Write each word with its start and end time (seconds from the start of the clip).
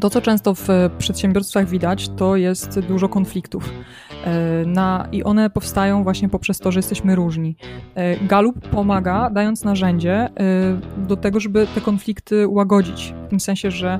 To, 0.00 0.10
co 0.10 0.20
często 0.20 0.54
w 0.54 0.68
przedsiębiorstwach 0.98 1.68
widać, 1.68 2.08
to 2.08 2.36
jest 2.36 2.80
dużo 2.80 3.08
konfliktów. 3.08 3.72
E, 4.24 4.66
na, 4.66 5.08
I 5.12 5.24
one 5.24 5.50
powstają 5.50 6.02
właśnie 6.02 6.28
poprzez 6.28 6.58
to, 6.58 6.72
że 6.72 6.78
jesteśmy 6.78 7.14
różni. 7.16 7.56
E, 7.94 8.16
Galup 8.16 8.68
pomaga, 8.68 9.30
dając 9.30 9.64
narzędzie 9.64 10.12
e, 10.12 10.30
do 10.96 11.16
tego, 11.16 11.40
żeby 11.40 11.66
te 11.74 11.80
konflikty 11.80 12.48
łagodzić. 12.48 13.14
W 13.26 13.28
tym 13.28 13.40
sensie, 13.40 13.70
że 13.70 13.98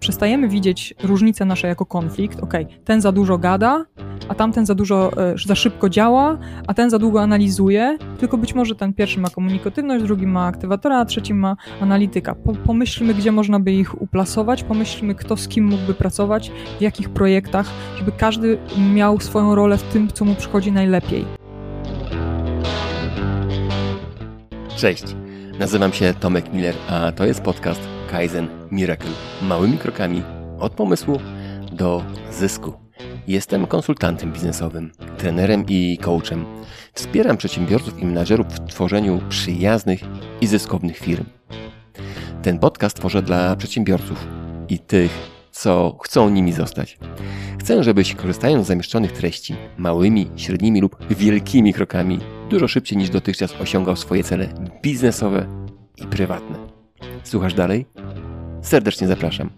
przestajemy 0.00 0.48
widzieć 0.48 0.94
różnicę 1.02 1.44
nasze 1.44 1.68
jako 1.68 1.86
konflikt. 1.86 2.40
Ok, 2.40 2.52
ten 2.84 3.00
za 3.00 3.12
dużo 3.12 3.38
gada, 3.38 3.84
a 4.28 4.34
tamten 4.34 4.66
za 4.66 4.74
dużo, 4.74 5.10
za 5.46 5.54
szybko 5.54 5.88
działa, 5.88 6.38
a 6.66 6.74
ten 6.74 6.90
za 6.90 6.98
długo 6.98 7.22
analizuje. 7.22 7.98
Tylko 8.18 8.38
być 8.38 8.54
może 8.54 8.74
ten 8.74 8.92
pierwszy 8.92 9.20
ma 9.20 9.30
komunikatywność, 9.30 10.04
drugi 10.04 10.26
ma 10.26 10.46
aktywatora, 10.46 10.98
a 10.98 11.04
trzeci 11.04 11.34
ma 11.34 11.56
analityka. 11.80 12.34
Pomyślmy, 12.66 13.14
gdzie 13.14 13.32
można 13.32 13.60
by 13.60 13.72
ich 13.72 14.02
uplasować, 14.02 14.62
pomyślmy, 14.62 15.14
kto 15.14 15.36
z 15.36 15.48
kim 15.48 15.64
mógłby 15.64 15.94
pracować, 15.94 16.52
w 16.78 16.82
jakich 16.82 17.10
projektach, 17.10 17.66
żeby 17.98 18.12
każdy 18.12 18.58
miał 18.94 19.20
swoją 19.20 19.54
rolę 19.54 19.78
w 19.78 19.82
tym, 19.82 20.08
co 20.08 20.24
mu 20.24 20.34
przychodzi 20.34 20.72
najlepiej. 20.72 21.24
Cześć, 24.76 25.04
nazywam 25.58 25.92
się 25.92 26.14
Tomek 26.20 26.52
Miller, 26.52 26.74
a 26.90 27.12
to 27.12 27.26
jest 27.26 27.42
podcast 27.42 27.80
Kaizen 28.10 28.48
Miracle. 28.70 29.10
Małymi 29.42 29.78
krokami 29.78 30.22
od 30.58 30.72
pomysłu 30.72 31.20
do 31.72 32.04
zysku. 32.32 32.72
Jestem 33.26 33.66
konsultantem 33.66 34.32
biznesowym, 34.32 34.92
trenerem 35.18 35.64
i 35.68 35.98
coachem. 35.98 36.44
Wspieram 36.92 37.36
przedsiębiorców 37.36 37.98
i 37.98 38.06
menadżerów 38.06 38.46
w 38.46 38.66
tworzeniu 38.66 39.20
przyjaznych 39.28 40.00
i 40.40 40.46
zyskownych 40.46 40.98
firm. 40.98 41.24
Ten 42.42 42.58
podcast 42.58 42.96
tworzę 42.96 43.22
dla 43.22 43.56
przedsiębiorców 43.56 44.26
i 44.68 44.78
tych, 44.78 45.10
co 45.52 45.98
chcą 46.02 46.30
nimi 46.30 46.52
zostać. 46.52 46.98
Chcę, 47.60 47.84
żebyś 47.84 48.14
korzystając 48.14 48.64
z 48.64 48.68
zamieszczonych 48.68 49.12
treści 49.12 49.54
małymi, 49.78 50.30
średnimi 50.36 50.80
lub 50.80 50.96
wielkimi 51.10 51.72
krokami, 51.72 52.18
dużo 52.50 52.68
szybciej 52.68 52.98
niż 52.98 53.10
dotychczas 53.10 53.60
osiągał 53.60 53.96
swoje 53.96 54.24
cele 54.24 54.48
biznesowe 54.82 55.46
i 55.96 56.06
prywatne. 56.06 56.73
Słuchasz 57.24 57.54
dalej? 57.54 57.86
Serdecznie 58.62 59.06
zapraszam. 59.06 59.50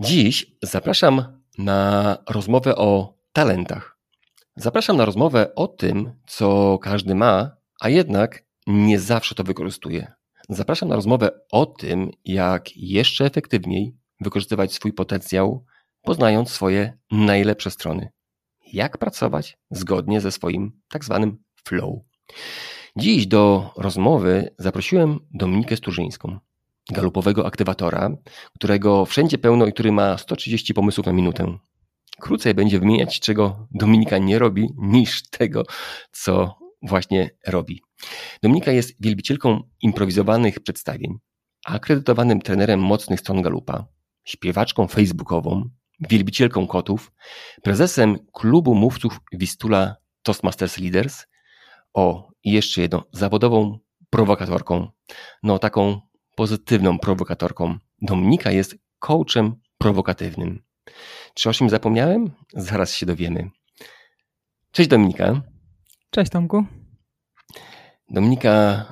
Dziś 0.00 0.46
zapraszam 0.62 1.42
na 1.58 2.16
rozmowę 2.28 2.76
o 2.76 3.14
talentach. 3.32 3.98
Zapraszam 4.56 4.96
na 4.96 5.04
rozmowę 5.04 5.54
o 5.54 5.68
tym, 5.68 6.12
co 6.26 6.78
każdy 6.82 7.14
ma, 7.14 7.56
a 7.80 7.88
jednak 7.88 8.44
nie 8.66 9.00
zawsze 9.00 9.34
to 9.34 9.44
wykorzystuje. 9.44 10.12
Zapraszam 10.48 10.88
na 10.88 10.96
rozmowę 10.96 11.30
o 11.52 11.66
tym, 11.66 12.10
jak 12.24 12.76
jeszcze 12.76 13.24
efektywniej 13.24 13.96
wykorzystywać 14.20 14.72
swój 14.72 14.92
potencjał, 14.92 15.64
poznając 16.02 16.50
swoje 16.50 16.98
najlepsze 17.10 17.70
strony. 17.70 18.08
Jak 18.72 18.98
pracować 18.98 19.58
zgodnie 19.70 20.20
ze 20.20 20.32
swoim 20.32 20.80
tak 20.88 21.04
zwanym 21.04 21.38
flow. 21.64 22.00
Dziś 22.98 23.26
do 23.26 23.72
rozmowy 23.76 24.54
zaprosiłem 24.58 25.20
Dominikę 25.30 25.76
Sturzyńską, 25.76 26.38
galupowego 26.90 27.46
aktywatora, 27.46 28.10
którego 28.54 29.06
wszędzie 29.06 29.38
pełno 29.38 29.66
i 29.66 29.72
który 29.72 29.92
ma 29.92 30.18
130 30.18 30.74
pomysłów 30.74 31.06
na 31.06 31.12
minutę. 31.12 31.58
Krócej 32.20 32.54
będzie 32.54 32.78
wymieniać, 32.78 33.20
czego 33.20 33.68
Dominika 33.70 34.18
nie 34.18 34.38
robi, 34.38 34.68
niż 34.76 35.30
tego, 35.30 35.62
co 36.12 36.58
właśnie 36.82 37.30
robi. 37.46 37.82
Dominika 38.42 38.72
jest 38.72 38.94
wielbicielką 39.00 39.62
improwizowanych 39.82 40.60
przedstawień, 40.60 41.18
akredytowanym 41.64 42.40
trenerem 42.40 42.80
mocnych 42.80 43.20
stron 43.20 43.42
Galupa, 43.42 43.86
śpiewaczką 44.24 44.86
facebookową, 44.86 45.68
wielbicielką 46.00 46.66
kotów, 46.66 47.12
prezesem 47.62 48.18
klubu 48.32 48.74
mówców 48.74 49.20
Wistula 49.32 49.96
Toastmasters 50.22 50.78
Leaders, 50.78 51.26
o 51.94 52.35
i 52.46 52.52
jeszcze 52.52 52.80
jedną, 52.80 53.02
zawodową 53.12 53.78
prowokatorką, 54.10 54.88
no 55.42 55.58
taką 55.58 56.00
pozytywną 56.36 56.98
prowokatorką. 56.98 57.78
Dominika 58.02 58.50
jest 58.50 58.78
coachem 58.98 59.54
prowokatywnym. 59.78 60.62
Czy 61.34 61.50
o 61.50 61.52
czym 61.52 61.70
zapomniałem? 61.70 62.30
Zaraz 62.54 62.94
się 62.94 63.06
dowiemy. 63.06 63.50
Cześć 64.70 64.88
Dominika. 64.88 65.42
Cześć 66.10 66.30
Tomku. 66.30 66.64
Dominika 68.10 68.84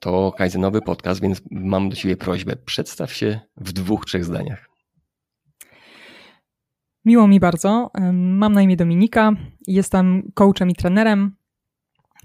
to 0.00 0.32
Kaizenowy 0.32 0.82
podcast, 0.82 1.20
więc 1.20 1.42
mam 1.50 1.88
do 1.88 1.96
Ciebie 1.96 2.16
prośbę. 2.16 2.56
Przedstaw 2.56 3.12
się 3.12 3.40
w 3.56 3.72
dwóch, 3.72 4.06
trzech 4.06 4.24
zdaniach. 4.24 4.68
Miło 7.04 7.28
mi 7.28 7.40
bardzo. 7.40 7.90
Mam 8.12 8.52
na 8.52 8.62
imię 8.62 8.76
Dominika. 8.76 9.32
Jestem 9.66 10.32
coachem 10.34 10.70
i 10.70 10.74
trenerem. 10.74 11.36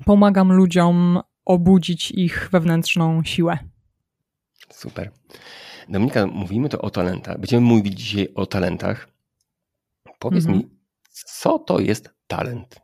Pomagam 0.05 0.51
ludziom 0.51 1.19
obudzić 1.45 2.11
ich 2.11 2.49
wewnętrzną 2.51 3.23
siłę. 3.23 3.57
Super. 4.69 5.11
Dominika, 5.89 6.27
mówimy 6.27 6.69
to 6.69 6.81
o 6.81 6.89
talentach. 6.89 7.39
Będziemy 7.39 7.67
mówić 7.67 7.99
dzisiaj 7.99 8.27
o 8.35 8.45
talentach. 8.45 9.07
Powiedz 10.19 10.45
mhm. 10.45 10.57
mi, 10.57 10.69
co 11.09 11.59
to 11.59 11.79
jest 11.79 12.09
talent? 12.27 12.81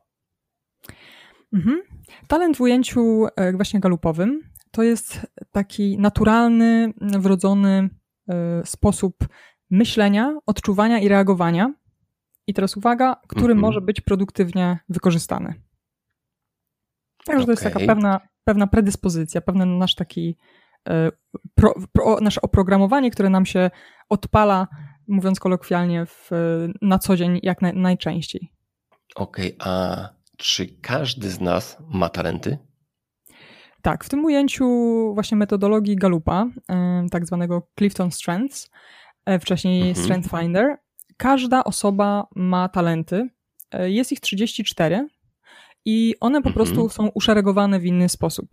Mhm. 1.54 1.82
Talent 2.28 2.58
w 2.58 2.62
ujęciu 2.62 3.28
e, 3.36 3.54
właśnie 3.54 3.80
galupowym 3.80 4.42
to 4.72 4.84
jest 4.84 5.28
taki 5.52 5.98
naturalny, 5.98 6.94
wrodzony 7.02 7.90
e, 8.30 8.66
sposób 8.66 9.28
myślenia, 9.70 10.38
odczuwania 10.46 11.00
i 11.00 11.08
reagowania. 11.08 11.74
I 12.48 12.54
teraz 12.54 12.78
uwaga, 12.78 13.16
który 13.28 13.52
mhm. 13.52 13.60
może 13.60 13.82
być 13.82 14.02
produktywnie 14.02 14.80
wykorzystany. 14.90 15.54
Także 17.28 17.44
okay. 17.44 17.46
to 17.46 17.52
jest 17.52 17.64
taka 17.64 17.86
pewna, 17.86 18.20
pewna 18.44 18.68
predyspozycja, 18.68 19.42
pewien 19.42 19.78
nasz 19.78 19.96
taki 19.96 20.38
e, 20.90 21.12
pro, 21.56 21.74
pro, 21.92 22.18
nasze 22.22 22.42
oprogramowanie, 22.42 23.12
które 23.12 23.30
nam 23.30 23.46
się 23.46 23.70
odpala, 24.10 24.68
mówiąc 25.08 25.40
kolokwialnie, 25.40 26.06
w, 26.06 26.30
na 26.82 27.00
co 27.00 27.16
dzień 27.16 27.40
jak 27.44 27.62
na, 27.62 27.74
najczęściej. 27.74 28.52
Okej, 29.16 29.58
okay, 29.58 29.74
a 29.74 30.10
czy 30.38 30.68
każdy 30.82 31.30
z 31.30 31.42
nas 31.42 31.78
ma 31.90 32.10
talenty? 32.10 32.58
Tak, 33.82 34.04
w 34.04 34.10
tym 34.10 34.26
ujęciu 34.26 34.66
właśnie 35.14 35.38
metodologii 35.38 35.96
Galupa, 35.96 36.46
tak 37.12 37.26
zwanego 37.26 37.68
Clifton 37.78 38.12
Strengths, 38.12 38.70
e, 39.26 39.40
wcześniej 39.40 39.90
mhm. 39.90 40.06
Strength 40.06 40.30
Finder, 40.30 40.78
każda 41.18 41.64
osoba 41.64 42.28
ma 42.36 42.70
talenty. 42.70 43.30
E, 43.72 43.92
jest 43.92 44.12
ich 44.12 44.20
34 44.20 45.08
i 45.86 46.16
one 46.20 46.42
po 46.42 46.50
mhm. 46.50 46.54
prostu 46.54 46.90
są 46.90 47.08
uszeregowane 47.08 47.80
w 47.80 47.86
inny 47.86 48.10
sposób. 48.10 48.50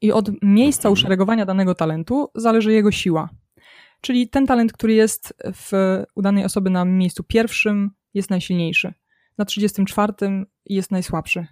I 0.00 0.12
od 0.12 0.30
miejsca 0.42 0.88
mhm. 0.88 0.92
uszeregowania 0.92 1.46
danego 1.46 1.74
talentu 1.74 2.30
zależy 2.34 2.72
jego 2.72 2.90
siła. 2.90 3.28
Czyli 4.00 4.28
ten 4.28 4.46
talent, 4.46 4.72
który 4.72 4.94
jest 4.94 5.34
w, 5.54 5.72
u 6.14 6.22
danej 6.22 6.44
osoby 6.44 6.70
na 6.70 6.84
miejscu 6.84 7.24
pierwszym, 7.24 7.90
jest 8.14 8.30
najsilniejszy 8.30 8.94
na 9.40 9.44
34 9.44 10.12
jest 10.66 10.90
najsłabszy. 10.90 11.46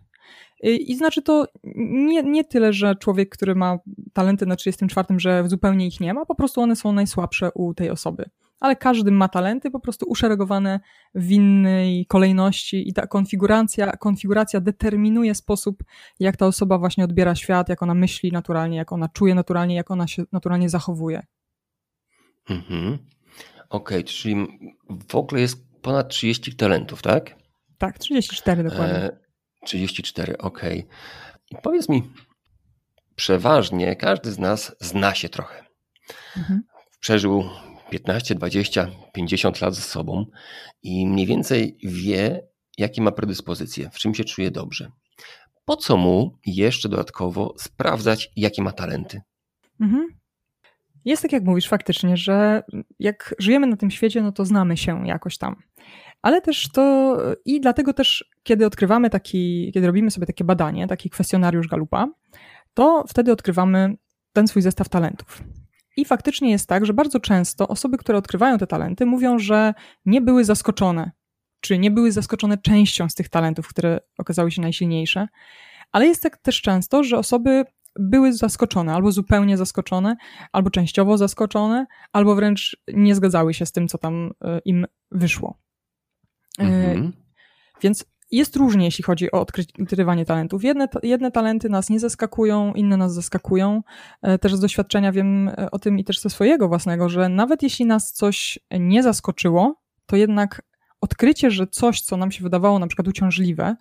I 0.63 0.97
znaczy 0.97 1.23
to 1.23 1.47
nie, 1.77 2.23
nie 2.23 2.45
tyle, 2.45 2.73
że 2.73 2.95
człowiek, 2.97 3.29
który 3.29 3.55
ma 3.55 3.79
talenty 4.13 4.47
na 4.47 4.57
34, 4.57 5.19
że 5.19 5.45
zupełnie 5.47 5.87
ich 5.87 6.01
nie 6.01 6.15
ma, 6.15 6.27
po 6.27 6.35
prostu 6.35 6.61
one 6.61 6.77
są 6.77 6.93
najsłabsze 6.93 7.51
u 7.55 7.75
tej 7.75 7.91
osoby. 7.91 8.31
Ale 8.61 8.77
każdy 8.77 9.11
ma 9.11 9.29
talenty 9.29 9.71
po 9.71 9.81
prostu 9.81 10.07
uszeregowane 10.09 10.81
w 11.15 11.31
innej 11.31 12.07
kolejności 12.07 12.89
i 12.89 12.93
ta 12.93 13.07
konfiguracja, 13.07 13.93
konfiguracja 13.93 14.61
determinuje 14.61 15.35
sposób, 15.35 15.85
jak 16.21 16.37
ta 16.37 16.47
osoba 16.47 16.79
właśnie 16.79 17.05
odbiera 17.05 17.35
świat, 17.35 17.69
jak 17.69 17.83
ona 17.83 17.95
myśli 17.95 18.33
naturalnie, 18.33 18.77
jak 18.77 18.93
ona 18.93 19.09
czuje 19.09 19.35
naturalnie, 19.35 19.75
jak 19.75 19.91
ona 19.91 20.07
się 20.07 20.25
naturalnie 20.33 20.69
zachowuje. 20.69 21.27
Mhm. 22.51 22.99
Okej, 23.71 23.99
okay, 23.99 24.05
czyli 24.05 24.47
w 25.09 25.15
ogóle 25.15 25.41
jest 25.41 25.83
ponad 25.83 26.09
30 26.09 26.57
talentów, 26.57 27.03
tak? 27.03 27.35
Tak, 27.79 27.99
34 27.99 28.63
dokładnie. 28.63 28.97
E, 28.97 29.19
34, 29.65 30.39
ok. 30.39 30.63
I 31.51 31.57
powiedz 31.63 31.89
mi, 31.89 32.03
przeważnie 33.15 33.97
każdy 33.97 34.33
z 34.33 34.39
nas 34.39 34.77
zna 34.81 35.15
się 35.15 35.29
trochę. 35.29 35.65
Mhm. 36.37 36.63
Przeżył 37.01 37.45
15, 37.91 38.35
20, 38.35 38.91
50 39.13 39.61
lat 39.61 39.75
ze 39.75 39.83
sobą 39.83 40.27
i 40.83 41.07
mniej 41.07 41.27
więcej 41.27 41.79
wie, 41.83 42.41
jakie 42.79 43.03
ma 43.03 43.13
predyspozycje, 43.13 43.91
w 43.91 43.99
czym 43.99 44.15
się 44.15 44.25
czuje 44.25 44.51
dobrze. 44.51 44.91
Po 45.65 45.77
co 45.77 45.97
mu 45.97 46.39
jeszcze 46.47 46.89
dodatkowo 46.89 47.55
sprawdzać, 47.59 48.31
jakie 48.37 48.63
ma 48.63 48.73
talenty? 48.73 49.21
Mhm. 49.81 50.09
Jest 51.05 51.23
tak, 51.23 51.33
jak 51.33 51.45
mówisz, 51.45 51.69
faktycznie, 51.69 52.17
że 52.17 52.63
jak 52.99 53.35
żyjemy 53.39 53.67
na 53.67 53.77
tym 53.77 53.91
świecie, 53.91 54.23
no 54.23 54.33
to 54.33 54.45
znamy 54.45 54.77
się 54.77 55.07
jakoś 55.07 55.39
tam 55.39 55.57
ale 56.23 56.41
też 56.41 56.69
to 56.73 57.17
i 57.45 57.61
dlatego 57.61 57.93
też, 57.93 58.31
kiedy 58.43 58.67
odkrywamy 58.67 59.11
taki, 59.11 59.71
kiedy 59.75 59.87
robimy 59.87 60.11
sobie 60.11 60.27
takie 60.27 60.45
badanie, 60.45 60.87
taki 60.87 61.11
kwestionariusz 61.11 61.69
Galupa, 61.69 62.09
to 62.75 63.05
wtedy 63.09 63.33
odkrywamy 63.33 63.95
ten 64.33 64.49
swój 64.49 64.63
zestaw 64.63 64.89
talentów. 64.89 65.43
I 65.99 66.05
faktycznie 66.05 66.51
jest 66.51 66.69
tak, 66.69 66.87
że 66.87 66.93
bardzo 66.93 67.21
często 67.21 67.69
osoby, 67.69 67.99
które 67.99 68.19
odkrywają 68.19 68.59
te 68.59 68.67
talenty, 68.67 69.07
mówią, 69.07 69.39
że 69.39 69.75
nie 70.07 70.21
były 70.21 70.45
zaskoczone, 70.45 71.11
czy 71.61 71.79
nie 71.79 71.91
były 71.91 72.13
zaskoczone 72.13 72.59
częścią 72.59 73.09
z 73.09 73.15
tych 73.15 73.29
talentów, 73.29 73.69
które 73.69 74.01
okazały 74.19 74.51
się 74.51 74.63
najsilniejsze. 74.63 75.29
Ale 75.93 76.07
jest 76.07 76.23
tak 76.23 76.37
też 76.37 76.63
często, 76.63 77.05
że 77.05 77.19
osoby 77.19 77.65
były 77.99 78.33
zaskoczone, 78.33 78.95
albo 78.95 79.13
zupełnie 79.13 79.57
zaskoczone, 79.57 80.17
albo 80.53 80.71
częściowo 80.71 81.19
zaskoczone, 81.19 81.87
albo 82.13 82.35
wręcz 82.35 82.83
nie 82.95 83.15
zgadzały 83.15 83.55
się 83.55 83.67
z 83.67 83.73
tym, 83.73 83.89
co 83.89 83.99
tam 83.99 84.31
e, 84.45 84.61
im 84.65 84.87
wyszło. 85.11 85.59
E, 86.59 86.63
mhm. 86.63 87.13
Więc 87.83 88.05
jest 88.31 88.57
różnie, 88.57 88.85
jeśli 88.85 89.05
chodzi 89.05 89.33
o 89.33 89.41
odkrywanie 89.81 90.25
talentów. 90.25 90.65
Jedne, 90.65 90.89
jedne 91.03 91.31
talenty 91.31 91.69
nas 91.69 91.91
nie 91.91 92.01
zaskakują, 92.01 92.73
inne 92.75 92.97
nas 92.97 93.15
zaskakują. 93.15 93.83
E, 94.23 94.39
też 94.39 94.55
z 94.55 94.61
doświadczenia 94.61 95.13
wiem 95.13 95.51
o 95.73 95.79
tym 95.79 95.99
i 95.99 96.05
też 96.05 96.21
ze 96.21 96.31
swojego 96.31 96.69
własnego, 96.69 97.09
że 97.09 97.29
nawet 97.29 97.63
jeśli 97.63 97.87
nas 97.87 98.13
coś 98.13 98.59
nie 98.81 99.03
zaskoczyło, 99.03 99.81
to 100.07 100.17
jednak 100.17 100.63
odkrycie, 101.01 101.51
że 101.51 101.67
coś, 101.67 102.01
co 102.01 102.17
nam 102.17 102.31
się 102.31 102.43
wydawało 102.43 102.79
na 102.79 102.87
przykład 102.87 103.09
uciążliwe, 103.09 103.77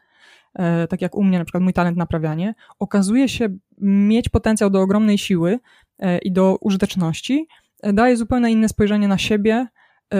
E, 0.58 0.88
tak 0.88 1.02
jak 1.02 1.16
u 1.16 1.24
mnie 1.24 1.40
na 1.40 1.46
przykład 1.46 1.64
mój 1.64 1.74
talent 1.74 1.98
naprawianie, 1.98 2.56
okazuje 2.80 3.30
się 3.30 3.50
mieć 3.82 4.30
potencjał 4.30 4.70
do 4.70 4.82
ogromnej 4.82 5.18
siły 5.18 5.60
e, 6.00 6.18
i 6.18 6.32
do 6.32 6.58
użyteczności, 6.62 7.48
e, 7.84 7.94
daje 7.94 8.18
zupełnie 8.18 8.52
inne 8.52 8.70
spojrzenie 8.70 9.08
na 9.08 9.18
siebie 9.18 9.68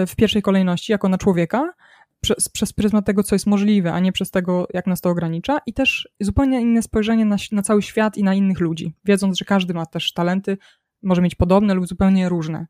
w 0.06 0.16
pierwszej 0.16 0.42
kolejności, 0.42 0.92
jako 0.92 1.08
na 1.08 1.18
człowieka, 1.18 1.72
przez, 2.20 2.48
przez 2.48 2.72
pryzmat 2.72 3.06
tego, 3.06 3.22
co 3.22 3.34
jest 3.34 3.46
możliwe, 3.46 3.92
a 3.92 4.00
nie 4.00 4.12
przez 4.12 4.30
tego, 4.30 4.66
jak 4.74 4.86
nas 4.86 5.00
to 5.00 5.10
ogranicza, 5.10 5.58
i 5.66 5.72
też 5.72 6.08
zupełnie 6.20 6.60
inne 6.60 6.82
spojrzenie 6.82 7.24
na, 7.24 7.36
na 7.52 7.62
cały 7.62 7.82
świat 7.82 8.16
i 8.16 8.24
na 8.24 8.34
innych 8.34 8.60
ludzi, 8.60 8.94
wiedząc, 9.04 9.38
że 9.38 9.44
każdy 9.44 9.74
ma 9.74 9.86
też 9.86 10.12
talenty, 10.12 10.58
może 11.02 11.22
mieć 11.22 11.34
podobne 11.34 11.74
lub 11.74 11.86
zupełnie 11.86 12.28
różne. 12.28 12.66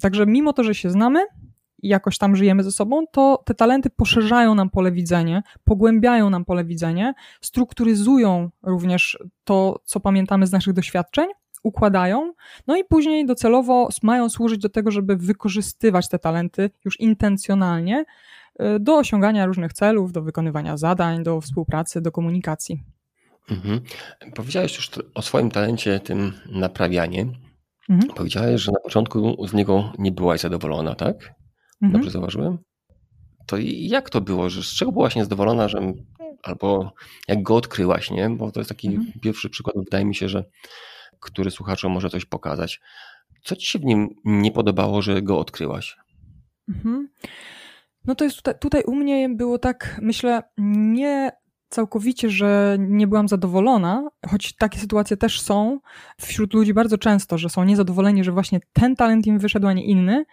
Także 0.00 0.26
mimo 0.26 0.52
to, 0.52 0.64
że 0.64 0.74
się 0.74 0.90
znamy, 0.90 1.26
i 1.82 1.88
jakoś 1.88 2.18
tam 2.18 2.36
żyjemy 2.36 2.62
ze 2.62 2.72
sobą, 2.72 3.06
to 3.12 3.42
te 3.44 3.54
talenty 3.54 3.90
poszerzają 3.90 4.54
nam 4.54 4.70
pole 4.70 4.92
widzenia, 4.92 5.42
pogłębiają 5.64 6.30
nam 6.30 6.44
pole 6.44 6.64
widzenia, 6.64 7.14
strukturyzują 7.40 8.50
również 8.62 9.18
to, 9.44 9.80
co 9.84 10.00
pamiętamy 10.00 10.46
z 10.46 10.52
naszych 10.52 10.72
doświadczeń, 10.72 11.26
układają, 11.62 12.32
no 12.66 12.76
i 12.76 12.84
później 12.84 13.26
docelowo 13.26 13.88
mają 14.02 14.28
służyć 14.28 14.58
do 14.58 14.68
tego, 14.68 14.90
żeby 14.90 15.16
wykorzystywać 15.16 16.08
te 16.08 16.18
talenty 16.18 16.70
już 16.84 17.00
intencjonalnie 17.00 18.04
do 18.80 18.96
osiągania 18.96 19.46
różnych 19.46 19.72
celów, 19.72 20.12
do 20.12 20.22
wykonywania 20.22 20.76
zadań, 20.76 21.22
do 21.22 21.40
współpracy, 21.40 22.00
do 22.00 22.12
komunikacji. 22.12 22.82
Mhm. 23.50 23.80
Powiedziałeś 24.34 24.76
już 24.76 24.90
o 25.14 25.22
swoim 25.22 25.50
talencie, 25.50 26.00
tym 26.00 26.32
naprawianie. 26.46 27.26
Mhm. 27.88 28.14
Powiedziałeś, 28.14 28.60
że 28.60 28.72
na 28.72 28.80
początku 28.80 29.46
z 29.46 29.52
niego 29.52 29.92
nie 29.98 30.12
byłaś 30.12 30.40
zadowolona, 30.40 30.94
tak? 30.94 31.16
Mhm. 31.82 31.92
Dobrze 31.92 32.10
zauważyłem? 32.10 32.58
To 33.46 33.56
jak 33.68 34.10
to 34.10 34.20
było? 34.20 34.50
Że 34.50 34.62
z 34.62 34.74
czego 34.74 34.92
byłaś 34.92 35.16
niezadowolona, 35.16 35.68
że 35.68 35.92
albo 36.42 36.92
jak 37.28 37.42
go 37.42 37.56
odkryłaś, 37.56 38.10
nie? 38.10 38.30
Bo 38.30 38.52
to 38.52 38.60
jest 38.60 38.68
taki 38.68 38.88
mhm. 38.88 39.12
pierwszy 39.22 39.50
przykład, 39.50 39.76
wydaje 39.84 40.04
mi 40.04 40.14
się, 40.14 40.28
że 40.28 40.44
który 41.20 41.50
słuchaczom 41.50 41.92
może 41.92 42.10
coś 42.10 42.24
pokazać. 42.24 42.80
Co 43.44 43.56
ci 43.56 43.66
się 43.66 43.78
w 43.78 43.84
nim 43.84 44.08
nie 44.24 44.52
podobało, 44.52 45.02
że 45.02 45.22
go 45.22 45.38
odkryłaś? 45.38 45.96
Mhm. 46.68 47.08
No 48.04 48.14
to 48.14 48.24
jest 48.24 48.36
tutaj, 48.36 48.54
tutaj 48.58 48.82
u 48.86 48.94
mnie 48.94 49.28
było 49.28 49.58
tak, 49.58 49.98
myślę, 50.02 50.42
nie 50.58 51.32
całkowicie, 51.72 52.30
że 52.30 52.76
nie 52.80 53.06
byłam 53.06 53.28
zadowolona, 53.28 54.10
choć 54.30 54.56
takie 54.56 54.78
sytuacje 54.78 55.16
też 55.16 55.40
są 55.40 55.80
wśród 56.20 56.54
ludzi 56.54 56.74
bardzo 56.74 56.98
często, 56.98 57.38
że 57.38 57.48
są 57.48 57.64
niezadowoleni, 57.64 58.24
że 58.24 58.32
właśnie 58.32 58.60
ten 58.72 58.96
talent 58.96 59.26
im 59.26 59.38
wyszedł, 59.38 59.66
a 59.66 59.72
nie 59.72 59.84
inny. 59.84 60.24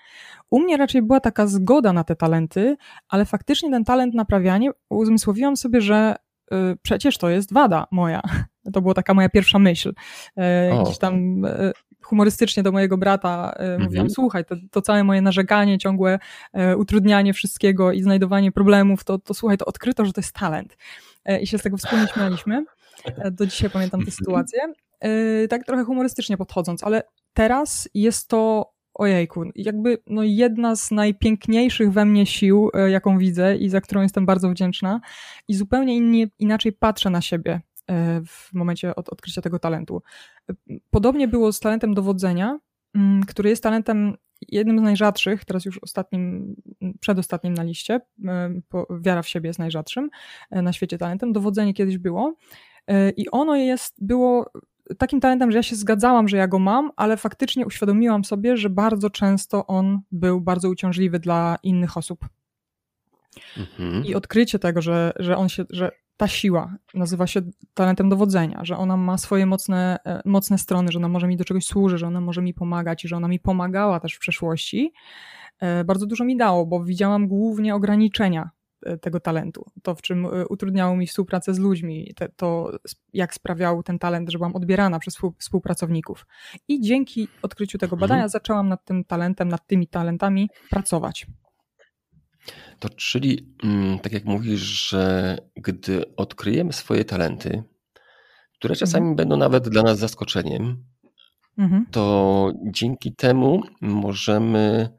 U 0.50 0.60
mnie 0.60 0.78
raczej 0.78 1.02
była 1.02 1.20
taka 1.20 1.48
zgoda 1.48 1.94
na 1.94 2.04
te 2.04 2.16
talenty, 2.16 2.78
ale 3.10 3.26
faktycznie 3.26 3.72
ten 3.72 3.84
talent 3.84 4.14
naprawianie 4.14 4.72
uzmysłowiłam 4.90 5.58
sobie, 5.58 5.82
że 5.82 6.16
y, 6.54 6.56
przecież 6.82 7.18
to 7.18 7.30
jest 7.30 7.54
wada 7.54 7.88
moja. 7.92 8.22
To 8.74 8.82
była 8.82 8.94
taka 8.94 9.14
moja 9.14 9.30
pierwsza 9.30 9.60
myśl. 9.60 9.94
Y, 10.40 11.00
tam 11.00 11.46
y, 11.46 11.72
humorystycznie 12.10 12.64
do 12.64 12.72
mojego 12.72 12.98
brata 12.98 13.54
y, 13.56 13.62
mhm. 13.62 13.84
mówiłam, 13.84 14.10
słuchaj, 14.10 14.46
to, 14.46 14.56
to, 14.72 14.82
całe 14.82 15.04
moje 15.04 15.22
narzekanie, 15.22 15.78
ciągłe 15.78 16.20
y, 16.72 16.78
utrudnianie 16.78 17.34
wszystkiego 17.34 17.92
i 17.92 18.02
znajdowanie 18.02 18.52
problemów, 18.52 19.04
to, 19.04 19.20
to 19.20 19.34
słuchaj, 19.34 19.58
to 19.58 19.66
odkryto, 19.66 20.06
że 20.06 20.14
to 20.14 20.22
jest 20.22 20.36
talent. 20.36 20.78
E, 21.26 21.42
i 21.42 21.48
się 21.48 21.58
z 21.58 21.62
tego 21.62 21.78
wspólnie 21.78 22.08
śmialiśmy. 22.08 22.66
E, 23.06 23.32
do 23.32 23.46
dzisiaj 23.46 23.70
pamiętam 23.70 24.06
tę 24.06 24.12
sytuację. 24.12 24.60
E, 25.00 25.48
tak 25.48 25.66
trochę 25.66 25.84
humorystycznie 25.84 26.38
podchodząc, 26.38 26.84
ale 26.84 27.04
teraz 27.34 27.90
jest 27.94 28.28
to 28.28 28.72
ojejku, 28.94 29.44
jakby 29.56 29.98
no 30.08 30.24
jedna 30.24 30.76
z 30.76 30.92
najpiękniejszych 30.92 31.92
we 31.92 32.06
mnie 32.06 32.26
sił, 32.26 32.70
jaką 32.88 33.18
widzę 33.18 33.56
i 33.56 33.70
za 33.70 33.82
którą 33.82 34.02
jestem 34.02 34.26
bardzo 34.26 34.50
wdzięczna 34.50 35.02
i 35.48 35.54
zupełnie 35.54 35.96
innie, 35.96 36.28
inaczej 36.40 36.72
patrzę 36.72 37.10
na 37.10 37.22
siebie 37.22 37.62
w 38.28 38.54
momencie 38.54 38.96
od, 38.96 39.10
odkrycia 39.10 39.42
tego 39.42 39.60
talentu. 39.60 40.02
Podobnie 40.90 41.28
było 41.28 41.54
z 41.54 41.60
talentem 41.60 41.94
dowodzenia, 41.94 42.60
mm, 42.96 43.24
który 43.24 43.50
jest 43.50 43.64
talentem 43.64 44.18
jednym 44.48 44.80
z 44.80 44.82
najrzadszych, 44.82 45.46
teraz 45.46 45.66
już 45.66 45.80
ostatnim, 45.84 46.56
przedostatnim 47.00 47.54
na 47.54 47.64
liście, 47.64 48.00
wiara 49.02 49.22
w 49.22 49.28
siebie 49.28 49.48
jest 49.48 49.60
najrzadszym 49.60 50.10
e, 50.52 50.62
na 50.62 50.74
świecie 50.74 50.98
talentem, 50.98 51.34
dowodzenie 51.34 51.74
kiedyś 51.74 51.98
było 51.98 52.36
e, 52.88 53.10
i 53.10 53.30
ono 53.30 53.56
jest, 53.56 53.96
było 54.06 54.52
takim 54.98 55.20
talentem, 55.20 55.52
że 55.52 55.58
ja 55.58 55.64
się 55.64 55.76
zgadzałam, 55.76 56.28
że 56.28 56.38
ja 56.38 56.48
go 56.48 56.60
mam, 56.60 56.92
ale 56.96 57.18
faktycznie 57.18 57.66
uświadomiłam 57.66 58.26
sobie, 58.26 58.58
że 58.58 58.70
bardzo 58.70 59.10
często 59.10 59.68
on 59.68 60.02
był 60.12 60.42
bardzo 60.42 60.70
uciążliwy 60.70 61.20
dla 61.20 61.58
innych 61.64 61.98
osób. 61.98 62.26
Mhm. 63.58 64.06
I 64.06 64.16
odkrycie 64.16 64.60
tego, 64.60 64.82
że, 64.82 65.14
że 65.20 65.38
on 65.38 65.50
się, 65.50 65.66
że 65.70 65.92
ta 66.20 66.28
siła 66.28 66.76
nazywa 66.94 67.28
się 67.28 67.42
talentem 67.74 68.10
dowodzenia, 68.10 68.60
że 68.64 68.78
ona 68.78 68.98
ma 68.98 69.18
swoje 69.18 69.46
mocne, 69.46 69.98
e, 70.06 70.22
mocne 70.26 70.58
strony, 70.58 70.92
że 70.92 71.00
ona 71.00 71.08
może 71.08 71.28
mi 71.28 71.38
do 71.38 71.46
czegoś 71.46 71.66
służy, 71.66 71.98
że 71.98 72.08
ona 72.08 72.22
może 72.22 72.42
mi 72.42 72.54
pomagać 72.54 73.06
i 73.06 73.08
że 73.08 73.16
ona 73.16 73.28
mi 73.28 73.40
pomagała 73.40 74.00
też 74.00 74.14
w 74.14 74.20
przeszłości, 74.20 74.94
e, 75.60 75.84
bardzo 75.84 76.06
dużo 76.06 76.26
mi 76.26 76.38
dało, 76.38 76.66
bo 76.66 76.84
widziałam 76.84 77.28
głównie 77.28 77.76
ograniczenia 77.76 78.50
e, 78.86 78.98
tego 78.98 79.20
talentu. 79.20 79.66
To, 79.84 79.96
w 79.96 80.02
czym 80.02 80.28
utrudniało 80.50 80.96
mi 80.96 81.08
współpracę 81.08 81.54
z 81.54 81.60
ludźmi, 81.60 82.14
to 82.36 82.72
jak 83.14 83.34
sprawiał 83.34 83.84
ten 83.84 84.00
talent, 84.00 84.30
że 84.30 84.38
byłam 84.38 84.56
odbierana 84.56 85.00
przez 85.00 85.18
współpracowników. 85.40 86.26
I 86.68 86.82
dzięki 86.82 87.28
odkryciu 87.42 87.78
tego 87.78 87.98
badania 87.98 88.24
mhm. 88.24 88.30
zaczęłam 88.30 88.70
nad 88.70 88.86
tym 88.86 89.04
talentem, 89.04 89.48
nad 89.48 89.68
tymi 89.68 89.88
talentami 89.88 90.50
pracować. 90.70 91.28
To 92.80 92.90
czyli, 92.90 93.56
mm, 93.64 94.00
tak 94.00 94.14
jak 94.14 94.26
mówisz, 94.26 94.90
że 94.90 95.38
gdy 95.56 96.16
odkryjemy 96.16 96.74
swoje 96.74 97.06
talenty, 97.06 97.64
które 98.54 98.76
czasami 98.76 99.04
mhm. 99.04 99.16
będą 99.16 99.38
nawet 99.38 99.70
dla 99.70 99.84
nas 99.84 100.00
zaskoczeniem, 100.00 100.84
mhm. 101.58 101.86
to 101.92 102.54
dzięki 102.72 103.16
temu 103.16 103.62
możemy 103.82 104.90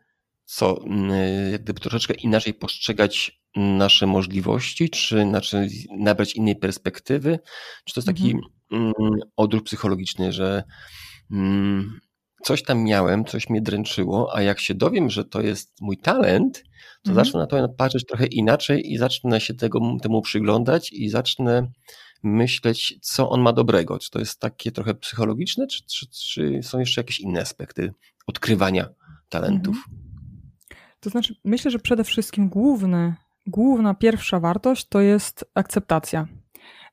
co, 0.44 0.84
mm, 0.84 1.10
jak 1.52 1.62
gdyby 1.62 1.80
troszeczkę 1.80 2.14
inaczej 2.14 2.54
postrzegać 2.54 3.40
nasze 3.56 4.06
możliwości, 4.06 4.90
czy 4.90 5.22
znaczy 5.22 5.68
nabrać 5.98 6.34
innej 6.34 6.56
perspektywy, 6.56 7.38
czy 7.84 7.94
to 7.94 8.00
jest 8.00 8.08
taki 8.08 8.30
mhm. 8.30 8.52
Mm, 8.72 9.20
odruch 9.36 9.62
psychologiczny, 9.62 10.32
że 10.32 10.64
coś 12.42 12.62
tam 12.62 12.84
miałem, 12.84 13.24
coś 13.24 13.50
mnie 13.50 13.62
dręczyło, 13.62 14.36
a 14.36 14.42
jak 14.42 14.60
się 14.60 14.74
dowiem, 14.74 15.10
że 15.10 15.24
to 15.24 15.40
jest 15.40 15.80
mój 15.80 15.96
talent, 15.96 16.62
to 17.02 17.10
mhm. 17.10 17.26
zacznę 17.26 17.40
na 17.40 17.46
to 17.46 17.68
patrzeć 17.68 18.06
trochę 18.06 18.26
inaczej 18.26 18.92
i 18.92 18.98
zacznę 18.98 19.40
się 19.40 19.54
tego, 19.54 19.80
temu 20.02 20.22
przyglądać 20.22 20.92
i 20.92 21.08
zacznę 21.08 21.70
myśleć, 22.22 22.98
co 23.02 23.30
on 23.30 23.40
ma 23.40 23.52
dobrego. 23.52 23.98
Czy 23.98 24.10
to 24.10 24.18
jest 24.18 24.40
takie 24.40 24.72
trochę 24.72 24.94
psychologiczne, 24.94 25.66
czy, 25.66 25.82
czy, 25.86 26.06
czy 26.10 26.62
są 26.62 26.78
jeszcze 26.78 27.00
jakieś 27.00 27.20
inne 27.20 27.40
aspekty 27.40 27.92
odkrywania 28.26 28.88
talentów? 29.28 29.76
Mhm. 29.76 30.10
To 31.00 31.10
znaczy, 31.10 31.34
myślę, 31.44 31.70
że 31.70 31.78
przede 31.78 32.04
wszystkim 32.04 32.48
główny, 32.48 33.14
główna 33.46 33.94
pierwsza 33.94 34.40
wartość 34.40 34.88
to 34.88 35.00
jest 35.00 35.44
akceptacja 35.54 36.28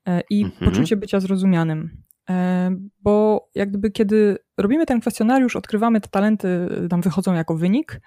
e, 0.08 0.22
i 0.30 0.44
mhm. 0.44 0.72
poczucie 0.72 0.98
bycia 0.98 1.20
zrozumianym. 1.20 2.07
E, 2.30 2.72
bo 3.04 3.48
jak 3.56 3.70
gdyby 3.70 3.92
kiedy 3.92 4.38
robimy 4.58 4.86
ten 4.86 5.00
kwestionariusz, 5.00 5.56
odkrywamy 5.56 6.02
te 6.02 6.08
talenty, 6.10 6.68
tam 6.90 7.02
wychodzą 7.02 7.34
jako 7.34 7.56
wynik, 7.56 8.02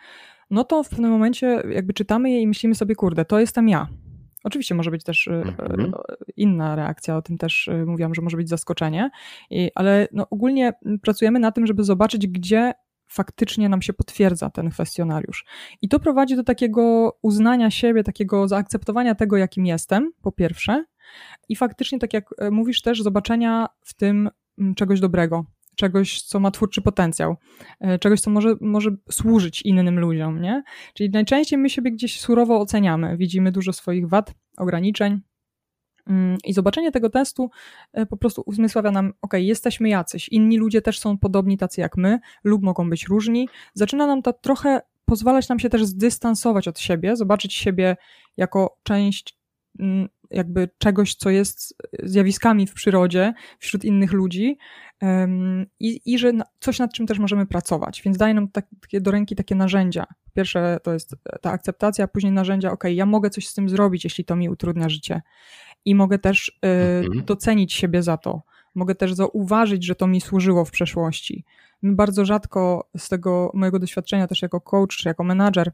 no 0.50 0.64
to 0.64 0.82
w 0.82 0.88
pewnym 0.88 1.10
momencie 1.10 1.62
jakby 1.70 1.92
czytamy 1.92 2.30
je 2.30 2.40
i 2.40 2.46
myślimy 2.46 2.74
sobie, 2.74 2.94
kurde, 2.94 3.24
to 3.24 3.40
jestem 3.40 3.68
ja. 3.68 3.88
Oczywiście 4.44 4.74
może 4.74 4.90
być 4.90 5.04
też 5.04 5.28
e, 5.28 5.42
mhm. 5.42 5.92
inna 6.36 6.76
reakcja, 6.76 7.16
o 7.16 7.22
tym 7.22 7.38
też 7.38 7.70
mówiłam, 7.86 8.14
że 8.14 8.22
może 8.22 8.36
być 8.36 8.48
zaskoczenie, 8.48 9.10
ale 9.74 10.08
no 10.12 10.26
ogólnie 10.30 10.72
pracujemy 11.02 11.38
na 11.38 11.52
tym, 11.52 11.66
żeby 11.66 11.84
zobaczyć, 11.84 12.26
gdzie 12.26 12.72
faktycznie 13.10 13.68
nam 13.68 13.82
się 13.82 13.92
potwierdza 13.92 14.50
ten 14.50 14.70
kwestionariusz. 14.70 15.44
I 15.82 15.88
to 15.88 16.00
prowadzi 16.00 16.36
do 16.36 16.44
takiego 16.44 17.12
uznania 17.22 17.70
siebie, 17.70 18.02
takiego 18.02 18.48
zaakceptowania 18.48 19.14
tego, 19.14 19.36
jakim 19.36 19.66
jestem, 19.66 20.12
po 20.22 20.32
pierwsze, 20.32 20.84
i 21.48 21.56
faktycznie, 21.56 21.98
tak 21.98 22.14
jak 22.14 22.24
mówisz, 22.50 22.82
też 22.82 23.02
zobaczenia 23.02 23.66
w 23.84 23.94
tym 23.94 24.30
czegoś 24.76 25.00
dobrego 25.00 25.44
czegoś, 25.80 26.22
co 26.22 26.40
ma 26.40 26.50
twórczy 26.50 26.82
potencjał, 26.82 27.36
e, 27.80 27.98
czegoś, 27.98 28.20
co 28.20 28.30
może, 28.30 28.54
może 28.60 28.90
służyć 29.10 29.62
innym 29.62 29.98
ludziom, 29.98 30.40
nie? 30.40 30.62
Czyli 30.94 31.10
najczęściej 31.10 31.58
my 31.58 31.70
siebie 31.70 31.92
gdzieś 31.92 32.20
surowo 32.20 32.60
oceniamy, 32.60 33.16
widzimy 33.16 33.52
dużo 33.52 33.72
swoich 33.72 34.08
wad, 34.08 34.34
ograniczeń, 34.56 35.20
mm, 36.06 36.38
i 36.44 36.52
zobaczenie 36.52 36.92
tego 36.92 37.10
testu 37.10 37.50
e, 37.92 38.06
po 38.06 38.16
prostu 38.16 38.42
uzmysławia 38.46 38.90
nam, 38.90 39.12
ok, 39.22 39.34
jesteśmy 39.34 39.88
jacyś, 39.88 40.28
inni 40.28 40.58
ludzie 40.58 40.82
też 40.82 40.98
są 40.98 41.18
podobni 41.18 41.58
tacy 41.58 41.80
jak 41.80 41.96
my, 41.96 42.18
lub 42.44 42.62
mogą 42.62 42.90
być 42.90 43.06
różni. 43.06 43.48
Zaczyna 43.74 44.06
nam 44.06 44.22
to 44.22 44.32
trochę 44.32 44.80
pozwalać 45.04 45.48
nam 45.48 45.58
się 45.58 45.68
też 45.70 45.84
zdystansować 45.84 46.68
od 46.68 46.78
siebie, 46.78 47.16
zobaczyć 47.16 47.54
siebie 47.54 47.96
jako 48.36 48.78
część 48.82 49.38
mm, 49.78 50.08
jakby 50.30 50.68
czegoś, 50.78 51.14
co 51.14 51.30
jest 51.30 51.74
zjawiskami 52.02 52.66
w 52.66 52.74
przyrodzie, 52.74 53.34
wśród 53.58 53.84
innych 53.84 54.12
ludzi 54.12 54.58
i, 55.80 56.00
i 56.04 56.18
że 56.18 56.32
coś, 56.60 56.78
nad 56.78 56.92
czym 56.92 57.06
też 57.06 57.18
możemy 57.18 57.46
pracować. 57.46 58.02
Więc 58.02 58.16
daje 58.16 58.34
nam 58.34 58.48
tak, 58.48 58.66
takie 58.80 59.00
do 59.00 59.10
ręki 59.10 59.36
takie 59.36 59.54
narzędzia. 59.54 60.06
Pierwsze 60.34 60.78
to 60.82 60.92
jest 60.92 61.16
ta 61.40 61.50
akceptacja, 61.50 62.04
a 62.04 62.08
później 62.08 62.32
narzędzia, 62.32 62.72
ok, 62.72 62.84
ja 62.84 63.06
mogę 63.06 63.30
coś 63.30 63.48
z 63.48 63.54
tym 63.54 63.68
zrobić, 63.68 64.04
jeśli 64.04 64.24
to 64.24 64.36
mi 64.36 64.48
utrudnia 64.48 64.88
życie. 64.88 65.22
I 65.84 65.94
mogę 65.94 66.18
też 66.18 66.48
y, 66.48 66.68
mhm. 67.06 67.24
docenić 67.24 67.72
siebie 67.72 68.02
za 68.02 68.16
to. 68.16 68.42
Mogę 68.74 68.94
też 68.94 69.12
zauważyć, 69.12 69.84
że 69.84 69.94
to 69.94 70.06
mi 70.06 70.20
służyło 70.20 70.64
w 70.64 70.70
przeszłości. 70.70 71.44
My 71.82 71.94
bardzo 71.94 72.24
rzadko 72.24 72.88
z 72.96 73.08
tego 73.08 73.50
mojego 73.54 73.78
doświadczenia 73.78 74.26
też 74.26 74.42
jako 74.42 74.60
coach 74.60 74.96
czy 74.96 75.08
jako 75.08 75.24
menadżer, 75.24 75.68
e, 75.68 75.72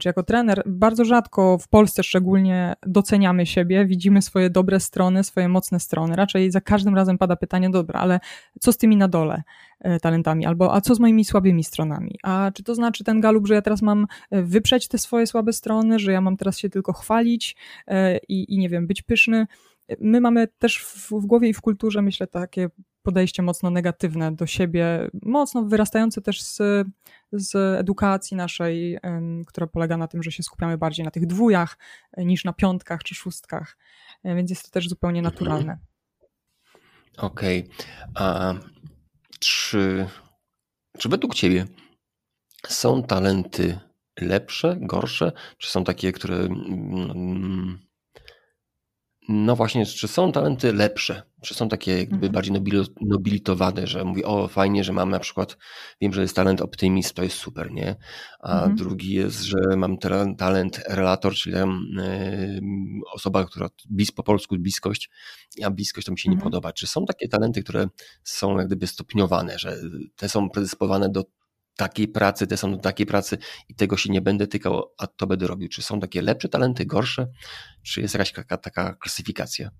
czy 0.00 0.08
jako 0.08 0.22
trener, 0.22 0.62
bardzo 0.66 1.04
rzadko 1.04 1.58
w 1.58 1.68
Polsce 1.68 2.02
szczególnie 2.02 2.74
doceniamy 2.86 3.46
siebie, 3.46 3.86
widzimy 3.86 4.22
swoje 4.22 4.50
dobre 4.50 4.80
strony, 4.80 5.24
swoje 5.24 5.48
mocne 5.48 5.80
strony. 5.80 6.16
Raczej 6.16 6.50
za 6.50 6.60
każdym 6.60 6.94
razem 6.94 7.18
pada 7.18 7.36
pytanie, 7.36 7.70
dobra, 7.70 8.00
ale 8.00 8.20
co 8.60 8.72
z 8.72 8.76
tymi 8.76 8.96
na 8.96 9.08
dole 9.08 9.42
e, 9.80 10.00
talentami? 10.00 10.46
Albo 10.46 10.74
a 10.74 10.80
co 10.80 10.94
z 10.94 11.00
moimi 11.00 11.24
słabymi 11.24 11.64
stronami? 11.64 12.18
A 12.22 12.50
czy 12.54 12.62
to 12.62 12.74
znaczy 12.74 13.04
ten 13.04 13.20
galup, 13.20 13.46
że 13.46 13.54
ja 13.54 13.62
teraz 13.62 13.82
mam 13.82 14.06
e, 14.30 14.42
wyprzeć 14.42 14.88
te 14.88 14.98
swoje 14.98 15.26
słabe 15.26 15.52
strony, 15.52 15.98
że 15.98 16.12
ja 16.12 16.20
mam 16.20 16.36
teraz 16.36 16.58
się 16.58 16.70
tylko 16.70 16.92
chwalić 16.92 17.56
i, 18.28 18.54
i 18.54 18.58
nie 18.58 18.68
wiem, 18.68 18.86
być 18.86 19.02
pyszny? 19.02 19.46
My 20.00 20.20
mamy 20.20 20.48
też 20.58 20.78
w, 20.78 21.10
w 21.10 21.26
głowie 21.26 21.48
i 21.48 21.54
w 21.54 21.60
kulturze, 21.60 22.02
myślę, 22.02 22.26
takie 22.26 22.68
podejście 23.02 23.42
mocno 23.42 23.70
negatywne 23.70 24.32
do 24.32 24.46
siebie, 24.46 25.08
mocno 25.22 25.62
wyrastające 25.62 26.20
też 26.20 26.42
z, 26.42 26.58
z 27.32 27.78
edukacji 27.80 28.36
naszej, 28.36 28.98
która 29.46 29.66
polega 29.66 29.96
na 29.96 30.08
tym, 30.08 30.22
że 30.22 30.32
się 30.32 30.42
skupiamy 30.42 30.78
bardziej 30.78 31.04
na 31.04 31.10
tych 31.10 31.26
dwójach 31.26 31.78
e, 32.12 32.24
niż 32.24 32.44
na 32.44 32.52
piątkach 32.52 33.02
czy 33.02 33.14
szóstkach, 33.14 33.76
e, 34.24 34.34
więc 34.34 34.50
jest 34.50 34.64
to 34.64 34.70
też 34.70 34.88
zupełnie 34.88 35.20
mhm. 35.20 35.34
naturalne. 35.34 35.78
Okej. 37.18 37.64
Okay. 37.64 38.26
A 38.28 38.54
czy, 39.38 40.06
czy 40.98 41.08
według 41.08 41.34
Ciebie 41.34 41.66
są 42.68 43.02
talenty 43.02 43.78
lepsze, 44.20 44.76
gorsze, 44.80 45.32
czy 45.58 45.70
są 45.70 45.84
takie, 45.84 46.12
które 46.12 46.36
mm, 46.36 47.78
no 49.32 49.56
właśnie, 49.56 49.86
czy 49.86 50.08
są 50.08 50.32
talenty 50.32 50.72
lepsze? 50.72 51.22
Czy 51.40 51.54
są 51.54 51.68
takie 51.68 51.98
jakby 51.98 52.14
mhm. 52.14 52.32
bardziej 52.32 52.54
nobilitowane, 53.00 53.86
że 53.86 54.04
mówi, 54.04 54.24
o 54.24 54.48
fajnie, 54.48 54.84
że 54.84 54.92
mam 54.92 55.10
na 55.10 55.18
przykład, 55.18 55.56
wiem, 56.00 56.12
że 56.12 56.22
jest 56.22 56.36
talent 56.36 56.60
optymizm, 56.60 57.14
to 57.14 57.22
jest 57.22 57.36
super, 57.36 57.72
nie? 57.72 57.96
A 58.40 58.52
mhm. 58.52 58.76
drugi 58.76 59.12
jest, 59.12 59.42
że 59.42 59.58
mam 59.76 59.98
talent 60.38 60.82
relator, 60.88 61.34
czyli 61.34 61.56
tam, 61.56 61.86
y, 61.98 62.60
osoba, 63.12 63.44
która 63.44 63.68
bis, 63.90 64.12
po 64.12 64.22
polsku 64.22 64.56
bliskość, 64.58 65.10
a 65.64 65.70
bliskość 65.70 66.06
to 66.06 66.12
mi 66.12 66.18
się 66.18 66.28
mhm. 66.28 66.38
nie 66.38 66.44
podoba. 66.44 66.72
Czy 66.72 66.86
są 66.86 67.04
takie 67.04 67.28
talenty, 67.28 67.62
które 67.62 67.86
są 68.22 68.58
jak 68.58 68.66
gdyby 68.66 68.86
stopniowane, 68.86 69.58
że 69.58 69.76
te 70.16 70.28
są 70.28 70.50
predysponowane 70.50 71.08
do 71.08 71.24
takiej 71.80 72.08
pracy, 72.08 72.46
te 72.46 72.56
są 72.56 72.72
do 72.72 72.78
takiej 72.78 73.06
pracy 73.06 73.38
i 73.68 73.74
tego 73.74 73.96
się 73.96 74.12
nie 74.12 74.20
będę 74.20 74.46
tykał, 74.46 74.94
a 74.98 75.06
to 75.06 75.26
będę 75.26 75.46
robił. 75.46 75.68
Czy 75.68 75.82
są 75.82 76.00
takie 76.00 76.22
lepsze 76.22 76.48
talenty, 76.48 76.86
gorsze? 76.86 77.26
Czy 77.82 78.00
jest 78.00 78.14
jakaś 78.14 78.32
taka, 78.32 78.56
taka 78.56 78.94
klasyfikacja? 78.94 79.70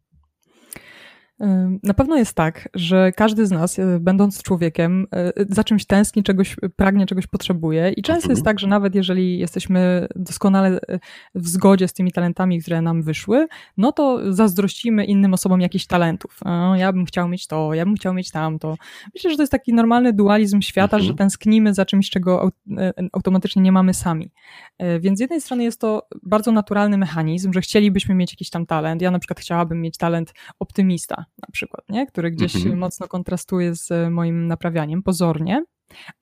Na 1.82 1.94
pewno 1.94 2.16
jest 2.16 2.34
tak, 2.34 2.68
że 2.74 3.12
każdy 3.12 3.46
z 3.46 3.50
nas, 3.50 3.78
e, 3.78 3.98
będąc 4.00 4.42
człowiekiem, 4.42 5.06
e, 5.14 5.32
za 5.48 5.64
czymś 5.64 5.86
tęskni, 5.86 6.22
czegoś 6.22 6.56
pragnie, 6.76 7.06
czegoś 7.06 7.26
potrzebuje. 7.26 7.92
I 7.96 8.02
często 8.02 8.28
jest 8.28 8.40
mhm. 8.40 8.44
tak, 8.44 8.60
że 8.60 8.66
nawet 8.66 8.94
jeżeli 8.94 9.38
jesteśmy 9.38 10.06
doskonale 10.16 10.80
e, 10.88 10.98
w 11.34 11.48
zgodzie 11.48 11.88
z 11.88 11.92
tymi 11.92 12.12
talentami, 12.12 12.60
które 12.60 12.82
nam 12.82 13.02
wyszły, 13.02 13.46
no 13.76 13.92
to 13.92 14.32
zazdrościmy 14.34 15.04
innym 15.04 15.34
osobom 15.34 15.60
jakichś 15.60 15.86
talentów. 15.86 16.40
O, 16.44 16.74
ja 16.74 16.92
bym 16.92 17.04
chciał 17.04 17.28
mieć 17.28 17.46
to, 17.46 17.74
ja 17.74 17.84
bym 17.84 17.94
chciał 17.94 18.14
mieć 18.14 18.30
tamto. 18.30 18.76
Myślę, 19.14 19.30
że 19.30 19.36
to 19.36 19.42
jest 19.42 19.52
taki 19.52 19.74
normalny 19.74 20.12
dualizm 20.12 20.60
świata, 20.60 20.98
że 20.98 21.02
mhm. 21.02 21.16
tęsknimy 21.16 21.74
za 21.74 21.84
czymś, 21.84 22.10
czego 22.10 22.50
automatycznie 23.12 23.62
nie 23.62 23.72
mamy 23.72 23.94
sami. 23.94 24.30
Więc 25.00 25.18
z 25.18 25.20
jednej 25.20 25.40
strony 25.40 25.62
jest 25.62 25.80
to 25.80 26.08
bardzo 26.22 26.52
naturalny 26.52 26.98
mechanizm, 26.98 27.52
że 27.52 27.60
chcielibyśmy 27.60 28.14
mieć 28.14 28.32
jakiś 28.32 28.50
tam 28.50 28.66
talent. 28.66 29.02
Ja 29.02 29.10
na 29.10 29.18
przykład 29.18 29.40
chciałabym 29.40 29.80
mieć 29.80 29.96
talent 29.96 30.34
optymista 30.58 31.24
na 31.38 31.48
przykład, 31.52 31.84
nie? 31.88 32.06
który 32.06 32.30
gdzieś 32.30 32.56
mm 32.56 32.68
-hmm. 32.68 32.76
mocno 32.76 33.08
kontrastuje 33.08 33.74
z 33.74 34.10
moim 34.10 34.46
naprawianiem, 34.46 35.02
pozornie, 35.02 35.64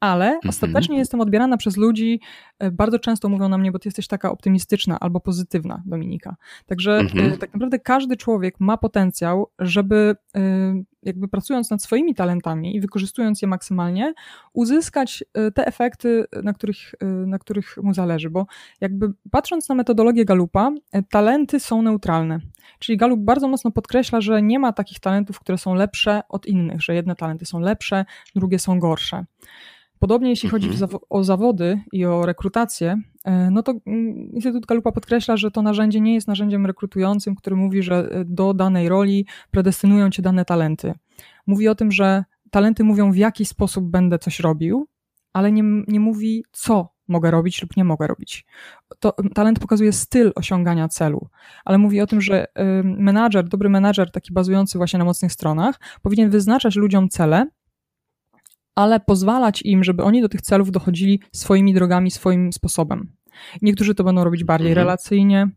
ale 0.01 0.27
mm 0.27 0.41
-hmm. 0.41 0.49
ostatecznie 0.49 0.99
jestem 0.99 1.21
odbierana 1.21 1.57
przez 1.57 1.77
ludzi, 1.77 2.21
e, 2.59 2.71
bardzo 2.71 2.99
często 2.99 3.29
mówią 3.29 3.49
na 3.49 3.59
mnie, 3.59 3.73
bo 3.73 3.79
ty 3.79 3.89
jesteś 3.89 4.07
taka 4.07 4.31
optymistyczna 4.31 5.01
albo 5.01 5.21
pozytywna, 5.21 5.83
Dominika. 5.87 6.37
Także 6.67 6.99
mm 6.99 7.07
-hmm. 7.07 7.39
tak 7.39 7.53
naprawdę 7.53 7.79
każdy 7.79 8.17
człowiek 8.17 8.55
ma 8.61 8.77
potencjał, 8.77 9.51
żeby 9.59 10.17
e, 10.37 10.41
jakby 11.03 11.29
pracując 11.29 11.71
nad 11.71 11.83
swoimi 11.83 12.15
talentami 12.15 12.77
i 12.77 12.81
wykorzystując 12.81 13.43
je 13.43 13.49
maksymalnie, 13.49 14.15
uzyskać 14.53 15.25
te 15.55 15.67
efekty, 15.67 16.25
na 16.43 16.53
których, 16.53 16.95
na 17.27 17.39
których 17.39 17.77
mu 17.83 17.95
zależy. 17.95 18.31
Bo 18.31 18.47
jakby 18.81 19.13
patrząc 19.31 19.69
na 19.69 19.75
metodologię 19.75 20.25
Galupa, 20.25 20.71
talenty 21.11 21.61
są 21.61 21.83
neutralne. 21.83 22.39
Czyli 22.79 22.99
Galup 22.99 23.21
bardzo 23.21 23.49
mocno 23.49 23.71
podkreśla, 23.71 24.21
że 24.21 24.43
nie 24.43 24.59
ma 24.59 24.73
takich 24.73 25.01
talentów, 25.01 25.41
które 25.41 25.59
są 25.59 25.75
lepsze 25.75 26.21
od 26.29 26.47
innych, 26.47 26.83
że 26.83 26.95
jedne 26.95 27.17
talenty 27.17 27.47
są 27.47 27.61
lepsze, 27.61 28.05
drugie 28.35 28.59
są 28.59 28.79
gorsze. 28.79 29.25
Podobnie 29.99 30.31
jeśli 30.31 30.49
chodzi 30.49 30.69
mhm. 30.69 30.91
o 31.11 31.25
zawody 31.25 31.81
i 31.93 32.05
o 32.05 32.27
rekrutację, 32.27 32.97
no 33.51 33.63
to 33.63 33.75
mm, 33.87 34.33
Instytut 34.33 34.67
Galupa 34.67 34.93
podkreśla, 34.93 35.37
że 35.37 35.51
to 35.51 35.63
narzędzie 35.63 36.01
nie 36.01 36.15
jest 36.15 36.29
narzędziem 36.29 36.67
rekrutującym, 36.67 37.35
który 37.35 37.57
mówi, 37.57 37.83
że 37.83 38.09
e, 38.11 38.25
do 38.25 38.55
danej 38.55 38.89
roli 38.89 39.27
predestynują 39.51 40.11
cię 40.11 40.23
dane 40.23 40.45
talenty. 40.45 40.95
Mówi 41.47 41.69
o 41.69 41.75
tym, 41.75 41.93
że 41.93 42.25
talenty 42.51 42.85
mówią, 42.85 43.13
w 43.13 43.17
jaki 43.17 43.45
sposób 43.45 43.91
będę 43.91 44.19
coś 44.19 44.41
robił, 44.41 44.89
ale 45.33 45.53
nie, 45.53 45.63
nie 45.89 46.01
mówi, 46.01 46.45
co 46.53 46.89
mogę 47.09 47.31
robić 47.31 47.63
lub 47.63 47.77
nie 47.77 47.85
mogę 47.85 48.07
robić. 48.07 48.47
To, 48.99 49.15
talent 49.35 49.59
pokazuje 49.59 49.93
styl 49.93 50.33
osiągania 50.35 50.89
celu, 50.89 51.29
ale 51.65 51.79
mówi 51.79 52.01
o 52.01 52.07
tym, 52.07 52.21
że 52.21 52.47
menadżer, 52.85 53.49
dobry 53.49 53.69
menadżer, 53.69 54.11
taki 54.11 54.33
bazujący 54.33 54.79
właśnie 54.79 54.99
na 54.99 55.05
mocnych 55.05 55.33
stronach, 55.33 55.81
powinien 56.03 56.31
wyznaczać 56.31 56.77
ludziom 56.77 57.09
cele, 57.09 57.47
ale 58.75 59.01
pozwalać 59.01 59.63
im, 59.63 59.85
żeby 59.85 60.03
oni 60.03 60.23
do 60.23 60.29
tych 60.29 60.43
celów 60.43 60.71
dochodzili 60.71 61.21
swoimi 61.33 61.75
drogami, 61.75 62.11
swoim 62.11 62.53
sposobem. 62.53 63.18
Niektórzy 63.63 63.95
to 63.95 64.05
będą 64.05 64.25
robić 64.25 64.45
bardziej 64.45 64.71
mhm. 64.71 64.87
relacyjnie, 64.87 65.49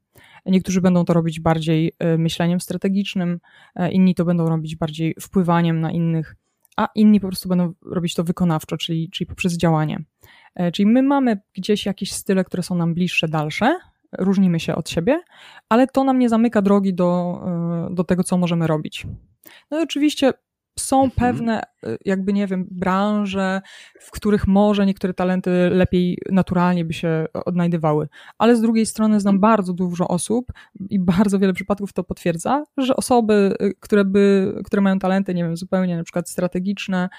niektórzy 0.46 0.82
będą 0.82 1.06
to 1.06 1.14
robić 1.14 1.40
bardziej 1.40 1.92
y, 2.04 2.18
myśleniem 2.18 2.60
strategicznym, 2.60 3.40
e, 3.76 3.92
inni 3.92 4.16
to 4.16 4.26
będą 4.26 4.50
robić 4.50 4.76
bardziej 4.76 5.16
wpływaniem 5.22 5.82
na 5.82 5.92
innych, 5.92 6.36
a 6.78 6.88
inni 6.96 7.20
po 7.20 7.28
prostu 7.28 7.50
będą 7.50 7.74
robić 7.86 8.14
to 8.14 8.24
wykonawczo, 8.24 8.78
czyli, 8.78 9.10
czyli 9.10 9.28
poprzez 9.28 9.58
działanie. 9.58 10.04
E, 10.56 10.72
czyli 10.72 10.88
my 10.88 11.04
mamy 11.04 11.42
gdzieś 11.54 11.86
jakieś 11.86 12.12
style, 12.12 12.44
które 12.44 12.64
są 12.64 12.76
nam 12.76 12.94
bliższe, 12.94 13.28
dalsze, 13.28 13.80
różnimy 14.20 14.60
się 14.60 14.76
od 14.76 14.90
siebie, 14.90 15.22
ale 15.70 15.88
to 15.88 16.04
nam 16.04 16.20
nie 16.20 16.30
zamyka 16.30 16.62
drogi 16.62 16.94
do, 16.94 17.42
e, 17.92 17.96
do 17.96 18.04
tego, 18.04 18.24
co 18.24 18.38
możemy 18.38 18.68
robić. 18.68 19.08
No 19.72 19.80
i 19.80 19.84
oczywiście 19.84 20.34
są 20.82 21.04
mhm. 21.04 21.12
pewne, 21.12 21.62
y, 21.86 21.98
jakby 22.06 22.34
nie 22.34 22.48
wiem, 22.48 22.68
branże, 22.72 23.62
w 24.00 24.12
których 24.12 24.48
może 24.48 24.86
niektóre 24.86 25.14
talenty 25.14 25.70
lepiej 25.70 26.18
naturalnie 26.32 26.86
by 26.86 26.94
się 26.94 27.26
odnajdywały. 27.46 28.08
Ale 28.38 28.56
z 28.56 28.62
drugiej 28.62 28.86
strony 28.86 29.20
znam 29.20 29.36
mhm. 29.36 29.42
bardzo 29.52 29.74
dużo 29.74 30.08
osób 30.08 30.52
i 30.90 31.00
bardzo 31.00 31.40
wiele 31.40 31.54
przypadków 31.54 31.94
to 31.94 32.04
potwierdza, 32.04 32.64
że 32.78 32.96
osoby, 32.96 33.56
y, 33.62 33.74
które, 33.80 34.06
by, 34.06 34.54
które 34.66 34.82
mają 34.82 35.00
talenty, 35.00 35.34
nie 35.34 35.44
wiem, 35.44 35.58
zupełnie 35.58 35.98
na 35.98 36.04
przykład 36.04 36.30
strategiczne, 36.30 37.10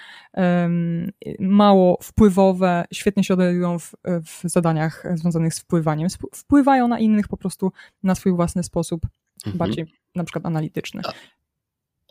mało 1.40 1.98
wpływowe, 2.02 2.84
świetnie 2.92 3.24
się 3.24 3.34
odnajdują 3.34 3.78
w, 3.78 3.94
w 4.04 4.42
zadaniach 4.44 5.04
związanych 5.14 5.54
z 5.54 5.60
wpływaniem, 5.60 6.08
wpływają 6.34 6.88
na 6.88 6.98
innych 6.98 7.28
po 7.28 7.36
prostu 7.36 7.72
na 8.02 8.14
swój 8.14 8.32
własny 8.32 8.62
sposób, 8.62 9.06
mhm. 9.36 9.58
bardziej 9.58 9.86
na 10.14 10.24
przykład 10.24 10.46
analityczny. 10.46 11.02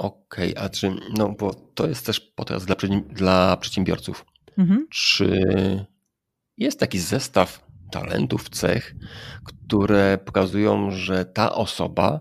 Okej, 0.02 0.58
a 0.58 0.70
czy, 0.70 0.96
no 1.18 1.30
bo 1.40 1.54
to 1.54 1.88
jest 1.88 2.06
też 2.06 2.20
podcast 2.20 2.66
dla, 2.66 2.76
dla 3.10 3.58
przedsiębiorców. 3.58 4.26
Mhm. 4.58 4.88
Czy 4.90 5.46
jest 6.58 6.80
taki 6.80 7.00
zestaw 7.00 7.68
talentów, 7.92 8.50
cech, 8.50 8.96
które 9.46 10.18
pokazują, 10.26 10.92
że 10.92 11.26
ta 11.26 11.56
osoba, 11.56 12.20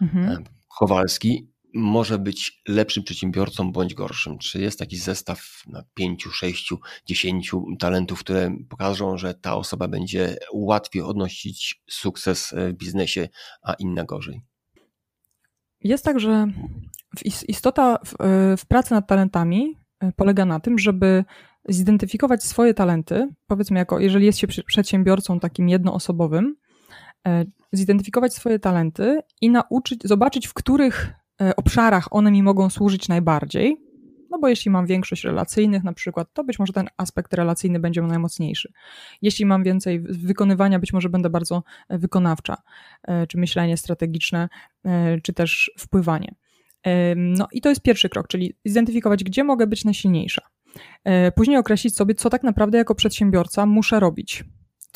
mhm. 0.00 0.28
E, 0.28 0.44
Kowalski, 0.78 1.52
może 1.74 2.18
być 2.18 2.62
lepszym 2.68 3.02
przedsiębiorcą 3.02 3.72
bądź 3.72 3.94
gorszym? 3.94 4.38
Czy 4.38 4.60
jest 4.60 4.78
taki 4.78 4.96
zestaw 4.96 5.62
na 5.66 5.82
pięciu, 5.94 6.30
sześciu, 6.30 6.78
dziesięciu 7.06 7.64
talentów, 7.78 8.20
które 8.20 8.56
pokażą, 8.68 9.18
że 9.18 9.34
ta 9.34 9.56
osoba 9.56 9.88
będzie 9.88 10.36
łatwiej 10.52 11.02
odnosić 11.02 11.82
sukces 11.90 12.54
w 12.56 12.72
biznesie, 12.72 13.28
a 13.62 13.74
inna 13.74 14.04
gorzej? 14.04 14.40
Jest 15.84 16.04
tak, 16.04 16.20
że 16.20 16.46
istota 17.24 17.98
w, 18.04 18.14
w 18.58 18.66
pracy 18.66 18.94
nad 18.94 19.06
talentami 19.06 19.78
e, 20.00 20.12
polega 20.12 20.44
na 20.44 20.60
tym, 20.60 20.78
żeby 20.78 21.24
zidentyfikować 21.68 22.44
swoje 22.44 22.74
talenty, 22.74 23.28
powiedzmy, 23.46 23.78
jako 23.78 24.00
jeżeli 24.00 24.26
jest 24.26 24.38
się 24.38 24.46
przedsiębiorcą 24.46 25.40
takim 25.40 25.68
jednoosobowym, 25.68 26.56
e, 27.26 27.44
zidentyfikować 27.72 28.34
swoje 28.34 28.58
talenty 28.58 29.20
i 29.40 29.50
nauczyć, 29.50 30.00
zobaczyć, 30.04 30.46
w 30.46 30.54
których 30.54 31.12
e, 31.40 31.56
obszarach 31.56 32.08
one 32.10 32.30
mi 32.30 32.42
mogą 32.42 32.70
służyć 32.70 33.08
najbardziej. 33.08 33.86
No 34.30 34.38
bo 34.38 34.48
jeśli 34.48 34.70
mam 34.70 34.86
większość 34.86 35.24
relacyjnych 35.24 35.84
na 35.84 35.92
przykład, 35.92 36.28
to 36.32 36.44
być 36.44 36.58
może 36.58 36.72
ten 36.72 36.88
aspekt 36.96 37.34
relacyjny 37.34 37.80
będzie 37.80 38.02
najmocniejszy. 38.02 38.72
Jeśli 39.22 39.46
mam 39.46 39.64
więcej 39.64 40.00
wykonywania, 40.00 40.78
być 40.78 40.92
może 40.92 41.08
będę 41.08 41.30
bardzo 41.30 41.62
e, 41.88 41.98
wykonawcza, 41.98 42.56
czy 43.28 43.38
myślenie 43.38 43.76
strategiczne, 43.76 44.48
czy 45.22 45.32
też 45.32 45.70
wpływanie. 45.78 46.34
No 47.16 47.48
i 47.52 47.60
to 47.60 47.68
jest 47.68 47.82
pierwszy 47.82 48.08
krok, 48.08 48.28
czyli 48.28 48.54
zidentyfikować, 48.64 49.24
gdzie 49.24 49.44
mogę 49.44 49.66
być 49.66 49.84
najsilniejsza. 49.84 50.42
Później 51.34 51.56
określić 51.56 51.96
sobie, 51.96 52.14
co 52.14 52.30
tak 52.30 52.42
naprawdę 52.42 52.78
jako 52.78 52.94
przedsiębiorca 52.94 53.66
muszę 53.66 54.00
robić 54.00 54.44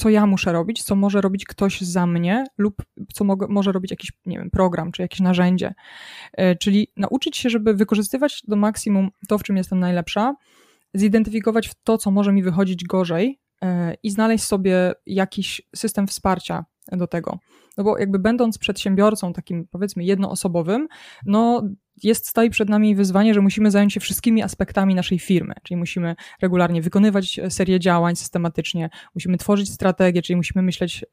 co 0.01 0.09
ja 0.09 0.27
muszę 0.27 0.53
robić, 0.53 0.83
co 0.83 0.97
może 0.97 1.21
robić 1.21 1.45
ktoś 1.45 1.81
za 1.81 2.07
mnie 2.07 2.45
lub 2.59 2.83
co 3.15 3.25
może 3.49 3.73
robić 3.73 3.91
jakiś, 3.91 4.13
nie 4.27 4.39
wiem, 4.39 4.51
program 4.51 4.93
czy 4.93 5.03
jakieś 5.03 5.21
narzędzie. 5.21 5.75
E, 6.33 6.57
czyli 6.57 6.89
nauczyć 6.97 7.37
się, 7.37 7.51
żeby 7.51 7.75
wykorzystywać 7.75 8.43
do 8.49 8.57
maksimum 8.57 9.11
to, 9.29 9.39
w 9.39 9.43
czym 9.43 9.57
jestem 9.57 9.81
najlepsza, 9.81 10.35
zidentyfikować 10.95 11.71
to, 11.85 11.99
co 11.99 12.11
może 12.11 12.33
mi 12.33 12.43
wychodzić 12.43 12.85
gorzej 12.85 13.41
e, 13.63 13.95
i 14.03 14.11
znaleźć 14.11 14.45
sobie 14.45 14.93
jakiś 15.07 15.63
system 15.77 16.07
wsparcia 16.07 16.65
do 16.93 17.07
tego. 17.07 17.39
No 17.77 17.85
bo 17.85 17.99
jakby 17.99 18.19
będąc 18.19 18.59
przedsiębiorcą 18.59 19.33
takim 19.33 19.67
powiedzmy 19.71 20.05
jednoosobowym, 20.05 20.89
no 21.27 21.63
jest, 22.03 22.29
stoi 22.29 22.51
przed 22.51 22.69
nami 22.69 22.95
wyzwanie, 22.95 23.35
że 23.35 23.41
musimy 23.41 23.71
zająć 23.71 23.93
się 23.93 24.01
wszystkimi 24.01 24.43
aspektami 24.43 24.95
naszej 24.95 25.19
firmy, 25.19 25.55
czyli 25.63 25.79
musimy 25.79 26.17
regularnie 26.43 26.83
wykonywać 26.83 27.41
serię 27.49 27.81
działań 27.81 28.17
systematycznie, 28.17 28.91
musimy 29.15 29.39
tworzyć 29.39 29.73
strategię, 29.73 30.23
czyli 30.23 30.37
musimy 30.37 30.63
myśleć 30.63 31.05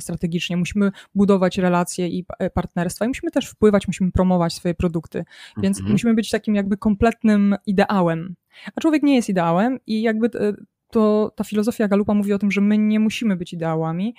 strategicznie, 0.00 0.56
musimy 0.56 0.90
budować 1.14 1.58
relacje 1.58 2.08
i 2.08 2.26
e, 2.38 2.50
partnerstwa 2.50 3.04
i 3.04 3.08
musimy 3.08 3.30
też 3.30 3.46
wpływać, 3.46 3.86
musimy 3.86 4.12
promować 4.12 4.54
swoje 4.54 4.74
produkty, 4.74 5.24
więc 5.62 5.78
mhm. 5.78 5.92
musimy 5.92 6.14
być 6.14 6.30
takim 6.30 6.54
jakby 6.54 6.76
kompletnym 6.76 7.56
ideałem. 7.66 8.34
A 8.76 8.80
człowiek 8.80 9.02
nie 9.02 9.14
jest 9.14 9.28
ideałem 9.28 9.78
i 9.86 10.02
jakby 10.02 10.26
e, 10.26 10.52
to 10.90 11.32
ta 11.36 11.44
filozofia 11.44 11.88
Galupa 11.88 12.14
mówi 12.14 12.32
o 12.32 12.38
tym, 12.38 12.50
że 12.50 12.60
my 12.60 12.78
nie 12.78 13.00
musimy 13.00 13.36
być 13.36 13.52
ideałami, 13.52 14.14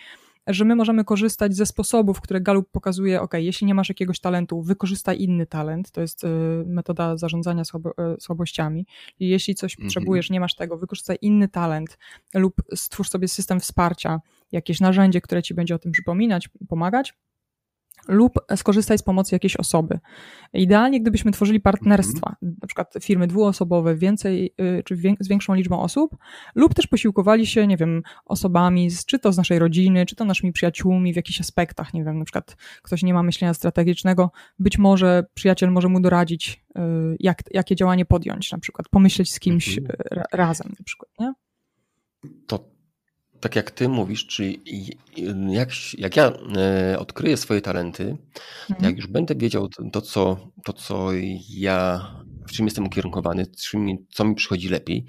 że 0.47 0.65
my 0.65 0.75
możemy 0.75 1.03
korzystać 1.03 1.55
ze 1.55 1.65
sposobów, 1.65 2.21
które 2.21 2.41
Galup 2.41 2.71
pokazuje, 2.71 3.21
ok, 3.21 3.33
jeśli 3.33 3.67
nie 3.67 3.73
masz 3.73 3.89
jakiegoś 3.89 4.19
talentu, 4.19 4.61
wykorzystaj 4.61 5.21
inny 5.21 5.45
talent, 5.45 5.91
to 5.91 6.01
jest 6.01 6.23
y, 6.23 6.27
metoda 6.65 7.17
zarządzania 7.17 7.65
słabo, 7.65 7.89
y, 7.89 8.21
słabościami. 8.21 8.85
Jeśli 9.19 9.55
coś 9.55 9.73
mhm. 9.73 9.87
potrzebujesz, 9.87 10.29
nie 10.29 10.39
masz 10.39 10.55
tego, 10.55 10.77
wykorzystaj 10.77 11.17
inny 11.21 11.47
talent 11.47 11.97
lub 12.33 12.53
stwórz 12.75 13.09
sobie 13.09 13.27
system 13.27 13.59
wsparcia, 13.59 14.19
jakieś 14.51 14.79
narzędzie, 14.79 15.21
które 15.21 15.43
ci 15.43 15.53
będzie 15.53 15.75
o 15.75 15.79
tym 15.79 15.91
przypominać, 15.91 16.49
pomagać, 16.69 17.13
lub 18.07 18.33
skorzystaj 18.55 18.97
z 18.97 19.03
pomocy 19.03 19.35
jakiejś 19.35 19.55
osoby. 19.55 19.99
Idealnie, 20.53 21.01
gdybyśmy 21.01 21.31
tworzyli 21.31 21.59
partnerstwa, 21.59 22.29
mhm. 22.29 22.57
na 22.61 22.67
przykład 22.67 22.93
firmy 23.01 23.27
dwuosobowe, 23.27 23.95
więcej, 23.95 24.53
y, 24.61 24.83
czy 24.85 24.95
z 25.19 25.27
większą 25.27 25.53
liczbą 25.53 25.81
osób, 25.81 26.15
lub 26.55 26.73
też 26.73 26.87
posiłkowali 26.87 27.47
się, 27.47 27.67
nie 27.67 27.77
wiem, 27.77 28.01
osobami, 28.25 28.89
z, 28.89 29.05
czy 29.05 29.19
to 29.19 29.33
z 29.33 29.37
naszej 29.37 29.59
rodziny, 29.59 30.05
czy 30.05 30.15
to 30.15 30.25
naszymi 30.25 30.53
przyjaciółmi 30.53 31.13
w 31.13 31.15
jakichś 31.15 31.41
aspektach, 31.41 31.93
nie 31.93 32.03
wiem, 32.03 32.19
na 32.19 32.25
przykład 32.25 32.55
ktoś 32.81 33.03
nie 33.03 33.13
ma 33.13 33.23
myślenia 33.23 33.53
strategicznego, 33.53 34.31
być 34.59 34.77
może 34.77 35.25
przyjaciel 35.33 35.71
może 35.71 35.87
mu 35.87 35.99
doradzić, 35.99 36.63
y, 36.77 36.81
jak, 37.19 37.43
jakie 37.51 37.75
działanie 37.75 38.05
podjąć, 38.05 38.51
na 38.51 38.59
przykład 38.59 38.89
pomyśleć 38.89 39.33
z 39.33 39.39
kimś 39.39 39.77
mhm. 39.77 39.99
Y, 39.99 40.23
razem, 40.31 40.75
na 40.79 40.85
przykład, 40.85 41.11
nie? 41.19 41.33
To 42.47 42.70
tak 43.41 43.55
jak 43.55 43.71
ty 43.71 43.89
mówisz, 43.89 44.27
czyli 44.27 44.61
jak, 45.49 45.69
jak 45.97 46.15
ja 46.15 46.33
e, 46.57 46.99
odkryję 46.99 47.37
swoje 47.37 47.61
talenty, 47.61 48.17
mhm. 48.69 48.85
jak 48.85 48.97
już 48.97 49.07
będę 49.07 49.35
wiedział 49.35 49.69
to, 49.91 50.01
co, 50.01 50.51
to, 50.63 50.73
co 50.73 51.09
ja, 51.49 52.01
w 52.47 52.51
czym 52.51 52.65
jestem 52.65 52.85
ukierunkowany, 52.85 53.45
czym, 53.47 53.87
co 54.09 54.25
mi 54.25 54.35
przychodzi 54.35 54.69
lepiej, 54.69 55.05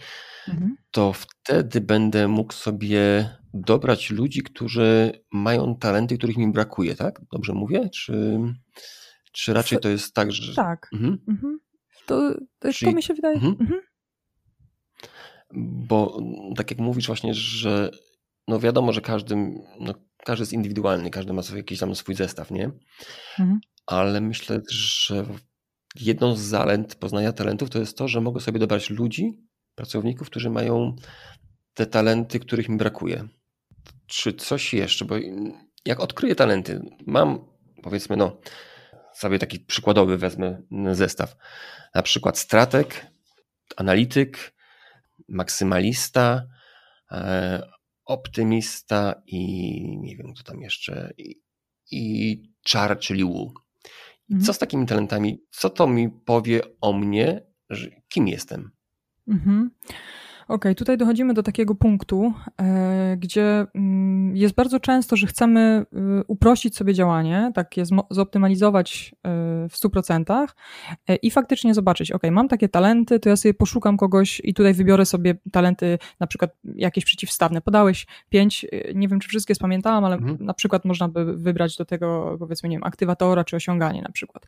mhm. 0.49 0.77
to 0.91 1.13
wtedy 1.13 1.81
będę 1.81 2.29
mógł 2.29 2.53
sobie 2.53 3.31
dobrać 3.55 4.11
ludzi, 4.11 4.43
którzy 4.43 5.13
mają 5.33 5.77
talenty, 5.77 6.19
których 6.19 6.37
mi 6.37 6.53
brakuje, 6.53 6.95
tak? 6.95 7.21
Dobrze 7.33 7.53
mówię? 7.53 7.89
Czy, 7.91 8.39
czy 9.33 9.53
raczej 9.53 9.79
to 9.79 9.89
jest 9.89 10.15
tak, 10.15 10.33
że. 10.33 10.55
Tak. 10.55 10.89
Mhm. 10.93 11.19
mhm. 11.29 11.59
To, 12.07 12.35
to, 12.59 12.73
Czyli... 12.73 12.91
to 12.91 12.97
mi 12.97 13.03
się 13.03 13.15
wydaje. 13.15 13.35
Mhm. 13.35 13.57
mhm. 13.61 13.81
Bo 15.87 16.21
tak 16.57 16.71
jak 16.71 16.81
mówisz 16.81 17.07
właśnie, 17.07 17.35
że 17.35 17.91
no 18.49 18.61
wiadomo, 18.61 18.93
że 18.93 19.01
każdy, 19.01 19.37
no, 19.81 19.95
każdy 20.25 20.43
jest 20.43 20.53
indywidualny, 20.53 21.11
każdy 21.11 21.33
ma 21.33 21.43
sobie 21.43 21.59
jakiś 21.59 21.79
tam 21.79 21.95
swój 21.95 22.15
zestaw, 22.15 22.51
nie? 22.51 22.71
Mhm. 23.39 23.61
Ale 23.87 24.21
myślę, 24.21 24.61
że 24.71 25.25
jedną 26.01 26.37
z 26.37 26.41
zalet 26.41 26.95
poznania 26.95 27.33
talentów 27.33 27.71
to 27.71 27.79
jest 27.79 27.99
to, 27.99 28.09
że 28.09 28.21
mogę 28.21 28.41
sobie 28.41 28.59
dobrać 28.59 28.91
ludzi, 28.91 29.47
pracowników, 29.75 30.31
którzy 30.31 30.51
mają 30.51 30.97
te 31.75 31.87
talenty, 31.87 32.41
których 32.41 32.69
mi 32.69 32.77
brakuje. 32.77 33.29
Czy 34.07 34.33
coś 34.33 34.75
jeszcze? 34.75 35.05
Bo 35.05 35.15
jak 35.85 36.01
odkryję 36.01 36.35
talenty, 36.35 36.81
mam 37.07 37.53
powiedzmy, 37.83 38.17
no, 38.17 38.41
sobie 39.15 39.39
taki 39.39 39.61
przykładowy 39.61 40.19
wezmę 40.19 40.63
zestaw. 40.93 41.37
Na 41.95 42.03
przykład 42.03 42.39
strateg, 42.39 43.07
analityk, 43.77 44.55
maksymalista, 45.29 46.47
e, 47.11 47.63
optymista 48.05 49.23
i 49.27 49.41
nie 49.99 50.17
wiem, 50.17 50.35
co 50.35 50.43
tam 50.43 50.61
jeszcze, 50.61 51.13
i, 51.19 51.41
i 51.91 52.43
czar, 52.65 52.99
czyli 52.99 53.25
łuk. 53.25 53.63
Mhm. 54.31 54.47
Co 54.47 54.53
z 54.53 54.59
takimi 54.59 54.87
talentami, 54.87 55.39
co 55.51 55.71
to 55.71 55.87
mi 55.87 56.11
powie 56.11 56.61
o 56.81 56.93
mnie, 56.93 57.47
kim 58.09 58.29
jestem? 58.29 58.71
Mhm. 59.29 59.71
Okej, 60.43 60.55
okay, 60.55 60.75
tutaj 60.75 60.99
dochodzimy 60.99 61.35
do 61.35 61.43
takiego 61.43 61.75
punktu, 61.75 62.33
e, 62.61 63.17
gdzie 63.17 63.67
mm, 63.75 64.37
jest 64.37 64.55
bardzo 64.55 64.81
często, 64.81 65.17
że 65.17 65.27
chcemy 65.27 65.61
e, 65.61 66.25
uprościć 66.27 66.77
sobie 66.77 66.95
działanie, 66.95 67.53
tak 67.55 67.77
je 67.77 67.85
zoptymalizować 68.11 69.15
e, 69.25 69.29
w 69.69 69.75
100% 69.75 70.47
i 71.23 71.31
faktycznie 71.31 71.75
zobaczyć, 71.75 72.13
ok, 72.13 72.23
mam 72.31 72.49
takie 72.49 72.69
talenty, 72.69 73.21
to 73.21 73.29
ja 73.29 73.37
sobie 73.37 73.55
poszukam 73.55 73.97
kogoś 73.97 74.41
i 74.45 74.55
tutaj 74.55 74.75
wybiorę 74.75 75.07
sobie 75.07 75.35
talenty, 75.53 75.99
na 76.21 76.27
przykład 76.27 76.51
jakieś 76.75 77.05
przeciwstawne. 77.05 77.61
Podałeś 77.61 78.07
pięć, 78.29 78.67
nie 78.95 79.09
wiem 79.09 79.21
czy 79.21 79.29
wszystkie 79.29 79.55
spamiętałam, 79.55 80.05
ale 80.05 80.17
mhm. 80.17 80.37
na 80.41 80.55
przykład 80.55 80.85
można 80.85 81.09
by 81.09 81.37
wybrać 81.37 81.77
do 81.77 81.85
tego, 81.85 82.37
powiedzmy, 82.39 82.69
nie 82.69 82.77
wiem, 82.77 82.85
aktywatora 82.85 83.45
czy 83.45 83.57
osiąganie 83.57 84.03
na 84.03 84.13
przykład. 84.13 84.47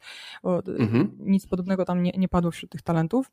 Mhm. 0.78 1.10
Nic 1.18 1.46
podobnego 1.46 1.84
tam 1.84 2.02
nie, 2.02 2.12
nie 2.16 2.28
padło 2.28 2.50
wśród 2.50 2.70
tych 2.70 2.82
talentów. 2.82 3.30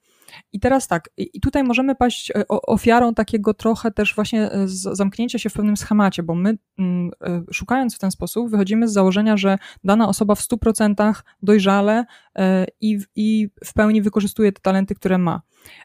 I 0.54 0.60
teraz 0.60 0.88
tak, 0.88 1.10
i 1.18 1.40
tutaj 1.40 1.64
możemy 1.64 1.96
paść 1.96 2.32
ofiarą 2.52 3.14
takiego 3.14 3.54
trochę 3.54 3.92
też 3.92 4.16
właśnie 4.16 4.52
e, 4.52 4.68
zamknięcia 4.68 5.40
się 5.40 5.50
w 5.50 5.54
pewnym 5.54 5.78
schemacie, 5.78 6.24
bo 6.24 6.36
my 6.36 6.58
mm, 6.80 7.12
e, 7.22 7.44
szukając 7.52 7.96
w 7.96 8.00
ten 8.00 8.12
sposób 8.12 8.50
wychodzimy 8.50 8.88
z 8.88 8.94
założenia, 8.94 9.38
że 9.38 9.58
dana 9.84 10.08
osoba 10.08 10.36
w 10.36 10.40
100% 10.40 11.14
dojrzale 11.44 12.06
e, 12.36 12.66
i, 12.82 13.00
i 13.16 13.50
w 13.66 13.74
pełni 13.74 14.02
wykorzystuje 14.02 14.52
te 14.52 14.62
talenty, 14.62 14.96
które 14.96 15.18
ma. 15.18 15.42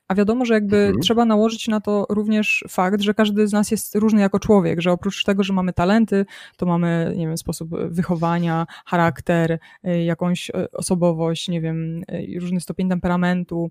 A 0.09 0.15
wiadomo, 0.15 0.45
że 0.45 0.55
jakby 0.55 0.77
mhm. 0.77 1.01
trzeba 1.01 1.25
nałożyć 1.25 1.69
na 1.69 1.81
to 1.81 2.07
również 2.09 2.65
fakt, 2.69 3.01
że 3.01 3.15
każdy 3.15 3.49
z 3.49 3.53
nas 3.53 3.71
jest 3.71 3.95
różny 3.95 4.21
jako 4.21 4.39
człowiek, 4.39 4.81
że 4.81 4.93
oprócz 4.93 5.25
tego, 5.25 5.43
że 5.43 5.53
mamy 5.53 5.73
talenty, 5.73 6.27
to 6.57 6.67
mamy, 6.67 7.15
nie 7.17 7.27
wiem, 7.27 7.39
sposób 7.39 7.71
wychowania, 7.89 8.67
charakter, 8.87 9.59
jakąś 10.05 10.51
osobowość, 10.73 11.49
nie 11.49 11.61
wiem, 11.61 12.03
różny 12.41 12.61
stopień 12.61 12.89
temperamentu, 12.89 13.71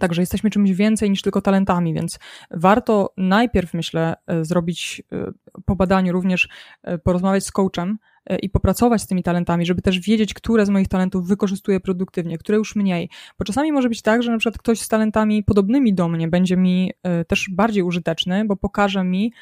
Także 0.00 0.22
jesteśmy 0.22 0.50
czymś 0.50 0.70
więcej 0.70 1.10
niż 1.10 1.22
tylko 1.22 1.40
talentami, 1.40 1.94
więc 1.94 2.18
warto 2.50 3.12
najpierw, 3.16 3.74
myślę, 3.74 4.14
e, 4.26 4.44
zrobić 4.44 5.02
e, 5.12 5.32
po 5.64 5.76
badaniu 5.76 6.12
również, 6.12 6.48
e, 6.82 6.98
porozmawiać 6.98 7.44
z 7.44 7.52
coachem 7.52 7.98
i 8.42 8.50
popracować 8.50 9.02
z 9.02 9.06
tymi 9.06 9.22
talentami, 9.22 9.66
żeby 9.66 9.82
też 9.82 10.00
wiedzieć, 10.00 10.34
które 10.34 10.66
z 10.66 10.68
moich 10.68 10.88
talentów 10.88 11.28
wykorzystuję 11.28 11.80
produktywnie, 11.80 12.38
które 12.38 12.58
już 12.58 12.76
mniej. 12.76 13.10
Bo 13.38 13.44
czasami 13.44 13.72
może 13.72 13.88
być 13.88 14.02
tak, 14.02 14.22
że 14.22 14.32
na 14.32 14.38
przykład 14.38 14.58
ktoś 14.58 14.80
z 14.80 14.88
talentami 14.88 15.44
podobnymi 15.44 15.94
do 15.94 16.08
mnie 16.08 16.28
będzie 16.28 16.56
mi 16.56 16.92
też 17.28 17.50
bardziej 17.50 17.82
użyteczny, 17.82 18.44
bo 18.44 18.56
pokaże 18.56 19.04
mi, 19.04 19.32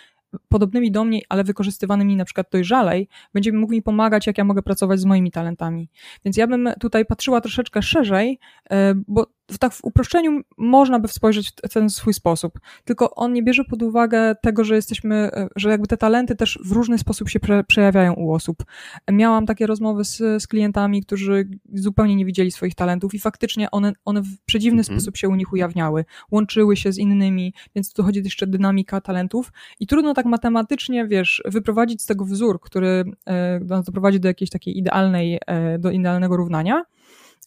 podobnymi 0.48 0.90
do 0.90 1.04
mnie, 1.04 1.20
ale 1.28 1.44
wykorzystywanymi 1.44 2.16
na 2.16 2.24
przykład 2.24 2.46
dojrzalej, 2.52 3.08
będzie 3.34 3.52
mógł 3.52 3.72
mi 3.72 3.82
pomagać, 3.82 4.26
jak 4.26 4.38
ja 4.38 4.44
mogę 4.44 4.62
pracować 4.62 5.00
z 5.00 5.04
moimi 5.04 5.30
talentami. 5.30 5.90
Więc 6.24 6.36
ja 6.36 6.46
bym 6.46 6.68
tutaj 6.80 7.06
patrzyła 7.06 7.40
troszeczkę 7.40 7.82
szerzej, 7.82 8.38
bo 9.08 9.26
tak 9.60 9.72
w 9.72 9.84
uproszczeniu 9.84 10.40
można 10.58 10.98
by 10.98 11.08
spojrzeć 11.08 11.52
w 11.68 11.72
ten 11.72 11.90
swój 11.90 12.14
sposób, 12.14 12.60
tylko 12.84 13.14
on 13.14 13.32
nie 13.32 13.42
bierze 13.42 13.64
pod 13.64 13.82
uwagę 13.82 14.34
tego, 14.42 14.64
że 14.64 14.74
jesteśmy, 14.74 15.16
e, 15.16 15.48
że 15.56 15.70
jakby 15.70 15.86
te 15.86 15.96
talenty 15.96 16.36
też 16.36 16.58
w 16.64 16.72
różny 16.72 16.98
sposób 16.98 17.28
się 17.28 17.40
prze, 17.40 17.64
przejawiają 17.64 18.12
u 18.14 18.32
osób. 18.32 18.64
Miałam 19.12 19.46
takie 19.46 19.66
rozmowy 19.66 20.04
z, 20.04 20.42
z 20.42 20.46
klientami, 20.46 21.02
którzy 21.02 21.48
zupełnie 21.74 22.16
nie 22.16 22.24
widzieli 22.24 22.50
swoich 22.50 22.74
talentów 22.74 23.14
i 23.14 23.18
faktycznie 23.18 23.70
one, 23.70 23.92
one 24.04 24.22
w 24.22 24.40
przedziwny 24.46 24.80
mhm. 24.80 25.00
sposób 25.00 25.16
się 25.16 25.28
u 25.28 25.34
nich 25.34 25.52
ujawniały, 25.52 26.04
łączyły 26.30 26.76
się 26.76 26.92
z 26.92 26.98
innymi, 26.98 27.54
więc 27.74 27.92
tu 27.92 28.02
chodzi 28.02 28.22
jeszcze 28.24 28.46
dynamika 28.46 29.00
talentów 29.00 29.52
i 29.80 29.86
trudno 29.86 30.14
tak 30.14 30.26
matematycznie, 30.26 31.06
wiesz, 31.06 31.42
wyprowadzić 31.44 32.02
z 32.02 32.06
tego 32.06 32.24
wzór, 32.24 32.60
który 32.60 33.04
e, 33.26 33.60
doprowadzi 33.84 34.20
do 34.20 34.28
jakiejś 34.28 34.50
takiej 34.50 34.78
idealnej, 34.78 35.38
e, 35.46 35.78
do 35.78 35.90
idealnego 35.90 36.36
równania, 36.36 36.84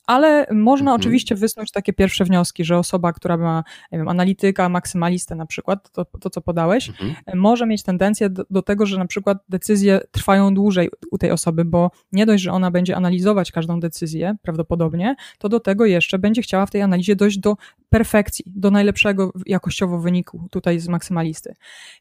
ale 0.10 0.48
można 0.52 0.91
mhm. 0.91 1.02
oczywiście 1.02 1.36
wysnuć 1.36 1.72
takie 1.72 1.93
pierwsze 1.93 2.26
wnioski, 2.26 2.65
że 2.65 2.78
osoba, 2.78 3.13
która 3.13 3.38
ma 3.38 3.63
wiem, 3.91 4.08
analityka, 4.08 4.69
maksymalistę 4.69 5.36
na 5.36 5.45
przykład, 5.45 5.91
to, 5.91 6.06
to 6.06 6.30
co 6.30 6.41
podałeś, 6.41 6.89
mhm. 6.89 7.15
może 7.39 7.65
mieć 7.65 7.84
tendencję 7.84 8.30
do, 8.30 8.43
do, 8.50 8.62
tego, 8.62 8.86
że 8.86 8.98
na 8.98 9.06
przykład 9.06 9.38
decyzje 9.50 10.02
trwają 10.12 10.54
dłużej 10.54 10.89
u 11.12 11.17
tej 11.17 11.32
osoby, 11.32 11.65
bo 11.65 11.91
nie 12.12 12.26
dość, 12.26 12.43
że 12.43 12.52
ona 12.52 12.72
będzie 12.72 12.95
analizować 12.95 13.52
każdą 13.52 13.80
decyzję 13.80 14.36
prawdopodobnie, 14.41 15.15
to 15.38 15.50
do 15.50 15.60
tego 15.60 15.86
jeszcze 15.86 16.19
będzie 16.19 16.41
chciała 16.41 16.65
w 16.65 16.72
tej 16.72 16.82
analizie 16.82 17.15
dojść 17.15 17.38
do 17.39 17.56
perfekcji, 17.89 18.45
do 18.48 18.72
najlepszego 18.72 19.34
jakościowo 19.45 20.00
wyniku 20.00 20.48
tutaj 20.52 20.80
z 20.80 20.88
maksymalisty. 20.88 21.54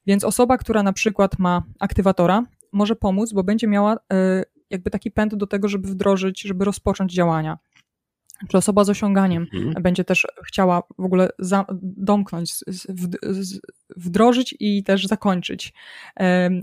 Więc 0.07 0.25
osoba, 0.25 0.59
która 0.59 0.83
na 0.83 0.93
przykład 0.93 1.39
ma 1.39 1.63
aktywatora, 1.81 2.43
może 2.73 2.97
pomóc, 2.97 3.33
bo 3.33 3.45
będzie 3.45 3.67
miała 3.67 3.95
y, 3.95 3.99
jakby 4.71 4.91
taki 4.91 5.11
pęd 5.11 5.35
do 5.35 5.47
tego, 5.47 5.69
żeby 5.69 5.89
wdrożyć, 5.89 6.43
żeby 6.43 6.65
rozpocząć 6.65 7.13
działania 7.13 7.59
czy 8.49 8.59
osoba 8.59 8.85
z 8.85 8.91
osiąganiem 8.91 9.47
mhm. 9.55 9.83
będzie 9.83 10.05
też 10.05 10.27
chciała 10.47 10.83
w 10.99 11.05
ogóle 11.05 11.29
za, 11.39 11.65
domknąć, 11.83 12.55
wdrożyć 13.97 14.55
i 14.61 14.85
też 14.85 15.07
zakończyć. 15.07 15.73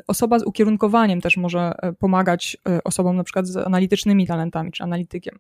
Osoba 0.08 0.40
z 0.40 0.44
ukierunkowaniem 0.44 1.22
też 1.22 1.38
może 1.38 1.74
e, 1.82 1.94
pomagać 1.94 2.58
e, 2.70 2.84
osobom 2.84 3.16
na 3.16 3.24
przykład 3.24 3.48
z 3.48 3.58
analitycznymi 3.58 4.28
talentami 4.28 4.72
czy 4.72 4.84
analitykiem. 4.84 5.40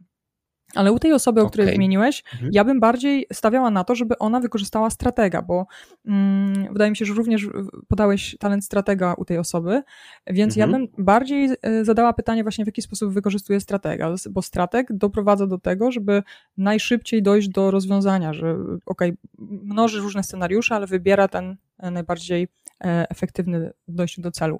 Ale 0.75 0.91
u 0.91 0.99
tej 0.99 1.13
osoby, 1.13 1.41
o 1.41 1.47
której 1.47 1.65
okay. 1.65 1.73
wymieniłeś, 1.73 2.23
mhm. 2.33 2.51
ja 2.53 2.63
bym 2.63 2.79
bardziej 2.79 3.27
stawiała 3.33 3.71
na 3.71 3.83
to, 3.83 3.95
żeby 3.95 4.17
ona 4.17 4.39
wykorzystała 4.39 4.89
stratega, 4.89 5.41
bo 5.41 5.65
mm, 6.05 6.73
wydaje 6.73 6.91
mi 6.91 6.97
się, 6.97 7.05
że 7.05 7.13
również 7.13 7.47
podałeś 7.87 8.37
talent 8.39 8.65
stratega 8.65 9.13
u 9.13 9.25
tej 9.25 9.37
osoby, 9.37 9.81
więc 10.27 10.57
mhm. 10.57 10.71
ja 10.71 10.77
bym 10.77 11.05
bardziej 11.05 11.49
e, 11.61 11.85
zadała 11.85 12.13
pytanie 12.13 12.43
właśnie, 12.43 12.65
w 12.65 12.67
jaki 12.67 12.81
sposób 12.81 13.13
wykorzystuje 13.13 13.59
stratega, 13.59 14.13
bo 14.29 14.41
strateg 14.41 14.87
doprowadza 14.93 15.47
do 15.47 15.57
tego, 15.57 15.91
żeby 15.91 16.23
najszybciej 16.57 17.23
dojść 17.23 17.49
do 17.49 17.71
rozwiązania, 17.71 18.33
że 18.33 18.57
ok, 18.85 19.01
mnoży 19.37 19.99
różne 19.99 20.23
scenariusze, 20.23 20.75
ale 20.75 20.87
wybiera 20.87 21.27
ten 21.27 21.55
e, 21.79 21.91
najbardziej 21.91 22.47
e, 22.83 23.09
efektywny 23.09 23.73
w 23.87 23.95
dojściu 23.95 24.21
do 24.21 24.31
celu. 24.31 24.59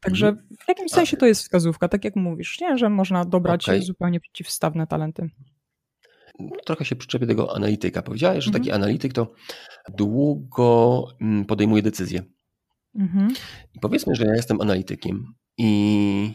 Także 0.00 0.28
mhm. 0.28 0.48
w 0.64 0.68
jakimś 0.68 0.90
sensie 0.90 1.16
to 1.16 1.26
jest 1.26 1.40
wskazówka, 1.40 1.88
tak 1.88 2.04
jak 2.04 2.16
mówisz, 2.16 2.60
nie? 2.60 2.78
że 2.78 2.90
można 2.90 3.24
dobrać 3.24 3.64
okay. 3.64 3.82
zupełnie 3.82 4.20
przeciwstawne 4.20 4.86
talenty. 4.86 5.30
Trochę 6.66 6.84
się 6.84 6.96
przyczepię 6.96 7.26
tego 7.26 7.56
analityka. 7.56 8.02
Powiedziałeś, 8.02 8.44
że 8.44 8.50
taki 8.50 8.68
mhm. 8.68 8.82
analityk 8.82 9.12
to 9.12 9.32
długo 9.88 11.04
mm, 11.20 11.44
podejmuje 11.44 11.82
decyzje. 11.82 12.22
Mhm. 12.94 13.28
I 13.74 13.80
powiedzmy, 13.80 14.14
że 14.14 14.24
ja 14.24 14.34
jestem 14.34 14.60
analitykiem 14.60 15.34
i 15.58 16.32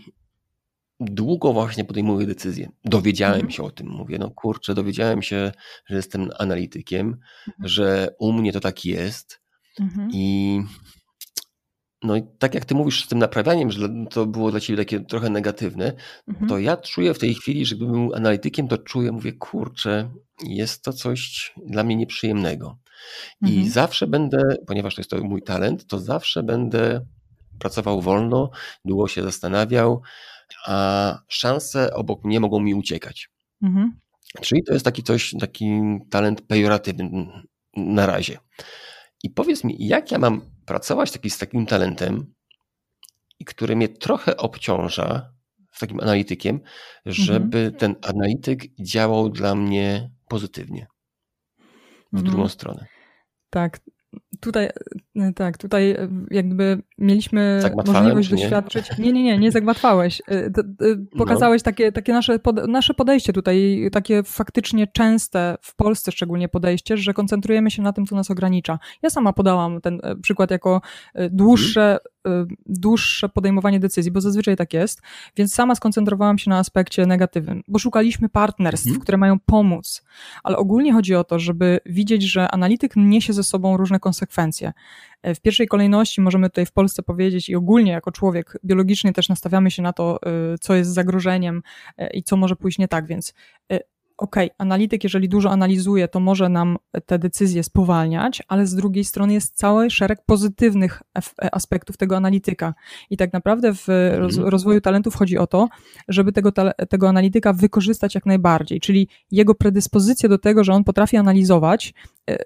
długo 1.00 1.54
właśnie 1.54 1.86
podejmuję 1.86 2.28
decyzje. 2.28 2.70
Dowiedziałem 2.86 3.52
się 3.52 3.64
o 3.64 3.72
tym, 3.72 3.88
mówię, 3.88 4.18
no 4.20 4.32
kurczę, 4.32 4.74
dowiedziałem 4.74 5.22
się, 5.22 5.52
że 5.86 5.96
jestem 5.96 6.30
analitykiem, 6.40 7.18
że 7.60 8.16
u 8.20 8.34
mnie 8.34 8.54
to 8.54 8.60
tak 8.60 8.86
jest 8.86 9.42
i 10.14 10.60
no 12.04 12.16
i 12.16 12.24
tak 12.40 12.54
jak 12.56 12.66
ty 12.66 12.76
mówisz 12.76 13.06
z 13.06 13.08
tym 13.08 13.20
naprawianiem, 13.20 13.72
że 13.72 13.90
to 14.10 14.26
było 14.26 14.52
dla 14.52 14.60
ciebie 14.60 14.78
takie 14.78 15.00
trochę 15.00 15.30
negatywne, 15.30 15.94
mhm. 16.28 16.50
to 16.50 16.60
ja 16.60 16.78
czuję 16.78 17.14
w 17.14 17.20
tej 17.20 17.34
chwili, 17.34 17.66
że 17.66 17.76
gdybym 17.76 17.94
był 17.94 18.16
analitykiem, 18.16 18.68
to 18.68 18.78
czuję, 18.78 19.12
mówię, 19.12 19.34
kurczę, 19.34 20.10
jest 20.44 20.84
to 20.84 20.94
coś 20.94 21.54
dla 21.66 21.84
mnie 21.84 21.96
nieprzyjemnego. 21.96 22.78
Mhm. 23.42 23.62
I 23.62 23.70
zawsze 23.70 24.08
będę, 24.08 24.56
ponieważ 24.68 24.96
to 24.96 25.02
jest 25.02 25.12
to 25.12 25.24
mój 25.24 25.42
talent, 25.42 25.88
to 25.88 26.00
zawsze 26.00 26.44
będę 26.44 27.06
pracował 27.60 28.02
wolno, 28.02 28.50
długo 28.86 29.08
się 29.08 29.24
zastanawiał, 29.24 30.02
a 30.66 31.18
szanse 31.28 31.94
obok 31.94 32.24
mnie 32.24 32.40
mogą 32.40 32.60
mi 32.60 32.74
uciekać. 32.74 33.30
Mhm. 33.62 34.00
Czyli 34.42 34.64
to 34.64 34.74
jest 34.74 34.86
taki 34.86 35.04
coś, 35.04 35.34
taki 35.40 35.82
talent 36.10 36.42
pejoratywny 36.42 37.28
na 37.78 38.06
razie. 38.06 38.38
I 39.24 39.30
powiedz 39.30 39.64
mi, 39.64 39.76
jak 39.80 40.12
ja 40.12 40.20
mam 40.20 40.42
pracować 40.66 41.12
taki, 41.12 41.30
z 41.30 41.38
takim 41.38 41.66
talentem, 41.66 42.34
i 43.40 43.46
który 43.46 43.76
mnie 43.76 43.90
trochę 43.90 44.38
obciąża, 44.38 45.34
z 45.72 45.80
takim 45.80 46.00
analitykiem, 46.00 46.60
żeby 47.06 47.60
mhm. 47.60 47.76
ten 47.76 47.96
analityk 48.02 48.62
działał 48.80 49.30
dla 49.30 49.56
mnie 49.56 50.12
pozytywnie 50.28 50.88
w 52.14 52.18
mhm. 52.18 52.24
drugą 52.24 52.50
stronę. 52.50 52.86
Tak, 53.50 53.80
tutaj, 54.40 54.70
e, 55.16 55.34
tak, 55.34 55.58
tutaj 55.58 55.92
e, 55.92 56.10
jakby 56.32 56.84
mieliśmy 56.98 57.62
możliwość 57.86 58.30
doświadczyć. 58.30 58.98
Nie, 58.98 59.12
nie, 59.12 59.24
nie, 59.24 59.38
nie 59.38 59.52
zagmatwałeś. 59.52 60.22
E, 60.28 60.50
pokazałeś 61.18 61.62
no. 61.62 61.66
takie, 61.66 61.92
takie 61.92 62.14
nasze, 62.14 62.40
nasze 62.68 62.94
podejście 62.94 63.34
tutaj, 63.34 63.90
takie 63.92 64.24
faktycznie 64.24 64.88
częste 64.88 65.56
w 65.62 65.76
Polsce 65.76 66.12
szczególnie 66.12 66.50
podejście, 66.50 66.98
że 66.98 67.14
koncentrujemy 67.14 67.72
się 67.72 67.82
na 67.82 67.94
tym, 67.94 68.06
co 68.06 68.16
nas 68.16 68.32
ogranicza. 68.32 68.80
Ja 69.02 69.10
sama 69.10 69.34
podałam 69.34 69.82
ten 69.82 70.02
przykład 70.22 70.52
jako 70.52 70.82
dłuższe, 71.32 71.98
dłuższe 72.66 73.30
podejmowanie 73.30 73.80
decyzji, 73.80 74.12
bo 74.12 74.22
zazwyczaj 74.22 74.56
tak 74.56 74.74
jest, 74.74 75.02
więc 75.38 75.54
sama 75.54 75.76
skoncentrowałam 75.76 76.38
się 76.38 76.50
na 76.50 76.58
aspekcie 76.58 77.06
negatywnym, 77.06 77.64
bo 77.68 77.80
szukaliśmy 77.80 78.30
partnerstw, 78.30 78.88
mhm. 78.88 79.02
które 79.02 79.18
mają 79.18 79.40
pomóc, 79.40 80.04
ale 80.44 80.58
ogólnie 80.58 80.94
chodzi 80.94 81.16
o 81.16 81.24
to, 81.24 81.40
żeby 81.40 81.80
widzieć, 81.86 82.24
że 82.24 82.52
analityk 82.52 82.94
niesie 82.96 83.34
ze 83.34 83.44
sobą 83.44 83.78
różne 83.78 84.00
konsekwencje. 84.00 84.74
E, 85.22 85.36
w 85.36 85.42
pierwszej 85.42 85.68
kolejności 85.68 86.22
możemy 86.22 86.50
tutaj 86.50 86.66
w 86.66 86.72
Polsce 86.72 86.83
powiedzieć 87.04 87.50
i 87.50 87.56
ogólnie 87.56 87.92
jako 87.92 88.12
człowiek 88.12 88.58
biologicznie 88.66 89.14
też 89.14 89.30
nastawiamy 89.30 89.72
się 89.72 89.82
na 89.82 89.94
to, 89.94 90.20
e, 90.26 90.58
co 90.58 90.76
jest 90.76 90.94
zagrożeniem 90.94 91.62
e, 91.98 92.10
i 92.10 92.24
co 92.24 92.38
może 92.38 92.56
pójść 92.56 92.78
nie 92.78 92.88
tak, 92.88 93.08
więc 93.08 93.34
ok, 94.24 94.36
analityk, 94.58 95.04
jeżeli 95.04 95.30
dużo 95.30 95.52
analizuje, 95.52 96.08
to 96.08 96.20
może 96.20 96.50
nam 96.50 96.78
te 97.06 97.20
decyzje 97.20 97.64
spowalniać, 97.64 98.44
ale 98.48 98.68
z 98.68 98.76
drugiej 98.76 99.04
strony 99.04 99.34
jest 99.34 99.56
cały 99.56 99.90
szereg 99.90 100.26
pozytywnych 100.26 101.02
aspektów 101.52 101.98
tego 101.98 102.18
analityka. 102.18 102.74
I 103.10 103.18
tak 103.18 103.34
naprawdę 103.34 103.74
w 103.74 103.90
mhm. 103.90 104.50
rozwoju 104.50 104.82
talentów 104.82 105.16
chodzi 105.16 105.38
o 105.38 105.48
to, 105.48 105.70
żeby 106.08 106.32
tego, 106.32 106.52
tego 106.90 107.10
analityka 107.10 107.54
wykorzystać 107.54 108.16
jak 108.16 108.26
najbardziej, 108.26 108.80
czyli 108.80 109.08
jego 109.32 109.56
predyspozycję 109.56 110.30
do 110.30 110.38
tego, 110.38 110.64
że 110.64 110.74
on 110.74 110.84
potrafi 110.84 111.18
analizować, 111.18 111.94
e, 112.30 112.38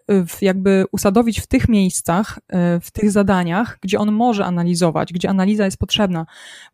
jakby 0.42 0.86
usadowić 0.92 1.40
w 1.40 1.48
tych 1.48 1.70
miejscach, 1.70 2.40
e, 2.50 2.80
w 2.80 2.92
tych 2.92 3.12
zadaniach, 3.12 3.78
gdzie 3.82 4.00
on 4.00 4.12
może 4.12 4.46
analizować, 4.46 5.14
gdzie 5.14 5.30
analiza 5.30 5.66
jest 5.66 5.78
potrzebna. 5.78 6.26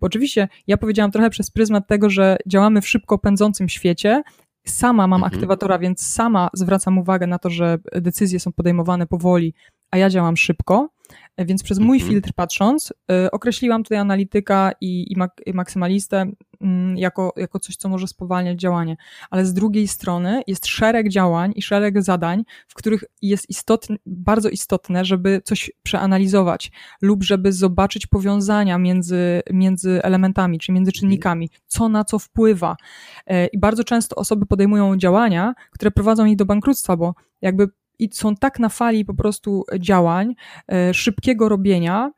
Bo 0.01 0.07
oczywiście 0.07 0.47
ja 0.67 0.77
powiedziałam 0.77 1.11
trochę 1.11 1.29
przez 1.29 1.51
pryzmat 1.51 1.87
tego, 1.87 2.09
że 2.09 2.37
działamy 2.47 2.81
w 2.81 2.87
szybko 2.87 3.17
pędzącym 3.17 3.69
świecie, 3.69 4.23
sama 4.65 5.07
mam 5.07 5.23
mhm. 5.23 5.33
aktywatora, 5.33 5.79
więc 5.79 6.05
sama 6.05 6.49
zwracam 6.53 6.97
uwagę 6.97 7.27
na 7.27 7.39
to, 7.39 7.49
że 7.49 7.77
decyzje 7.91 8.39
są 8.39 8.51
podejmowane 8.51 9.07
powoli, 9.07 9.53
a 9.93 9.97
ja 9.97 10.09
działam 10.09 10.37
szybko. 10.37 10.89
Więc 11.37 11.63
przez 11.63 11.79
mój 11.79 11.97
mhm. 11.97 12.11
filtr 12.11 12.33
patrząc, 12.35 12.93
y, 13.25 13.31
określiłam 13.31 13.83
tutaj 13.83 13.97
analityka 13.97 14.71
i, 14.81 15.11
i, 15.11 15.17
mak 15.17 15.31
i 15.45 15.53
maksymalistę 15.53 16.25
y, 16.25 16.65
jako, 16.95 17.33
jako 17.37 17.59
coś, 17.59 17.75
co 17.75 17.89
może 17.89 18.07
spowalniać 18.07 18.59
działanie. 18.59 18.97
Ale 19.29 19.45
z 19.45 19.53
drugiej 19.53 19.87
strony 19.87 20.41
jest 20.47 20.67
szereg 20.67 21.09
działań 21.09 21.51
i 21.55 21.61
szereg 21.61 22.01
zadań, 22.01 22.43
w 22.67 22.73
których 22.73 23.03
jest 23.21 23.49
istotne, 23.49 23.95
bardzo 24.05 24.49
istotne, 24.49 25.05
żeby 25.05 25.41
coś 25.43 25.71
przeanalizować 25.83 26.71
lub 27.01 27.23
żeby 27.23 27.51
zobaczyć 27.51 28.07
powiązania 28.07 28.77
między, 28.77 29.41
między 29.51 30.03
elementami, 30.03 30.59
czy 30.59 30.71
między 30.71 30.91
czynnikami, 30.91 31.49
co 31.67 31.89
na 31.89 32.03
co 32.03 32.19
wpływa. 32.19 32.75
Y, 33.31 33.47
I 33.53 33.59
bardzo 33.59 33.83
często 33.83 34.15
osoby 34.15 34.45
podejmują 34.45 34.97
działania, 34.97 35.53
które 35.71 35.91
prowadzą 35.91 36.25
ich 36.25 36.35
do 36.35 36.45
bankructwa, 36.45 36.97
bo 36.97 37.13
jakby 37.41 37.67
i 37.99 38.09
są 38.11 38.35
tak 38.35 38.59
na 38.59 38.69
fali 38.69 39.05
po 39.05 39.13
prostu 39.13 39.63
działań, 39.79 40.35
e, 40.71 40.93
szybkiego 40.93 41.49
robienia, 41.49 42.11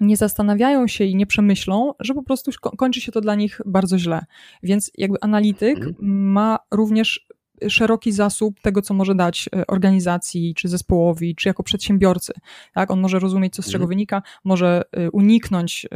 nie 0.00 0.16
zastanawiają 0.16 0.86
się 0.86 1.04
i 1.04 1.16
nie 1.16 1.26
przemyślą, 1.26 1.92
że 2.00 2.14
po 2.14 2.22
prostu 2.22 2.50
kończy 2.78 3.00
się 3.00 3.12
to 3.12 3.20
dla 3.20 3.34
nich 3.34 3.60
bardzo 3.66 3.98
źle. 3.98 4.24
Więc 4.62 4.90
jakby 4.98 5.18
analityk 5.20 5.78
mhm. 5.78 5.94
ma 6.32 6.58
również 6.70 7.26
szeroki 7.68 8.12
zasób 8.12 8.60
tego, 8.60 8.82
co 8.82 8.94
może 8.94 9.14
dać 9.14 9.48
e, 9.56 9.66
organizacji, 9.66 10.54
czy 10.54 10.68
zespołowi, 10.68 11.34
czy 11.34 11.48
jako 11.48 11.62
przedsiębiorcy. 11.62 12.32
Tak? 12.74 12.90
On 12.90 13.00
może 13.00 13.18
rozumieć, 13.18 13.54
co 13.54 13.62
z 13.62 13.66
czego 13.66 13.84
mhm. 13.84 13.88
wynika, 13.88 14.22
może 14.44 14.82
e, 14.92 15.10
uniknąć 15.10 15.86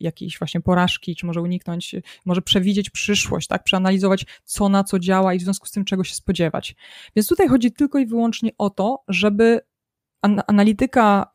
jakiejś 0.00 0.38
właśnie 0.38 0.60
porażki, 0.60 1.16
czy 1.16 1.26
może 1.26 1.42
uniknąć, 1.42 1.94
może 2.24 2.42
przewidzieć 2.42 2.90
przyszłość, 2.90 3.48
tak? 3.48 3.64
przeanalizować, 3.64 4.26
co 4.44 4.68
na 4.68 4.84
co 4.84 4.98
działa 4.98 5.34
i 5.34 5.38
w 5.38 5.42
związku 5.42 5.66
z 5.66 5.70
tym, 5.70 5.84
czego 5.84 6.04
się 6.04 6.14
spodziewać. 6.14 6.74
Więc 7.16 7.28
tutaj 7.28 7.48
chodzi 7.48 7.72
tylko 7.72 7.98
i 7.98 8.06
wyłącznie 8.06 8.50
o 8.58 8.70
to, 8.70 9.02
żeby 9.08 9.60
analityka 10.22 11.26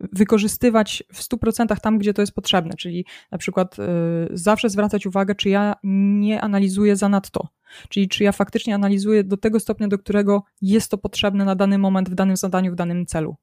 wykorzystywać 0.00 1.02
w 1.12 1.22
100% 1.22 1.80
tam, 1.80 1.98
gdzie 1.98 2.14
to 2.14 2.22
jest 2.22 2.32
potrzebne, 2.32 2.74
czyli 2.74 3.06
na 3.30 3.38
przykład 3.38 3.78
y, 3.78 3.82
zawsze 4.30 4.70
zwracać 4.70 5.06
uwagę, 5.06 5.34
czy 5.34 5.48
ja 5.48 5.74
nie 5.82 6.40
analizuję 6.40 6.96
zanadto, 6.96 7.48
czyli 7.88 8.08
czy 8.08 8.24
ja 8.24 8.32
faktycznie 8.32 8.74
analizuję 8.74 9.24
do 9.24 9.36
tego 9.36 9.60
stopnia, 9.60 9.88
do 9.88 9.98
którego 9.98 10.42
jest 10.62 10.90
to 10.90 10.98
potrzebne 10.98 11.44
na 11.44 11.54
dany 11.54 11.78
moment, 11.78 12.10
w 12.10 12.14
danym 12.14 12.36
zadaniu, 12.36 12.72
w 12.72 12.74
danym 12.74 13.06
celu. 13.06 13.36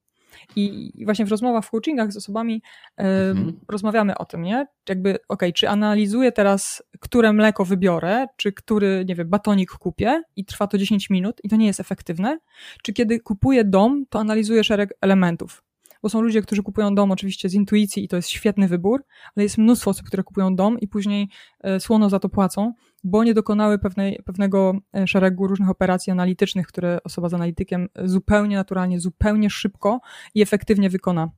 I 0.55 0.91
właśnie 1.05 1.25
w 1.25 1.29
rozmowach, 1.29 1.65
w 1.65 1.69
coachingach 1.69 2.11
z 2.11 2.17
osobami 2.17 2.61
mhm. 2.97 3.59
rozmawiamy 3.67 4.17
o 4.17 4.25
tym, 4.25 4.41
nie? 4.41 4.67
Jakby, 4.89 5.17
ok, 5.29 5.41
czy 5.55 5.69
analizuję 5.69 6.31
teraz, 6.31 6.83
które 6.99 7.33
mleko 7.33 7.65
wybiorę, 7.65 8.27
czy 8.37 8.53
który, 8.53 9.05
nie 9.07 9.15
wiem, 9.15 9.29
batonik 9.29 9.71
kupię 9.71 10.21
i 10.35 10.45
trwa 10.45 10.67
to 10.67 10.77
10 10.77 11.09
minut 11.09 11.41
i 11.43 11.49
to 11.49 11.55
nie 11.55 11.65
jest 11.65 11.79
efektywne, 11.79 12.39
czy 12.81 12.93
kiedy 12.93 13.19
kupuję 13.19 13.63
dom, 13.63 14.05
to 14.09 14.19
analizuję 14.19 14.63
szereg 14.63 14.93
elementów 15.01 15.64
bo 16.05 16.09
są 16.09 16.21
ludzie, 16.21 16.41
którzy 16.41 16.63
kupują 16.63 16.95
dom 16.95 17.11
oczywiście 17.11 17.49
z 17.49 17.53
intuicji 17.53 18.03
i 18.03 18.07
to 18.07 18.15
jest 18.15 18.29
świetny 18.29 18.67
wybór, 18.67 19.03
ale 19.35 19.43
jest 19.43 19.57
mnóstwo 19.57 19.91
osób, 19.91 20.07
które 20.07 20.23
kupują 20.23 20.55
dom 20.55 20.79
i 20.79 20.87
później 20.87 21.29
e, 21.61 21.79
słono 21.79 22.09
za 22.09 22.19
to 22.19 22.29
płacą, 22.29 22.73
bo 23.03 23.23
nie 23.23 23.33
dokonały 23.33 23.79
pewnej, 23.79 24.19
pewnego 24.25 24.73
e, 24.95 25.07
szeregu 25.07 25.47
różnych 25.47 25.69
operacji 25.69 26.11
analitycznych, 26.11 26.67
które 26.67 26.99
osoba 27.03 27.29
z 27.29 27.33
analitykiem 27.33 27.87
zupełnie 28.03 28.55
naturalnie, 28.55 28.99
zupełnie 28.99 29.49
szybko 29.49 29.99
i 30.35 30.41
efektywnie 30.41 30.89
wykona. 30.89 31.29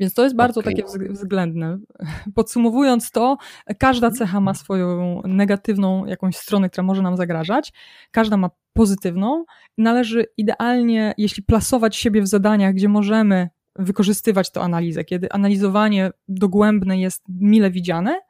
Więc 0.00 0.14
to 0.14 0.24
jest 0.24 0.36
bardzo 0.36 0.60
okay. 0.60 0.74
takie 0.74 0.84
względne. 1.10 1.78
Podsumowując 2.34 3.10
to, 3.10 3.36
każda 3.78 4.10
cecha 4.10 4.40
ma 4.40 4.54
swoją 4.54 5.22
negatywną 5.24 6.06
jakąś 6.06 6.36
stronę, 6.36 6.70
która 6.70 6.84
może 6.84 7.02
nam 7.02 7.16
zagrażać, 7.16 7.72
każda 8.10 8.36
ma 8.36 8.50
pozytywną. 8.72 9.44
Należy 9.78 10.26
idealnie, 10.36 11.14
jeśli 11.18 11.42
plasować 11.42 11.96
siebie 11.96 12.22
w 12.22 12.26
zadaniach, 12.26 12.74
gdzie 12.74 12.88
możemy 12.88 13.48
wykorzystywać 13.76 14.52
tę 14.52 14.60
analizę, 14.60 15.04
kiedy 15.04 15.32
analizowanie 15.32 16.10
dogłębne 16.28 17.00
jest 17.00 17.24
mile 17.28 17.70
widziane, 17.70 18.20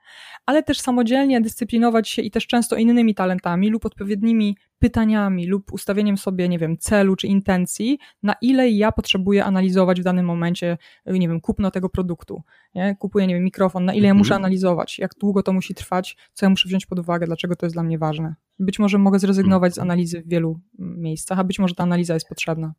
ale 0.46 0.62
też 0.62 0.80
samodzielnie 0.80 1.40
dyscyplinować 1.40 2.08
się 2.08 2.22
i 2.22 2.30
też 2.30 2.46
często 2.46 2.76
innymi 2.76 3.14
talentami 3.14 3.70
lub 3.70 3.86
odpowiednimi 3.86 4.56
pytaniami 4.78 5.46
lub 5.46 5.72
ustawieniem 5.72 6.16
sobie, 6.16 6.48
nie 6.48 6.58
wiem, 6.58 6.78
celu 6.78 7.16
czy 7.16 7.26
intencji, 7.26 7.98
na 8.22 8.34
ile 8.40 8.70
ja 8.70 8.92
potrzebuję 8.92 9.44
analizować 9.44 10.00
w 10.00 10.04
danym 10.04 10.26
momencie, 10.26 10.78
nie 11.06 11.28
wiem, 11.28 11.40
kupno 11.40 11.70
tego 11.70 11.88
produktu. 11.88 12.42
Nie? 12.74 12.96
Kupuję, 12.98 13.26
nie 13.26 13.34
wiem, 13.34 13.44
mikrofon, 13.44 13.84
na 13.84 13.94
ile 13.94 14.08
ja 14.08 14.14
muszę 14.14 14.34
mhm. 14.34 14.42
analizować, 14.42 14.98
jak 14.98 15.10
długo 15.20 15.42
to 15.42 15.52
musi 15.52 15.74
trwać, 15.74 16.16
co 16.32 16.46
ja 16.46 16.50
muszę 16.50 16.68
wziąć 16.68 16.86
pod 16.86 16.98
uwagę, 16.98 17.26
dlaczego 17.26 17.56
to 17.56 17.66
jest 17.66 17.76
dla 17.76 17.82
mnie 17.82 17.98
ważne. 17.98 18.34
Być 18.58 18.78
może 18.78 18.98
mogę 18.98 19.18
zrezygnować 19.18 19.74
z 19.74 19.78
mhm. 19.78 19.90
analizy 19.90 20.22
w 20.22 20.28
wielu 20.28 20.60
miejscach, 20.78 21.38
a 21.38 21.44
być 21.44 21.58
może 21.58 21.74
ta 21.74 21.82
analiza 21.82 22.14
jest 22.14 22.28
potrzebna. 22.28 22.74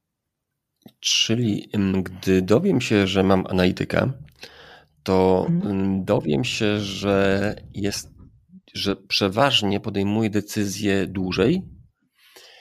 Czyli 1.00 1.70
gdy 2.04 2.42
dowiem 2.42 2.82
się, 2.82 3.08
że 3.08 3.24
mam 3.24 3.48
analityka, 3.48 4.14
to 5.04 5.46
mhm. 5.50 6.06
dowiem 6.06 6.44
się, 6.44 6.80
że 6.80 7.56
jest, 7.74 8.10
że 8.74 8.96
przeważnie 8.96 9.80
podejmuję 9.80 10.30
decyzje 10.30 11.08
dłużej, 11.08 11.62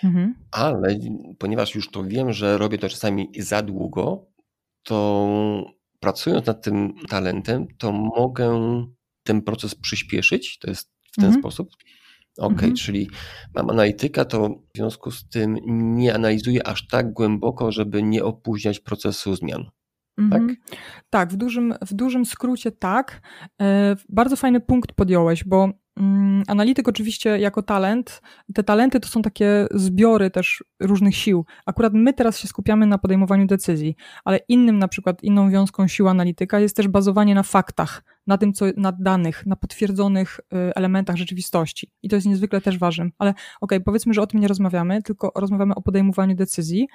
mhm. 0.04 0.34
ale 0.50 0.98
ponieważ 1.38 1.74
już 1.74 1.90
to 1.90 2.04
wiem, 2.04 2.32
że 2.32 2.58
robię 2.58 2.78
to 2.78 2.88
czasami 2.88 3.28
za 3.38 3.62
długo, 3.62 4.26
to 4.82 5.28
pracując 6.00 6.46
nad 6.46 6.62
tym 6.62 6.94
talentem, 7.08 7.66
to 7.78 7.92
mogę 7.92 8.60
ten 9.22 9.42
proces 9.42 9.74
przyspieszyć. 9.74 10.58
To 10.58 10.70
jest 10.70 10.92
w 11.12 11.16
ten 11.16 11.24
mhm. 11.24 11.42
sposób. 11.42 11.68
Ok, 12.38 12.52
mhm. 12.52 12.74
czyli 12.74 13.08
mam 13.54 13.70
analityka, 13.70 14.24
to 14.24 14.48
w 14.48 14.76
związku 14.76 15.10
z 15.10 15.28
tym 15.28 15.56
nie 15.94 16.14
analizuję 16.14 16.66
aż 16.66 16.86
tak 16.86 17.12
głęboko, 17.12 17.72
żeby 17.72 18.02
nie 18.02 18.24
opóźniać 18.24 18.80
procesu 18.80 19.36
zmian. 19.36 19.70
Tak? 20.30 20.40
Mhm. 20.40 20.56
Tak, 21.10 21.32
w 21.32 21.36
dużym, 21.36 21.74
w 21.86 21.94
dużym 21.94 22.26
skrócie 22.26 22.72
tak. 22.72 23.20
E, 23.62 23.96
bardzo 24.08 24.36
fajny 24.36 24.60
punkt 24.60 24.92
podjąłeś, 24.92 25.44
bo 25.44 25.68
mm, 25.96 26.42
analityk 26.48 26.88
oczywiście 26.88 27.38
jako 27.38 27.62
talent, 27.62 28.22
te 28.54 28.62
talenty 28.62 29.00
to 29.00 29.08
są 29.08 29.22
takie 29.22 29.66
zbiory 29.70 30.30
też 30.30 30.64
różnych 30.80 31.16
sił. 31.16 31.44
Akurat 31.66 31.92
my 31.94 32.12
teraz 32.12 32.38
się 32.38 32.48
skupiamy 32.48 32.86
na 32.86 32.98
podejmowaniu 32.98 33.46
decyzji, 33.46 33.96
ale 34.24 34.38
innym 34.48 34.78
na 34.78 34.88
przykład, 34.88 35.22
inną 35.22 35.50
wiązką 35.50 35.88
sił 35.88 36.08
analityka 36.08 36.60
jest 36.60 36.76
też 36.76 36.88
bazowanie 36.88 37.34
na 37.34 37.42
faktach, 37.42 38.02
na 38.26 38.38
tym, 38.38 38.52
co, 38.52 38.66
na 38.76 38.92
danych, 38.92 39.46
na 39.46 39.56
potwierdzonych 39.56 40.40
y, 40.40 40.74
elementach 40.74 41.16
rzeczywistości. 41.16 41.90
I 42.02 42.08
to 42.08 42.16
jest 42.16 42.26
niezwykle 42.26 42.60
też 42.60 42.78
ważne. 42.78 43.04
Ale 43.18 43.30
okej, 43.30 43.46
okay, 43.60 43.80
powiedzmy, 43.80 44.14
że 44.14 44.22
o 44.22 44.26
tym 44.26 44.40
nie 44.40 44.48
rozmawiamy, 44.48 45.02
tylko 45.02 45.32
rozmawiamy 45.36 45.74
o 45.74 45.82
podejmowaniu 45.82 46.34
decyzji. 46.34 46.88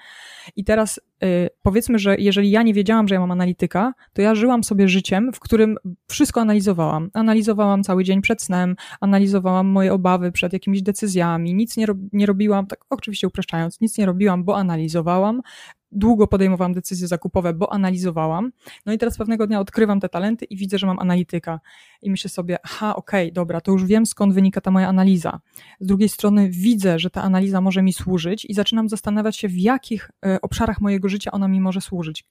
I 0.56 0.64
teraz 0.64 1.00
y, 1.24 1.50
powiedzmy, 1.62 2.00
że 2.00 2.16
jeżeli 2.18 2.52
ja 2.52 2.64
nie 2.64 2.74
wiedziałam, 2.74 3.08
że 3.08 3.16
ja 3.16 3.22
mam 3.22 3.32
analityka, 3.32 3.94
to 4.14 4.22
ja 4.22 4.36
żyłam 4.36 4.64
sobie 4.64 4.88
życiem, 4.88 5.34
w 5.34 5.40
którym 5.40 5.78
wszystko 6.08 6.42
analizowałam. 6.42 7.10
Analizowałam 7.14 7.84
cały 7.84 8.04
dzień 8.04 8.22
przed 8.22 8.42
snem, 8.42 8.76
analizowałam 9.02 9.68
moje 9.68 9.94
obawy 9.94 10.32
przed 10.32 10.54
jakimiś 10.54 10.82
decyzjami, 10.82 11.54
nic 11.54 11.78
nie, 11.78 11.86
ro 11.86 11.94
nie 12.14 12.26
robiłam, 12.26 12.68
tak 12.68 12.80
oczywiście 12.90 13.28
upraszczając, 13.28 13.82
nic 13.82 13.98
nie 13.98 14.06
robiłam, 14.06 14.44
bo 14.44 14.58
analizowałam, 14.58 15.42
długo 15.92 16.28
podejmowałam 16.28 16.74
decyzje 16.74 17.08
zakupowe, 17.08 17.54
bo 17.54 17.74
analizowałam. 17.74 18.52
No 18.86 18.94
i 18.94 18.98
teraz 18.98 19.18
pewnego 19.18 19.48
dnia 19.48 19.60
odkrywam 19.60 20.00
te 20.00 20.10
talenty 20.10 20.46
i 20.46 20.58
widzę, 20.58 20.78
że 20.78 20.88
mam 20.88 21.00
analityka. 21.00 21.60
I 22.02 22.12
myślę 22.12 22.30
sobie, 22.30 22.58
aha, 22.64 22.96
okej, 22.96 23.26
okay, 23.28 23.34
dobra, 23.34 23.62
to 23.62 23.72
już 23.72 23.86
wiem 23.86 24.06
skąd 24.06 24.34
wynika 24.34 24.62
ta 24.62 24.72
moja 24.72 24.88
analiza. 24.88 25.40
Z 25.80 25.88
drugiej 25.88 26.10
strony 26.10 26.50
widzę, 26.50 27.00
że 27.00 27.10
ta 27.10 27.22
analiza 27.22 27.62
może 27.62 27.82
mi 27.82 27.94
służyć 27.94 28.46
i 28.46 28.54
zaczynam 28.54 28.90
zastanawiać 28.90 29.38
się, 29.38 29.48
w 29.48 29.58
jakich 29.58 30.12
y, 30.26 30.42
obszarach 30.42 30.82
mojego 30.82 31.10
życia 31.10 31.32
ona 31.32 31.48
mi 31.48 31.62
może 31.62 31.82
służyć. 31.82 32.26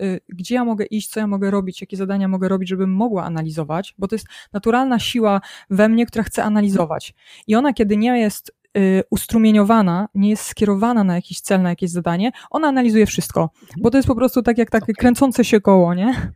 Y, 0.00 0.20
gdzie 0.28 0.54
ja 0.54 0.64
mogę 0.64 0.84
iść, 0.84 1.08
co 1.08 1.20
ja 1.20 1.26
mogę 1.26 1.50
robić, 1.50 1.80
jakie 1.80 1.96
zadania 1.96 2.28
mogę 2.28 2.48
robić, 2.48 2.68
żebym 2.68 2.92
mogła 2.94 3.24
analizować, 3.24 3.94
bo 3.98 4.08
to 4.08 4.14
jest 4.14 4.26
naturalna 4.52 4.98
siła 4.98 5.40
we 5.70 5.88
mnie, 5.88 6.06
która 6.06 6.24
chce 6.24 6.44
analizować. 6.44 7.14
I 7.46 7.54
ona, 7.54 7.72
kiedy 7.72 7.96
nie 7.96 8.20
jest 8.20 8.61
ustrumieniowana, 9.10 10.08
nie 10.14 10.30
jest 10.30 10.44
skierowana 10.44 11.04
na 11.04 11.14
jakiś 11.14 11.40
cel, 11.40 11.62
na 11.62 11.68
jakieś 11.68 11.90
zadanie, 11.90 12.32
ona 12.50 12.68
analizuje 12.68 13.06
wszystko, 13.06 13.50
bo 13.76 13.90
to 13.90 13.98
jest 13.98 14.08
po 14.08 14.14
prostu 14.14 14.42
tak 14.42 14.58
jak 14.58 14.70
takie 14.70 14.92
kręcące 14.92 15.44
się 15.44 15.60
koło, 15.60 15.94
nie? 15.94 16.32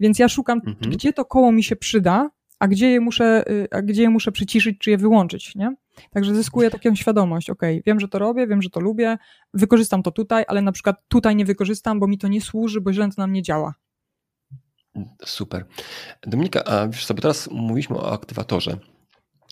Więc 0.00 0.18
ja 0.18 0.28
szukam, 0.28 0.60
mhm. 0.66 0.92
gdzie 0.92 1.12
to 1.12 1.24
koło 1.24 1.52
mi 1.52 1.62
się 1.62 1.76
przyda, 1.76 2.30
a 2.58 2.68
gdzie 2.68 2.90
je 2.90 3.00
muszę, 3.00 3.44
y, 3.50 3.68
a 3.70 3.82
gdzie 3.82 4.02
je 4.02 4.10
muszę 4.10 4.32
przyciszyć, 4.32 4.78
czy 4.78 4.90
je 4.90 4.98
wyłączyć, 4.98 5.54
nie? 5.54 5.74
Także 6.10 6.34
zyskuję 6.34 6.70
taką 6.70 6.94
świadomość, 6.94 7.50
ok, 7.50 7.62
wiem, 7.86 8.00
że 8.00 8.08
to 8.08 8.18
robię, 8.18 8.46
wiem, 8.46 8.62
że 8.62 8.70
to 8.70 8.80
lubię, 8.80 9.18
wykorzystam 9.54 10.02
to 10.02 10.10
tutaj, 10.10 10.44
ale 10.48 10.62
na 10.62 10.72
przykład 10.72 10.96
tutaj 11.08 11.36
nie 11.36 11.44
wykorzystam, 11.44 12.00
bo 12.00 12.06
mi 12.06 12.18
to 12.18 12.28
nie 12.28 12.40
służy, 12.40 12.80
bo 12.80 12.92
źle 12.92 13.08
to 13.08 13.14
na 13.18 13.26
mnie 13.26 13.42
działa. 13.42 13.74
Super. 15.24 15.64
Dominika, 16.22 16.64
a 16.64 16.88
wiesz 16.88 17.06
sobie, 17.06 17.22
teraz 17.22 17.50
mówiliśmy 17.50 17.96
o 17.96 18.12
aktywatorze. 18.12 18.76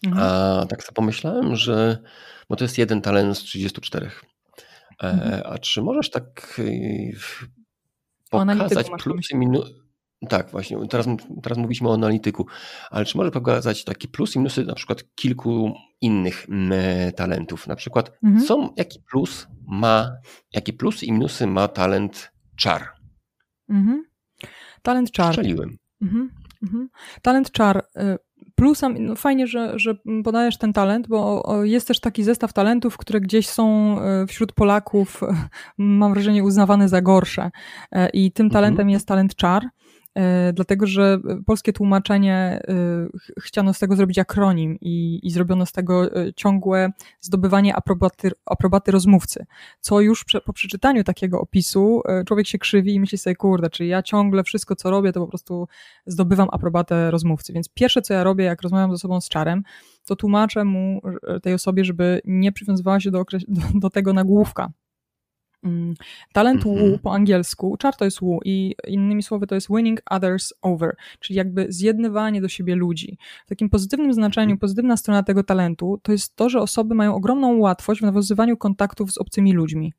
Mhm. 0.06 0.22
A 0.22 0.66
tak 0.66 0.82
sobie 0.82 0.94
pomyślałem, 0.94 1.56
że 1.56 1.98
bo 2.48 2.56
to 2.56 2.64
jest 2.64 2.78
jeden 2.78 3.02
talent 3.02 3.38
z 3.38 3.40
34. 3.40 4.06
E, 4.06 4.10
mhm. 5.10 5.42
A 5.44 5.58
czy 5.58 5.82
możesz 5.82 6.10
tak 6.10 6.56
y, 6.58 7.16
pokazać 8.30 8.90
plusy 8.98 9.34
i 9.34 9.36
minusy? 9.36 9.82
Tak, 10.28 10.50
właśnie. 10.50 10.88
Teraz, 10.88 11.06
teraz 11.42 11.58
mówiliśmy 11.58 11.88
o 11.88 11.94
analityku, 11.94 12.46
ale 12.90 13.04
czy 13.04 13.16
możesz 13.16 13.32
pokazać 13.32 13.84
takie 13.84 14.08
plusy 14.08 14.32
i 14.34 14.38
minusy 14.38 14.64
na 14.64 14.74
przykład 14.74 15.04
kilku 15.14 15.74
innych 16.00 16.46
talentów? 17.16 17.66
Na 17.66 17.76
przykład, 17.76 18.12
mhm. 18.22 18.46
co, 18.46 18.74
jaki 18.76 19.00
plus 19.10 19.46
ma, 19.66 20.10
jakie 20.52 20.72
plusy 20.72 21.06
i 21.06 21.12
minusy 21.12 21.46
ma 21.46 21.68
talent 21.68 22.32
czar? 22.56 22.88
Mhm. 23.68 24.04
Talent 24.82 25.10
czar. 25.10 25.32
Strzeliłem. 25.34 25.76
Mhm. 26.02 26.30
Mhm. 26.62 26.88
Talent 27.22 27.50
czar. 27.50 27.86
Plusem, 28.54 29.06
no 29.06 29.16
fajnie, 29.16 29.46
że, 29.46 29.78
że 29.78 29.94
podajesz 30.24 30.58
ten 30.58 30.72
talent, 30.72 31.08
bo 31.08 31.42
jest 31.62 31.88
też 31.88 32.00
taki 32.00 32.24
zestaw 32.24 32.52
talentów, 32.52 32.96
które 32.96 33.20
gdzieś 33.20 33.48
są 33.48 33.96
y, 34.22 34.26
wśród 34.26 34.52
Polaków, 34.52 35.20
mam 35.78 36.12
wrażenie, 36.12 36.44
uznawane 36.44 36.88
za 36.88 37.02
gorsze. 37.02 37.50
Y, 37.96 38.08
I 38.12 38.32
tym 38.32 38.46
mhm. 38.46 38.52
talentem 38.52 38.82
mhm. 38.82 38.90
jest 38.90 39.08
talent 39.08 39.34
czar. 39.34 39.62
E, 40.14 40.52
dlatego 40.52 40.86
że 40.86 41.18
polskie 41.46 41.72
tłumaczenie 41.72 42.62
e, 42.68 43.06
chciano 43.40 43.74
z 43.74 43.78
tego 43.78 43.96
zrobić 43.96 44.18
akronim 44.18 44.78
i, 44.80 45.20
i 45.22 45.30
zrobiono 45.30 45.66
z 45.66 45.72
tego 45.72 46.16
e, 46.16 46.32
ciągłe 46.34 46.90
zdobywanie 47.20 47.76
aprobaty, 47.76 48.30
aprobaty 48.46 48.92
rozmówcy, 48.92 49.46
co 49.80 50.00
już 50.00 50.24
po 50.46 50.52
przeczytaniu 50.52 51.04
takiego 51.04 51.40
opisu 51.40 52.02
człowiek 52.26 52.46
się 52.46 52.58
krzywi 52.58 52.94
i 52.94 53.00
myśli 53.00 53.18
sobie, 53.18 53.36
kurde, 53.36 53.70
czy 53.70 53.86
ja 53.86 54.02
ciągle 54.02 54.44
wszystko, 54.44 54.76
co 54.76 54.90
robię, 54.90 55.12
to 55.12 55.20
po 55.20 55.28
prostu 55.28 55.68
zdobywam 56.06 56.48
aprobatę 56.52 57.10
rozmówcy. 57.10 57.52
Więc 57.52 57.68
pierwsze, 57.68 58.02
co 58.02 58.14
ja 58.14 58.24
robię, 58.24 58.44
jak 58.44 58.62
rozmawiam 58.62 58.90
ze 58.90 58.98
sobą 58.98 59.20
z 59.20 59.28
czarem, 59.28 59.62
to 60.06 60.16
tłumaczę 60.16 60.64
mu, 60.64 61.00
tej 61.42 61.54
osobie, 61.54 61.84
żeby 61.84 62.20
nie 62.24 62.52
przywiązywała 62.52 63.00
się 63.00 63.10
do, 63.10 63.24
do, 63.48 63.60
do 63.74 63.90
tego 63.90 64.12
nagłówka. 64.12 64.72
Talent 66.32 66.66
mm 66.66 66.78
-hmm. 66.78 66.98
po 66.98 67.14
angielsku, 67.14 67.76
czar 67.76 67.96
to 67.96 68.04
jest 68.04 68.20
woo 68.20 68.40
i 68.44 68.74
innymi 68.86 69.22
słowy 69.22 69.46
to 69.46 69.54
jest 69.54 69.68
winning 69.68 70.02
others 70.10 70.52
over, 70.62 70.96
czyli 71.20 71.36
jakby 71.36 71.66
zjednywanie 71.68 72.40
do 72.40 72.48
siebie 72.48 72.76
ludzi. 72.76 73.18
W 73.46 73.48
takim 73.48 73.70
pozytywnym 73.70 74.14
znaczeniu, 74.14 74.52
mhm. 74.52 74.58
pozytywna 74.58 74.96
strona 74.96 75.22
tego 75.22 75.42
talentu 75.42 76.00
to 76.02 76.12
jest 76.12 76.36
to, 76.36 76.48
że 76.48 76.60
osoby 76.60 76.94
mają 76.94 77.14
ogromną 77.14 77.58
łatwość 77.58 78.00
w 78.00 78.04
nawiązywaniu 78.04 78.56
kontaktów 78.56 79.12
z 79.12 79.18
obcymi 79.18 79.52
ludźmi. 79.52 79.92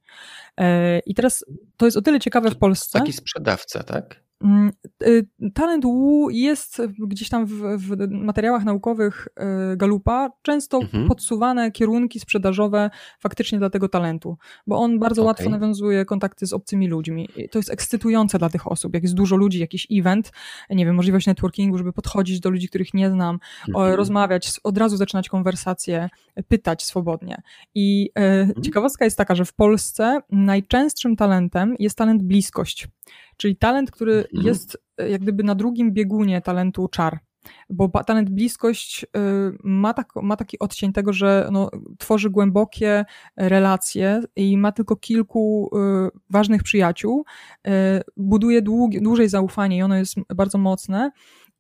E, 0.59 0.99
I 0.99 1.13
teraz 1.15 1.45
to 1.77 1.85
jest 1.85 1.97
o 1.97 2.01
tyle 2.01 2.19
ciekawe 2.19 2.51
w 2.51 2.57
Polsce. 2.57 2.99
Taki 2.99 3.13
sprzedawca, 3.13 3.83
tak? 3.83 4.22
Mm, 4.43 4.71
y, 5.03 5.25
talent 5.53 5.83
Wu 5.83 6.29
jest 6.29 6.81
gdzieś 6.99 7.29
tam 7.29 7.45
w, 7.45 7.51
w 7.77 8.11
materiałach 8.11 8.63
naukowych 8.63 9.27
y, 9.73 9.77
Galupa 9.77 10.29
często 10.41 10.81
mhm. 10.81 11.07
podsuwane 11.07 11.71
kierunki 11.71 12.19
sprzedażowe 12.19 12.89
faktycznie 13.19 13.59
dla 13.59 13.69
tego 13.69 13.89
talentu, 13.89 14.37
bo 14.67 14.79
on 14.79 14.99
bardzo 14.99 15.21
okay. 15.21 15.27
łatwo 15.27 15.49
nawiązuje 15.49 16.05
kontakty 16.05 16.47
z 16.47 16.53
obcymi 16.53 16.87
ludźmi. 16.87 17.29
To 17.51 17.59
jest 17.59 17.71
ekscytujące 17.71 18.39
dla 18.39 18.49
tych 18.49 18.71
osób. 18.71 18.93
Jak 18.93 19.03
jest 19.03 19.15
dużo 19.15 19.35
ludzi, 19.35 19.59
jakiś 19.59 19.87
event, 19.91 20.31
nie 20.69 20.85
wiem, 20.85 20.95
możliwość 20.95 21.27
networkingu, 21.27 21.77
żeby 21.77 21.93
podchodzić 21.93 22.39
do 22.39 22.49
ludzi, 22.49 22.69
których 22.69 22.93
nie 22.93 23.11
znam, 23.11 23.39
mhm. 23.67 23.95
rozmawiać, 23.95 24.51
od 24.63 24.77
razu 24.77 24.97
zaczynać 24.97 25.29
konwersację, 25.29 26.09
pytać 26.47 26.83
swobodnie. 26.83 27.41
I 27.75 28.09
e, 28.15 28.41
mhm. 28.41 28.63
ciekawostka 28.63 29.05
jest 29.05 29.17
taka, 29.17 29.35
że 29.35 29.45
w 29.45 29.53
Polsce 29.53 30.19
najczęstszym 30.29 31.15
talentem 31.15 31.75
jest 31.79 31.97
talent 31.97 32.23
bliskość. 32.23 32.87
Czyli 33.37 33.55
talent, 33.55 33.91
który 33.91 34.13
mhm. 34.15 34.47
jest 34.47 34.77
e, 34.97 35.09
jak 35.09 35.21
gdyby 35.21 35.43
na 35.43 35.55
drugim 35.55 35.91
biegunie 35.91 36.41
talentu 36.41 36.87
czar. 36.87 37.19
Bo 37.69 37.89
talent 37.89 38.29
bliskość 38.29 39.03
e, 39.03 39.07
ma, 39.63 39.93
tak, 39.93 40.15
ma 40.15 40.35
taki 40.35 40.59
odcień 40.59 40.93
tego, 40.93 41.13
że 41.13 41.49
no, 41.51 41.69
tworzy 41.97 42.29
głębokie 42.29 43.05
relacje 43.37 44.21
i 44.35 44.57
ma 44.57 44.71
tylko 44.71 44.95
kilku 44.95 45.69
e, 45.75 46.09
ważnych 46.29 46.63
przyjaciół, 46.63 47.25
buduje 48.17 48.61
długi, 48.61 49.01
dłużej 49.01 49.29
zaufanie 49.29 49.77
i 49.77 49.81
ono 49.81 49.95
jest 49.95 50.15
bardzo 50.35 50.57
mocne 50.57 51.11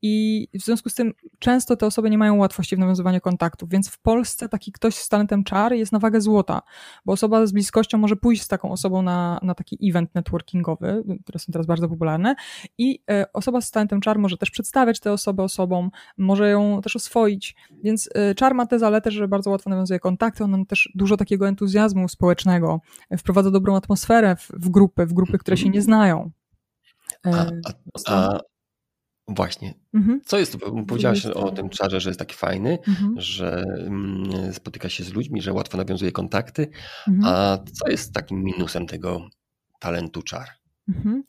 i 0.05 0.47
w 0.53 0.61
związku 0.61 0.89
z 0.89 0.95
tym 0.95 1.13
często 1.39 1.75
te 1.75 1.85
osoby 1.85 2.09
nie 2.09 2.17
mają 2.17 2.37
łatwości 2.37 2.75
w 2.75 2.79
nawiązywaniu 2.79 3.21
kontaktów, 3.21 3.69
więc 3.69 3.89
w 3.89 3.99
Polsce 3.99 4.49
taki 4.49 4.71
ktoś 4.71 4.95
z 4.95 5.09
talentem 5.09 5.43
czar 5.43 5.73
jest 5.73 5.91
na 5.91 5.99
wagę 5.99 6.21
złota, 6.21 6.61
bo 7.05 7.13
osoba 7.13 7.45
z 7.45 7.51
bliskością 7.51 7.97
może 7.97 8.15
pójść 8.15 8.41
z 8.41 8.47
taką 8.47 8.71
osobą 8.71 9.01
na, 9.01 9.39
na 9.41 9.55
taki 9.55 9.89
event 9.89 10.15
networkingowy, 10.15 11.03
które 11.23 11.39
są 11.39 11.51
teraz 11.51 11.67
bardzo 11.67 11.89
popularne 11.89 12.35
i 12.77 12.99
e, 13.09 13.25
osoba 13.33 13.61
z 13.61 13.71
talentem 13.71 14.01
czar 14.01 14.19
może 14.19 14.37
też 14.37 14.51
przedstawiać 14.51 14.99
te 14.99 15.11
osoby 15.11 15.41
osobom, 15.41 15.89
może 16.17 16.49
ją 16.49 16.81
też 16.81 16.95
oswoić, 16.95 17.55
więc 17.83 18.09
e, 18.15 18.35
czar 18.35 18.53
ma 18.53 18.65
tę 18.65 18.79
zaletę, 18.79 19.11
że 19.11 19.27
bardzo 19.27 19.49
łatwo 19.49 19.69
nawiązuje 19.69 19.99
kontakty, 19.99 20.43
on 20.43 20.51
ma 20.51 20.65
też 20.65 20.89
dużo 20.95 21.17
takiego 21.17 21.47
entuzjazmu 21.47 22.07
społecznego, 22.07 22.81
wprowadza 23.17 23.51
dobrą 23.51 23.75
atmosferę 23.75 24.35
w, 24.35 24.49
w 24.49 24.69
grupy, 24.69 25.05
w 25.05 25.13
grupy, 25.13 25.37
które 25.37 25.57
się 25.57 25.69
nie 25.69 25.81
znają. 25.81 26.31
A, 27.23 27.29
e, 27.29 27.61
a, 28.07 28.13
a, 28.13 28.39
Właśnie. 29.35 29.73
Mhm. 29.93 30.21
Co 30.25 30.39
jest, 30.39 30.57
powiedziałaś 30.87 31.25
o 31.25 31.51
tym 31.51 31.69
czarze, 31.69 31.99
że 31.99 32.09
jest 32.09 32.19
taki 32.19 32.35
fajny, 32.35 32.79
mhm. 32.87 33.15
że 33.17 33.63
mm, 33.77 34.53
spotyka 34.53 34.89
się 34.89 35.03
z 35.03 35.13
ludźmi, 35.13 35.41
że 35.41 35.53
łatwo 35.53 35.77
nawiązuje 35.77 36.11
kontakty, 36.11 36.67
mhm. 37.07 37.33
a 37.33 37.57
co 37.73 37.89
jest 37.89 38.13
takim 38.13 38.43
minusem 38.43 38.87
tego 38.87 39.27
talentu 39.79 40.21
czar? 40.21 40.62
Mhm. 40.89 41.23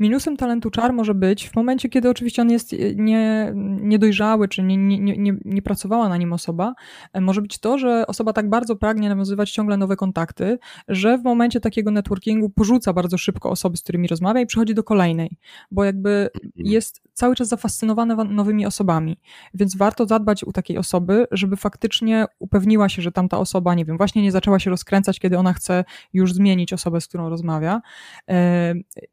Minusem 0.00 0.36
talentu 0.36 0.70
czar 0.70 0.92
może 0.92 1.14
być 1.14 1.48
w 1.48 1.56
momencie, 1.56 1.88
kiedy 1.88 2.10
oczywiście 2.10 2.42
on 2.42 2.50
jest 2.50 2.72
e, 2.72 2.76
nie, 2.94 3.52
niedojrzały, 3.80 4.48
czy 4.48 4.62
nie, 4.62 4.76
nie, 4.76 5.16
nie, 5.16 5.34
nie 5.44 5.62
pracowała 5.62 6.08
na 6.08 6.16
nim 6.16 6.32
osoba, 6.32 6.74
e, 7.12 7.20
może 7.20 7.42
być 7.42 7.58
to, 7.58 7.78
że 7.78 8.06
osoba 8.06 8.32
tak 8.32 8.48
bardzo 8.48 8.76
pragnie 8.76 9.08
nawiązywać 9.08 9.50
ciągle 9.50 9.76
nowe 9.76 9.96
kontakty, 9.96 10.58
że 10.88 11.18
w 11.18 11.22
momencie 11.22 11.60
takiego 11.60 11.90
networkingu 11.90 12.50
porzuca 12.50 12.92
bardzo 12.92 13.18
szybko 13.18 13.50
osoby, 13.50 13.76
z 13.76 13.82
którymi 13.82 14.08
rozmawia 14.08 14.40
i 14.40 14.46
przechodzi 14.46 14.74
do 14.74 14.84
kolejnej, 14.84 15.36
bo 15.70 15.84
jakby 15.84 16.30
mhm. 16.34 16.52
jest 16.56 17.02
cały 17.12 17.34
czas 17.34 17.48
zafascynowane 17.48 18.16
nowymi 18.24 18.66
osobami. 18.66 19.20
Więc 19.54 19.76
warto 19.76 20.06
zadbać 20.06 20.44
u 20.44 20.52
takiej 20.52 20.78
osoby, 20.78 21.26
żeby 21.30 21.56
faktycznie 21.56 22.26
upewniła 22.38 22.88
się, 22.88 23.02
że 23.02 23.12
tamta 23.12 23.38
osoba, 23.38 23.74
nie 23.74 23.84
wiem, 23.84 23.96
właśnie 23.96 24.22
nie 24.22 24.32
zaczęła 24.32 24.58
się 24.58 24.70
rozkręcać, 24.70 25.20
kiedy 25.20 25.38
ona 25.38 25.52
chce 25.52 25.84
już 26.12 26.34
zmienić 26.34 26.72
osobę, 26.72 27.00
z 27.00 27.08
którą 27.08 27.28
rozmawia. 27.28 27.80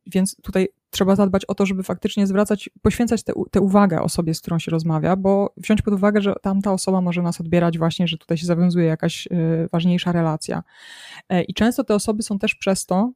Więc 0.07 0.35
tutaj 0.41 0.67
trzeba 0.89 1.15
zadbać 1.15 1.45
o 1.45 1.55
to, 1.55 1.65
żeby 1.65 1.83
faktycznie 1.83 2.27
zwracać, 2.27 2.69
poświęcać 2.81 3.23
tę 3.51 3.61
uwagę 3.61 4.01
osobie, 4.01 4.33
z 4.33 4.41
którą 4.41 4.59
się 4.59 4.71
rozmawia, 4.71 5.15
bo 5.15 5.53
wziąć 5.57 5.81
pod 5.81 5.93
uwagę, 5.93 6.21
że 6.21 6.33
tamta 6.41 6.71
osoba 6.73 7.01
może 7.01 7.21
nas 7.21 7.41
odbierać 7.41 7.77
właśnie, 7.77 8.07
że 8.07 8.17
tutaj 8.17 8.37
się 8.37 8.45
zawiązuje 8.45 8.85
jakaś 8.85 9.27
e, 9.27 9.67
ważniejsza 9.71 10.11
relacja. 10.11 10.63
E, 11.29 11.43
I 11.43 11.53
często 11.53 11.83
te 11.83 11.95
osoby 11.95 12.23
są 12.23 12.39
też 12.39 12.55
przez 12.55 12.85
to 12.85 13.11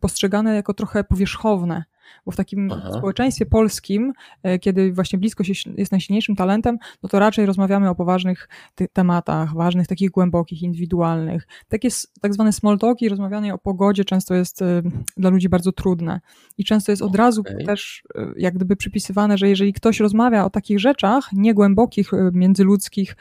postrzegane 0.00 0.54
jako 0.54 0.74
trochę 0.74 1.04
powierzchowne, 1.04 1.84
bo 2.26 2.32
w 2.32 2.36
takim 2.36 2.72
Aha. 2.72 2.92
społeczeństwie 2.98 3.46
polskim, 3.46 4.12
e, 4.42 4.58
kiedy 4.58 4.92
właśnie 4.92 5.18
bliskość 5.18 5.48
jest, 5.48 5.78
jest 5.78 5.92
najsilniejszym 5.92 6.36
talentem, 6.36 6.78
no 7.02 7.08
to 7.08 7.18
raczej 7.18 7.46
rozmawiamy 7.46 7.90
o 7.90 7.94
poważnych 7.94 8.48
tematach, 8.92 9.54
ważnych, 9.54 9.86
takich 9.86 10.10
głębokich, 10.10 10.62
indywidualnych. 10.62 11.46
Takie 11.68 11.88
tak 12.20 12.34
zwane 12.34 12.52
small 12.52 12.78
talki, 12.78 13.08
rozmawianie 13.08 13.54
o 13.54 13.58
pogodzie 13.58 14.04
często 14.04 14.34
jest 14.34 14.62
e, 14.62 14.82
dla 15.16 15.30
ludzi 15.30 15.48
bardzo 15.48 15.72
trudne. 15.72 16.20
I 16.58 16.64
często 16.64 16.92
jest 16.92 17.02
od 17.02 17.08
okay. 17.08 17.18
razu 17.18 17.42
też 17.66 18.02
e, 18.14 18.26
jak 18.36 18.54
gdyby 18.54 18.76
przypisywane, 18.76 19.38
że 19.38 19.48
jeżeli 19.48 19.72
ktoś 19.72 20.00
rozmawia 20.00 20.44
o 20.44 20.50
takich 20.50 20.80
rzeczach 20.80 21.32
niegłębokich, 21.32 22.10
międzyludzkich, 22.32 23.16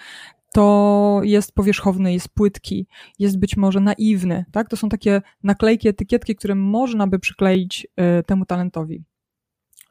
to 0.55 1.21
jest 1.23 1.51
powierzchowny, 1.51 2.13
jest 2.13 2.29
płytki, 2.29 2.87
jest 3.19 3.39
być 3.39 3.57
może 3.57 3.79
naiwny, 3.79 4.45
tak? 4.51 4.69
To 4.69 4.77
są 4.77 4.89
takie 4.89 5.21
naklejki, 5.43 5.87
etykietki, 5.87 6.35
które 6.35 6.55
można 6.55 7.07
by 7.07 7.19
przykleić 7.19 7.87
y, 8.19 8.23
temu 8.23 8.45
talentowi. 8.45 9.03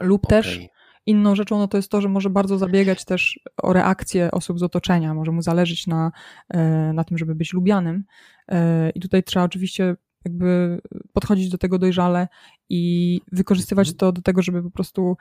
Lub 0.00 0.24
okay. 0.24 0.42
też 0.42 0.60
inną 1.06 1.34
rzeczą 1.34 1.58
no 1.58 1.68
to 1.68 1.78
jest 1.78 1.90
to, 1.90 2.00
że 2.00 2.08
może 2.08 2.30
bardzo 2.30 2.58
zabiegać 2.58 3.04
też 3.04 3.40
o 3.62 3.72
reakcję 3.72 4.30
osób 4.30 4.58
z 4.58 4.62
otoczenia, 4.62 5.14
może 5.14 5.32
mu 5.32 5.42
zależeć 5.42 5.86
na, 5.86 6.12
y, 6.54 6.58
na 6.92 7.04
tym, 7.04 7.18
żeby 7.18 7.34
być 7.34 7.52
lubianym. 7.52 8.04
Y, 8.52 8.56
I 8.94 9.00
tutaj 9.00 9.22
trzeba 9.22 9.44
oczywiście 9.44 9.96
jakby 10.24 10.80
podchodzić 11.12 11.48
do 11.48 11.58
tego 11.58 11.78
dojrzale 11.78 12.28
i 12.68 13.20
wykorzystywać 13.32 13.88
mhm. 13.88 13.98
to 13.98 14.12
do 14.12 14.22
tego, 14.22 14.42
żeby 14.42 14.62
po 14.62 14.70
prostu 14.70 15.16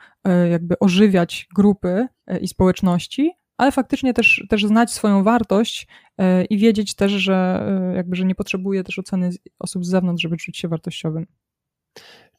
jakby 0.50 0.78
ożywiać 0.78 1.48
grupy 1.54 2.06
i 2.40 2.48
społeczności, 2.48 3.32
ale 3.56 3.72
faktycznie 3.72 4.14
też, 4.14 4.44
też 4.48 4.66
znać 4.66 4.92
swoją 4.92 5.22
wartość 5.22 5.86
e, 6.18 6.44
i 6.44 6.58
wiedzieć 6.58 6.94
też, 6.94 7.12
że 7.12 7.66
e, 7.92 7.96
jakby, 7.96 8.16
że 8.16 8.24
nie 8.24 8.34
potrzebuje 8.34 8.84
też 8.84 8.98
oceny 8.98 9.30
osób 9.58 9.84
z 9.84 9.88
zewnątrz, 9.88 10.22
żeby 10.22 10.36
czuć 10.36 10.58
się 10.58 10.68
wartościowym. 10.68 11.26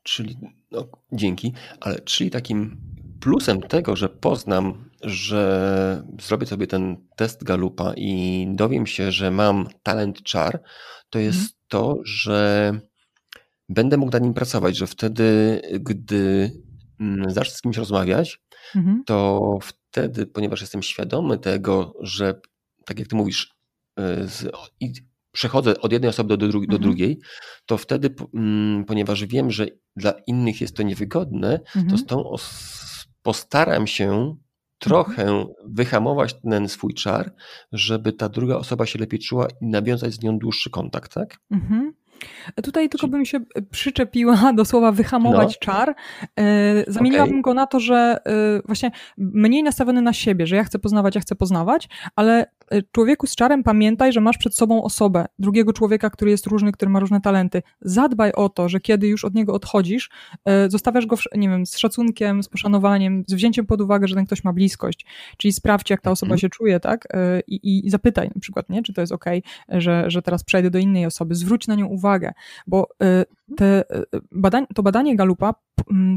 Czyli, 0.03 0.37
no, 0.71 0.87
dzięki, 1.11 1.53
ale 1.79 1.99
czyli 1.99 2.31
takim 2.31 2.77
plusem 3.19 3.61
tego, 3.61 3.95
że 3.95 4.09
poznam, 4.09 4.89
że 5.03 6.03
zrobię 6.21 6.45
sobie 6.45 6.67
ten 6.67 6.97
test 7.15 7.43
Galupa 7.43 7.93
i 7.97 8.47
dowiem 8.49 8.87
się, 8.87 9.11
że 9.11 9.31
mam 9.31 9.67
talent 9.83 10.23
czar, 10.23 10.63
to 11.09 11.19
jest 11.19 11.39
mhm. 11.39 11.53
to, 11.67 11.95
że 12.03 12.71
będę 13.69 13.97
mógł 13.97 14.11
nad 14.11 14.23
nim 14.23 14.33
pracować, 14.33 14.77
że 14.77 14.87
wtedy, 14.87 15.61
gdy 15.79 16.51
mm, 16.99 17.29
zacznę 17.31 17.55
z 17.55 17.61
kimś 17.61 17.77
rozmawiać, 17.77 18.41
mhm. 18.75 19.03
to 19.05 19.57
wtedy, 19.61 19.84
ponieważ 20.33 20.61
jestem 20.61 20.83
świadomy 20.83 21.37
tego, 21.37 21.93
że 22.01 22.41
tak 22.85 22.99
jak 22.99 23.07
ty 23.07 23.15
mówisz, 23.15 23.55
y, 23.99 24.27
z, 24.27 24.51
i 24.79 24.93
przechodzę 25.31 25.81
od 25.81 25.91
jednej 25.91 26.09
osoby 26.09 26.29
do, 26.29 26.37
do, 26.37 26.47
drugiej, 26.47 26.65
mhm. 26.65 26.81
do 26.81 26.87
drugiej, 26.87 27.19
to 27.65 27.77
wtedy, 27.77 28.15
mm, 28.33 28.85
ponieważ 28.85 29.25
wiem, 29.25 29.51
że 29.51 29.67
dla 29.95 30.13
innych 30.27 30.61
jest 30.61 30.75
to 30.75 30.83
niewygodne, 30.83 31.53
mhm. 31.53 31.89
to 31.89 31.97
z 31.97 32.05
tą 32.05 32.29
os- 32.29 33.05
postaram 33.21 33.87
się 33.87 34.35
trochę 34.79 35.23
mhm. 35.23 35.47
wyhamować 35.65 36.35
ten 36.51 36.69
swój 36.69 36.93
czar, 36.93 37.33
żeby 37.71 38.13
ta 38.13 38.29
druga 38.29 38.55
osoba 38.55 38.85
się 38.85 38.99
lepiej 38.99 39.19
czuła 39.19 39.47
i 39.61 39.67
nawiązać 39.67 40.13
z 40.13 40.23
nią 40.23 40.39
dłuższy 40.39 40.69
kontakt, 40.69 41.13
tak? 41.13 41.37
Mhm. 41.51 41.93
Tutaj 42.63 42.89
tylko 42.89 43.07
bym 43.07 43.25
się 43.25 43.39
przyczepiła 43.71 44.53
do 44.53 44.65
słowa 44.65 44.91
wyhamować 44.91 45.47
no. 45.47 45.59
czar. 45.59 45.95
E, 46.39 46.91
zamieniłabym 46.91 47.33
okay. 47.33 47.41
go 47.41 47.53
na 47.53 47.67
to, 47.67 47.79
że 47.79 48.17
e, 48.25 48.61
właśnie 48.65 48.91
mniej 49.17 49.63
nastawiony 49.63 50.01
na 50.01 50.13
siebie, 50.13 50.47
że 50.47 50.55
ja 50.55 50.63
chcę 50.63 50.79
poznawać, 50.79 51.15
ja 51.15 51.21
chcę 51.21 51.35
poznawać, 51.35 51.89
ale 52.15 52.45
człowieku 52.91 53.27
z 53.27 53.35
czarem 53.35 53.63
pamiętaj, 53.63 54.13
że 54.13 54.21
masz 54.21 54.37
przed 54.37 54.55
sobą 54.55 54.83
osobę, 54.83 55.25
drugiego 55.39 55.73
człowieka, 55.73 56.09
który 56.09 56.31
jest 56.31 56.47
różny, 56.47 56.71
który 56.71 56.91
ma 56.91 56.99
różne 56.99 57.21
talenty. 57.21 57.61
Zadbaj 57.81 58.31
o 58.31 58.49
to, 58.49 58.69
że 58.69 58.79
kiedy 58.79 59.07
już 59.07 59.25
od 59.25 59.35
niego 59.35 59.53
odchodzisz, 59.53 60.09
y, 60.65 60.69
zostawiasz 60.69 61.05
go, 61.05 61.15
nie 61.35 61.49
wiem, 61.49 61.65
z 61.65 61.77
szacunkiem, 61.77 62.43
z 62.43 62.49
poszanowaniem, 62.49 63.23
z 63.27 63.33
wzięciem 63.33 63.65
pod 63.65 63.81
uwagę, 63.81 64.07
że 64.07 64.15
ten 64.15 64.25
ktoś 64.25 64.43
ma 64.43 64.53
bliskość. 64.53 65.05
Czyli 65.37 65.51
sprawdź, 65.51 65.89
jak 65.89 66.01
ta 66.01 66.11
osoba 66.11 66.33
mhm. 66.33 66.39
się 66.39 66.49
czuje, 66.49 66.79
tak? 66.79 67.05
Y, 67.05 67.41
I, 67.47 67.85
I, 67.85 67.89
zapytaj 67.89 68.27
na 68.35 68.41
przykład, 68.41 68.69
nie? 68.69 68.83
czy 68.83 68.93
to 68.93 69.01
jest 69.01 69.13
ok, 69.13 69.25
że, 69.69 70.03
że 70.07 70.21
teraz 70.21 70.43
przejdę 70.43 70.69
do 70.69 70.79
innej 70.79 71.05
osoby. 71.05 71.35
Zwróć 71.35 71.67
na 71.67 71.75
nią 71.75 71.85
uwagę, 71.85 72.33
bo 72.67 72.87
te 73.57 73.83
badań, 74.31 74.65
to 74.75 74.83
badanie 74.83 75.15
Galupa 75.15 75.53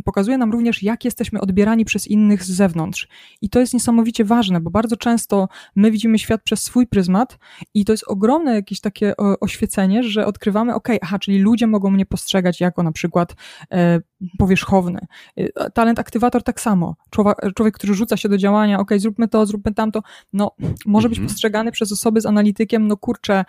pokazuje 0.04 0.38
nam 0.38 0.52
również, 0.52 0.82
jak 0.82 1.04
jesteśmy 1.04 1.40
odbierani 1.40 1.84
przez 1.84 2.06
innych 2.06 2.44
z 2.44 2.50
zewnątrz. 2.50 3.08
I 3.42 3.50
to 3.50 3.60
jest 3.60 3.74
niesamowicie 3.74 4.24
ważne, 4.24 4.60
bo 4.60 4.70
bardzo 4.70 4.96
często 4.96 5.48
my 5.76 5.90
widzimy 5.90 6.18
świat 6.18 6.42
przez 6.42 6.62
swój 6.62 6.86
pryzmat 6.86 7.38
i 7.74 7.84
to 7.84 7.92
jest 7.92 8.04
ogromne 8.06 8.54
jakieś 8.54 8.80
takie 8.80 9.14
oświecenie, 9.16 10.02
że 10.02 10.26
odkrywamy, 10.26 10.74
ok, 10.74 10.88
aha, 11.02 11.18
czyli 11.18 11.38
ludzie 11.38 11.66
mogą 11.66 11.90
mnie 11.90 12.06
postrzegać 12.06 12.60
jako 12.60 12.82
na 12.82 12.92
przykład 12.92 13.34
e, 13.72 14.00
powierzchowny. 14.38 15.06
E, 15.36 15.70
talent 15.70 15.98
aktywator 15.98 16.42
tak 16.42 16.60
samo. 16.60 16.96
Człowiek, 17.10 17.36
człowiek, 17.54 17.74
który 17.74 17.94
rzuca 17.94 18.16
się 18.16 18.28
do 18.28 18.38
działania, 18.38 18.78
ok, 18.78 18.90
zróbmy 18.96 19.28
to, 19.28 19.46
zróbmy 19.46 19.74
tamto, 19.74 20.02
no 20.32 20.50
może 20.86 21.08
być 21.08 21.18
mhm. 21.18 21.28
postrzegany 21.28 21.72
przez 21.72 21.92
osoby 21.92 22.20
z 22.20 22.26
analitykiem, 22.26 22.88
no 22.88 22.96
kurczę, 22.96 23.34
e, 23.34 23.44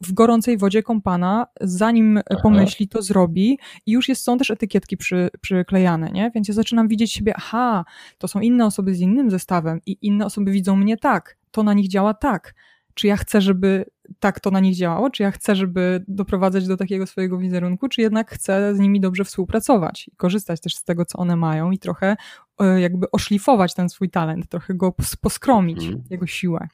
w 0.00 0.12
gorącej 0.12 0.58
wodzie 0.58 0.82
kąpana, 0.82 1.46
zanim 1.60 2.20
pomyśli, 2.42 2.88
to 2.88 2.97
zrobi 3.02 3.58
i 3.86 3.92
już 3.92 4.08
jest, 4.08 4.24
są 4.24 4.38
też 4.38 4.50
etykietki 4.50 4.96
przy, 4.96 5.30
przyklejane, 5.40 6.10
nie? 6.10 6.30
Więc 6.34 6.48
ja 6.48 6.54
zaczynam 6.54 6.88
widzieć 6.88 7.12
siebie, 7.12 7.32
aha, 7.36 7.84
to 8.18 8.28
są 8.28 8.40
inne 8.40 8.66
osoby 8.66 8.94
z 8.94 9.00
innym 9.00 9.30
zestawem 9.30 9.80
i 9.86 9.98
inne 10.02 10.26
osoby 10.26 10.50
widzą 10.50 10.76
mnie 10.76 10.96
tak, 10.96 11.36
to 11.50 11.62
na 11.62 11.72
nich 11.72 11.88
działa 11.88 12.14
tak. 12.14 12.54
Czy 12.94 13.06
ja 13.06 13.16
chcę, 13.16 13.40
żeby 13.40 13.84
tak 14.20 14.40
to 14.40 14.50
na 14.50 14.60
nich 14.60 14.76
działało? 14.76 15.10
Czy 15.10 15.22
ja 15.22 15.30
chcę, 15.30 15.56
żeby 15.56 16.04
doprowadzać 16.08 16.66
do 16.66 16.76
takiego 16.76 17.06
swojego 17.06 17.38
wizerunku, 17.38 17.88
czy 17.88 18.00
jednak 18.00 18.30
chcę 18.30 18.74
z 18.74 18.78
nimi 18.78 19.00
dobrze 19.00 19.24
współpracować 19.24 20.08
i 20.08 20.16
korzystać 20.16 20.60
też 20.60 20.74
z 20.74 20.84
tego, 20.84 21.04
co 21.04 21.18
one 21.18 21.36
mają 21.36 21.70
i 21.70 21.78
trochę 21.78 22.16
e, 22.60 22.80
jakby 22.80 23.10
oszlifować 23.10 23.74
ten 23.74 23.88
swój 23.88 24.10
talent, 24.10 24.48
trochę 24.48 24.74
go 24.74 24.94
poskromić, 25.20 25.80
hmm. 25.80 26.02
jego 26.10 26.26
siłę. 26.26 26.68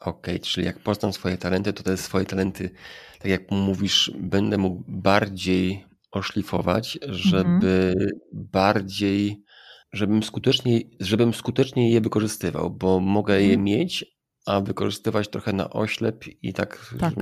Okej, 0.00 0.34
okay, 0.34 0.38
czyli 0.38 0.66
jak 0.66 0.78
poznam 0.78 1.12
swoje 1.12 1.38
talenty, 1.38 1.72
to 1.72 1.82
te 1.82 1.96
swoje 1.96 2.24
talenty, 2.24 2.70
tak 3.18 3.30
jak 3.30 3.50
mówisz, 3.50 4.12
będę 4.18 4.58
mógł 4.58 4.84
bardziej 4.88 5.84
oszlifować, 6.12 6.98
żeby 7.08 7.94
mhm. 7.96 8.10
bardziej, 8.32 9.44
żebym 9.92 10.22
skuteczniej, 10.22 10.96
żebym 11.00 11.34
skuteczniej 11.34 11.92
je 11.92 12.00
wykorzystywał, 12.00 12.70
bo 12.70 13.00
mogę 13.00 13.34
mhm. 13.34 13.50
je 13.50 13.58
mieć, 13.58 14.04
a 14.46 14.60
wykorzystywać 14.60 15.28
trochę 15.28 15.52
na 15.52 15.70
oślep 15.70 16.24
i 16.42 16.52
tak, 16.52 16.94
tak. 17.00 17.14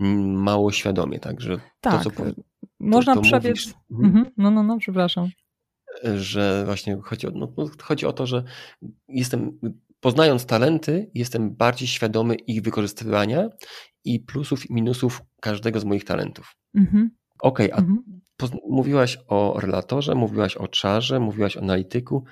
mało 0.00 0.72
świadomie, 0.72 1.18
także 1.18 1.60
tak. 1.80 2.02
to, 2.02 2.10
co 2.10 2.22
można 2.80 3.14
to, 3.14 3.20
to 3.20 3.24
przebiec. 3.24 3.66
Mówisz, 3.66 3.74
mhm. 3.90 4.16
mhm. 4.16 4.34
No, 4.36 4.50
no, 4.50 4.62
no, 4.62 4.78
przepraszam. 4.78 5.28
Że 6.16 6.62
właśnie 6.64 6.98
chodzi 7.02 7.26
o, 7.26 7.30
no, 7.30 7.52
chodzi 7.82 8.06
o 8.06 8.12
to, 8.12 8.26
że 8.26 8.44
jestem, 9.08 9.58
poznając 10.00 10.46
talenty, 10.46 11.10
jestem 11.14 11.56
bardziej 11.56 11.88
świadomy 11.88 12.34
ich 12.34 12.62
wykorzystywania 12.62 13.48
i 14.04 14.20
plusów 14.20 14.70
i 14.70 14.74
minusów 14.74 15.22
każdego 15.40 15.80
z 15.80 15.84
moich 15.84 16.04
talentów. 16.04 16.56
Mhm. 16.74 17.10
Okej, 17.42 17.72
okay, 17.72 17.78
a 17.78 17.88
mhm. 17.88 18.20
mówiłaś 18.68 19.18
o 19.28 19.60
relatorze, 19.60 20.14
mówiłaś 20.14 20.56
o 20.56 20.68
czarze, 20.68 21.20
mówiłaś 21.20 21.56
o 21.56 21.60
analityku. 21.60 22.24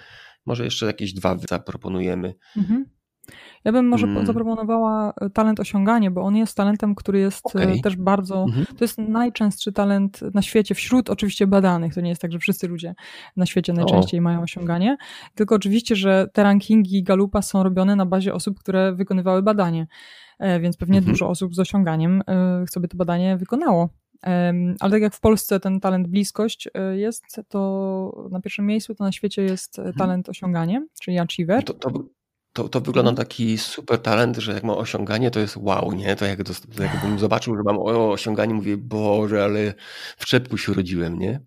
Może 0.46 0.64
jeszcze 0.64 0.86
jakieś 0.86 1.12
dwa 1.12 1.36
zaproponujemy. 1.48 2.34
Mhm. 2.56 2.84
Ja 3.66 3.72
bym 3.72 3.88
może 3.88 4.06
hmm. 4.06 4.26
zaproponowała 4.26 5.12
e, 5.20 5.30
talent 5.30 5.60
osiąganie, 5.60 6.10
bo 6.10 6.22
on 6.22 6.36
jest 6.36 6.56
talentem, 6.56 6.94
który 6.94 7.18
jest 7.18 7.46
e, 7.46 7.62
okay. 7.62 7.80
też 7.80 7.96
bardzo. 7.96 8.42
Mhm. 8.42 8.66
To 8.66 8.84
jest 8.84 8.98
najczęstszy 8.98 9.72
talent 9.72 10.20
na 10.34 10.42
świecie, 10.42 10.74
wśród 10.74 11.10
oczywiście 11.10 11.46
badanych. 11.46 11.94
To 11.94 12.00
nie 12.00 12.08
jest 12.08 12.22
tak, 12.22 12.32
że 12.32 12.38
wszyscy 12.38 12.68
ludzie 12.68 12.94
na 13.36 13.46
świecie 13.46 13.72
najczęściej 13.72 14.20
o. 14.20 14.22
mają 14.22 14.42
osiąganie. 14.42 14.96
Tylko 15.34 15.54
oczywiście, 15.54 15.96
że 15.96 16.28
te 16.32 16.42
rankingi 16.42 17.02
Galupa 17.02 17.42
są 17.42 17.62
robione 17.62 17.96
na 17.96 18.06
bazie 18.06 18.34
osób, 18.34 18.58
które 18.58 18.94
wykonywały 18.94 19.42
badanie. 19.42 19.86
E, 20.38 20.60
więc 20.60 20.76
pewnie 20.76 20.98
mhm. 20.98 21.12
dużo 21.12 21.28
osób 21.28 21.54
z 21.54 21.58
osiąganiem 21.58 22.22
sobie 22.70 22.88
to 22.88 22.96
badanie 22.96 23.36
wykonało. 23.36 23.88
Ale 24.80 24.90
tak 24.90 25.02
jak 25.02 25.14
w 25.14 25.20
Polsce 25.20 25.60
ten 25.60 25.80
talent 25.80 26.08
bliskość 26.08 26.68
jest, 26.92 27.24
to 27.48 28.28
na 28.30 28.40
pierwszym 28.40 28.66
miejscu, 28.66 28.94
to 28.94 29.04
na 29.04 29.12
świecie 29.12 29.42
jest 29.42 29.78
mhm. 29.78 29.96
talent 29.96 30.28
osiąganie, 30.28 30.86
czyli 31.00 31.18
achiever. 31.18 31.64
To, 31.64 31.74
to, 31.74 31.90
to, 32.56 32.68
to 32.68 32.80
wygląda 32.80 33.10
na 33.10 33.16
taki 33.16 33.58
super 33.58 33.98
talent, 33.98 34.36
że 34.36 34.52
jak 34.52 34.64
ma 34.64 34.76
osiąganie, 34.76 35.30
to 35.30 35.40
jest 35.40 35.56
wow, 35.56 35.92
nie? 35.92 36.16
To 36.16 36.24
jak 36.24 36.42
to 36.42 36.82
jakbym 36.82 37.18
zobaczył, 37.18 37.56
że 37.56 37.62
mam 37.62 37.78
o, 37.78 38.12
osiąganie, 38.12 38.54
mówię, 38.54 38.76
Boże, 38.76 39.44
ale 39.44 39.74
w 40.16 40.26
czepku 40.26 40.58
się 40.58 40.72
urodziłem, 40.72 41.18
nie? 41.18 41.40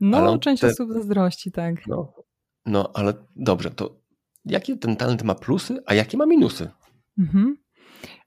No, 0.00 0.38
część 0.38 0.60
te... 0.60 0.66
osób 0.66 0.92
zazdrości, 0.92 1.52
tak. 1.52 1.86
No, 1.86 2.12
no, 2.66 2.90
ale 2.94 3.14
dobrze, 3.36 3.70
to 3.70 4.00
jakie 4.44 4.76
ten 4.76 4.96
talent 4.96 5.22
ma 5.22 5.34
plusy, 5.34 5.82
a 5.86 5.94
jakie 5.94 6.16
ma 6.16 6.26
minusy? 6.26 6.70
Mhm. 7.18 7.56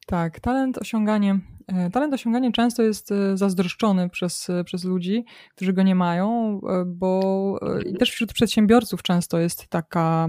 Tak, 0.05 0.39
talent 0.39 0.77
osiąganie. 0.77 1.39
E, 1.67 1.89
talent 1.89 2.13
osiąganie 2.13 2.51
często 2.51 2.83
jest 2.83 3.11
e, 3.11 3.37
zazdroszczony 3.37 4.09
przez, 4.09 4.49
e, 4.49 4.63
przez 4.63 4.83
ludzi, 4.83 5.25
którzy 5.55 5.73
go 5.73 5.83
nie 5.83 5.95
mają, 5.95 6.59
bo 6.85 7.59
też 7.99 8.11
wśród 8.11 8.33
przedsiębiorców 8.33 9.03
często 9.03 9.39
jest 9.39 9.67
taka, 9.67 10.27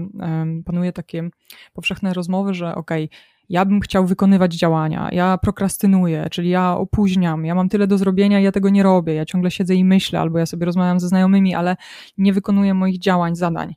panuje 0.65 0.93
takie 0.93 1.29
powszechne 1.73 2.13
rozmowy, 2.13 2.53
że 2.53 2.75
okej, 2.75 3.05
okay, 3.05 3.19
ja 3.49 3.65
bym 3.65 3.79
chciał 3.79 4.05
wykonywać 4.05 4.53
działania, 4.53 5.09
ja 5.11 5.37
prokrastynuję, 5.37 6.27
czyli 6.31 6.49
ja 6.49 6.77
opóźniam, 6.77 7.45
ja 7.45 7.55
mam 7.55 7.69
tyle 7.69 7.87
do 7.87 7.97
zrobienia, 7.97 8.39
ja 8.39 8.51
tego 8.51 8.69
nie 8.69 8.83
robię, 8.83 9.13
ja 9.13 9.25
ciągle 9.25 9.51
siedzę 9.51 9.75
i 9.75 9.85
myślę, 9.85 10.19
albo 10.19 10.39
ja 10.39 10.45
sobie 10.45 10.65
rozmawiam 10.65 10.99
ze 10.99 11.07
znajomymi, 11.07 11.55
ale 11.55 11.75
nie 12.17 12.33
wykonuję 12.33 12.73
moich 12.73 12.99
działań, 12.99 13.35
zadań, 13.35 13.75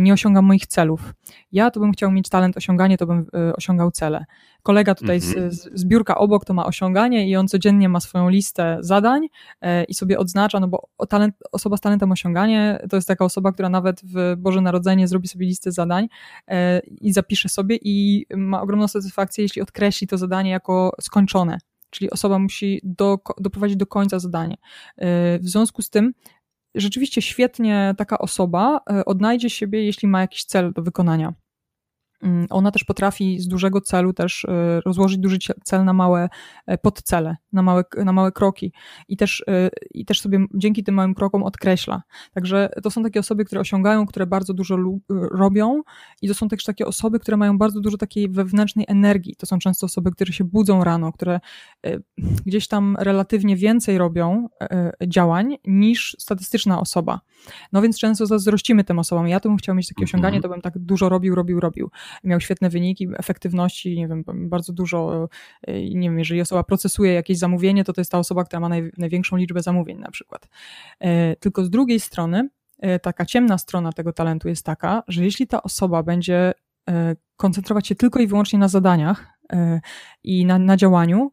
nie 0.00 0.12
osiągam 0.12 0.44
moich 0.44 0.66
celów. 0.66 1.14
Ja 1.52 1.70
to 1.70 1.80
bym 1.80 1.92
chciał 1.92 2.10
mieć 2.10 2.28
talent 2.28 2.56
osiągania, 2.56 2.96
to 2.96 3.06
bym 3.06 3.26
osiągał 3.56 3.90
cele 3.90 4.24
kolega 4.62 4.94
tutaj 4.94 5.20
z, 5.20 5.28
mhm. 5.28 5.52
z, 5.52 5.68
z, 5.74 5.84
biurka 5.84 6.18
obok 6.18 6.44
to 6.44 6.54
ma 6.54 6.66
osiąganie 6.66 7.28
i 7.28 7.36
on 7.36 7.48
codziennie 7.48 7.88
ma 7.88 8.00
swoją 8.00 8.28
listę 8.28 8.78
zadań 8.80 9.28
e, 9.60 9.84
i 9.84 9.94
sobie 9.94 10.18
odznacza, 10.18 10.60
no 10.60 10.68
bo 10.68 10.88
talent, 11.08 11.34
osoba 11.52 11.76
z 11.76 11.80
talentem 11.80 12.12
osiąganie 12.12 12.86
to 12.90 12.96
jest 12.96 13.08
taka 13.08 13.24
osoba, 13.24 13.52
która 13.52 13.68
nawet 13.68 14.00
w 14.04 14.34
Boże 14.36 14.60
Narodzenie 14.60 15.08
zrobi 15.08 15.28
sobie 15.28 15.46
listę 15.46 15.72
zadań 15.72 16.08
e, 16.48 16.80
i 16.80 17.12
zapisze 17.12 17.48
sobie 17.48 17.78
i 17.82 18.26
ma 18.36 18.62
ogromną 18.62 18.88
satysfakcję, 18.88 19.07
jeśli 19.42 19.62
odkreśli 19.62 20.06
to 20.06 20.18
zadanie 20.18 20.50
jako 20.50 20.92
skończone. 21.00 21.58
Czyli 21.90 22.10
osoba 22.10 22.38
musi 22.38 22.80
do, 22.84 23.18
doprowadzić 23.40 23.76
do 23.76 23.86
końca 23.86 24.18
zadanie. 24.18 24.56
E, 24.96 25.38
w 25.38 25.48
związku 25.48 25.82
z 25.82 25.90
tym 25.90 26.12
rzeczywiście 26.74 27.22
świetnie 27.22 27.94
taka 27.98 28.18
osoba 28.18 28.80
odnajdzie 29.06 29.50
siebie, 29.50 29.84
jeśli 29.84 30.08
ma 30.08 30.20
jakiś 30.20 30.44
cel 30.44 30.72
do 30.72 30.82
wykonania. 30.82 31.34
Mm, 32.22 32.46
ona 32.50 32.70
też 32.70 32.84
potrafi 32.84 33.40
z 33.40 33.48
dużego 33.48 33.80
celu 33.80 34.12
też 34.12 34.44
e, 34.44 34.80
rozłożyć 34.80 35.18
duży 35.18 35.38
cel 35.64 35.84
na 35.84 35.92
małe 35.92 36.28
e, 36.66 36.78
podcele, 36.78 37.36
na 37.52 37.62
małe, 37.62 37.84
na 38.04 38.12
małe 38.12 38.32
kroki 38.32 38.72
i 39.08 39.16
też, 39.16 39.44
e, 39.48 39.70
i 39.90 40.04
też 40.04 40.20
sobie 40.20 40.46
dzięki 40.54 40.84
tym 40.84 40.94
małym 40.94 41.14
krokom 41.14 41.42
odkreśla. 41.42 42.02
Także 42.32 42.68
to 42.82 42.90
są 42.90 43.02
takie 43.02 43.20
osoby, 43.20 43.44
które 43.44 43.60
osiągają, 43.60 44.06
które 44.06 44.26
bardzo 44.26 44.54
dużo 44.54 44.78
robią 45.30 45.82
i 46.22 46.28
to 46.28 46.34
są 46.34 46.48
też 46.48 46.64
takie 46.64 46.86
osoby, 46.86 47.18
które 47.18 47.36
mają 47.36 47.58
bardzo 47.58 47.80
dużo 47.80 47.96
takiej 47.96 48.28
wewnętrznej 48.28 48.84
energii. 48.88 49.36
To 49.36 49.46
są 49.46 49.58
często 49.58 49.86
osoby, 49.86 50.10
które 50.10 50.32
się 50.32 50.44
budzą 50.44 50.84
rano, 50.84 51.12
które 51.12 51.40
gdzieś 52.46 52.68
tam 52.68 52.96
relatywnie 53.00 53.56
więcej 53.56 53.98
robią 53.98 54.48
działań 55.06 55.56
niż 55.64 56.16
statystyczna 56.18 56.80
osoba. 56.80 57.20
No 57.72 57.82
więc 57.82 57.98
często 57.98 58.26
zazdrościmy 58.26 58.84
tym 58.84 58.98
osobom. 58.98 59.28
Ja 59.28 59.40
to 59.40 59.48
bym 59.48 59.58
chciał 59.58 59.74
mieć 59.74 59.88
takie 59.88 60.04
osiąganie, 60.04 60.36
mhm. 60.36 60.42
to 60.42 60.48
bym 60.48 60.60
tak 60.60 60.78
dużo 60.78 61.08
robił, 61.08 61.34
robił, 61.34 61.60
robił 61.60 61.90
miał 62.24 62.40
świetne 62.40 62.70
wyniki, 62.70 63.08
efektywności, 63.16 63.96
nie 63.96 64.08
wiem, 64.08 64.24
bardzo 64.26 64.72
dużo, 64.72 65.28
e, 65.66 65.82
nie 65.82 66.08
wiem, 66.08 66.18
jeżeli 66.18 66.40
osoba 66.40 66.62
procesuje 66.64 67.12
jakieś 67.12 67.38
zamówienie, 67.38 67.84
to 67.84 67.92
to 67.92 68.00
jest 68.00 68.10
ta 68.10 68.18
osoba, 68.18 68.44
która 68.44 68.60
ma 68.60 68.68
naj, 68.68 68.90
największą 68.98 69.36
liczbę 69.36 69.62
zamówień 69.62 69.98
na 69.98 70.10
przykład. 70.10 70.48
E, 71.00 71.36
tylko 71.36 71.64
z 71.64 71.70
drugiej 71.70 72.00
strony, 72.00 72.48
e, 72.78 72.98
taka 72.98 73.26
ciemna 73.26 73.58
strona 73.58 73.92
tego 73.92 74.12
talentu 74.12 74.48
jest 74.48 74.64
taka, 74.64 75.02
że 75.08 75.24
jeśli 75.24 75.46
ta 75.46 75.62
osoba 75.62 76.02
będzie 76.02 76.52
koncentrować 77.36 77.86
się 77.86 77.94
tylko 77.94 78.20
i 78.20 78.26
wyłącznie 78.26 78.58
na 78.58 78.68
zadaniach 78.68 79.26
i 80.24 80.46
na, 80.46 80.58
na 80.58 80.76
działaniu, 80.76 81.30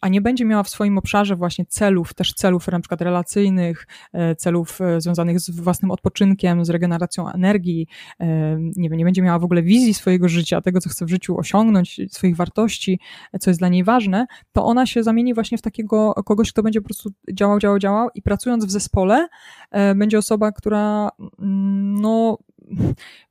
a 0.00 0.08
nie 0.08 0.20
będzie 0.20 0.44
miała 0.44 0.62
w 0.62 0.68
swoim 0.68 0.98
obszarze 0.98 1.36
właśnie 1.36 1.66
celów, 1.66 2.14
też 2.14 2.34
celów 2.34 2.68
na 2.68 2.80
przykład 2.80 3.00
relacyjnych, 3.00 3.86
e, 4.12 4.36
celów 4.36 4.80
e, 4.80 5.00
związanych 5.00 5.40
z 5.40 5.50
własnym 5.50 5.90
odpoczynkiem, 5.90 6.64
z 6.64 6.70
regeneracją 6.70 7.28
energii, 7.28 7.86
e, 8.20 8.56
nie 8.76 8.90
wiem, 8.90 8.98
nie 8.98 9.04
będzie 9.04 9.22
miała 9.22 9.38
w 9.38 9.44
ogóle 9.44 9.62
wizji 9.62 9.94
swojego 9.94 10.28
życia, 10.28 10.60
tego, 10.60 10.80
co 10.80 10.90
chce 10.90 11.04
w 11.04 11.08
życiu 11.08 11.38
osiągnąć, 11.38 12.00
swoich 12.10 12.36
wartości, 12.36 13.00
co 13.40 13.50
jest 13.50 13.60
dla 13.60 13.68
niej 13.68 13.84
ważne, 13.84 14.26
to 14.52 14.64
ona 14.64 14.86
się 14.86 15.02
zamieni 15.02 15.34
właśnie 15.34 15.58
w 15.58 15.62
takiego 15.62 16.14
kogoś, 16.14 16.52
kto 16.52 16.62
będzie 16.62 16.80
po 16.80 16.88
prostu 16.88 17.10
działał, 17.32 17.58
działał, 17.58 17.78
działał 17.78 18.08
i 18.14 18.22
pracując 18.22 18.64
w 18.64 18.70
zespole 18.70 19.28
będzie 19.96 20.18
osoba, 20.18 20.52
która 20.52 21.10
mm, 21.38 22.00
no 22.00 22.38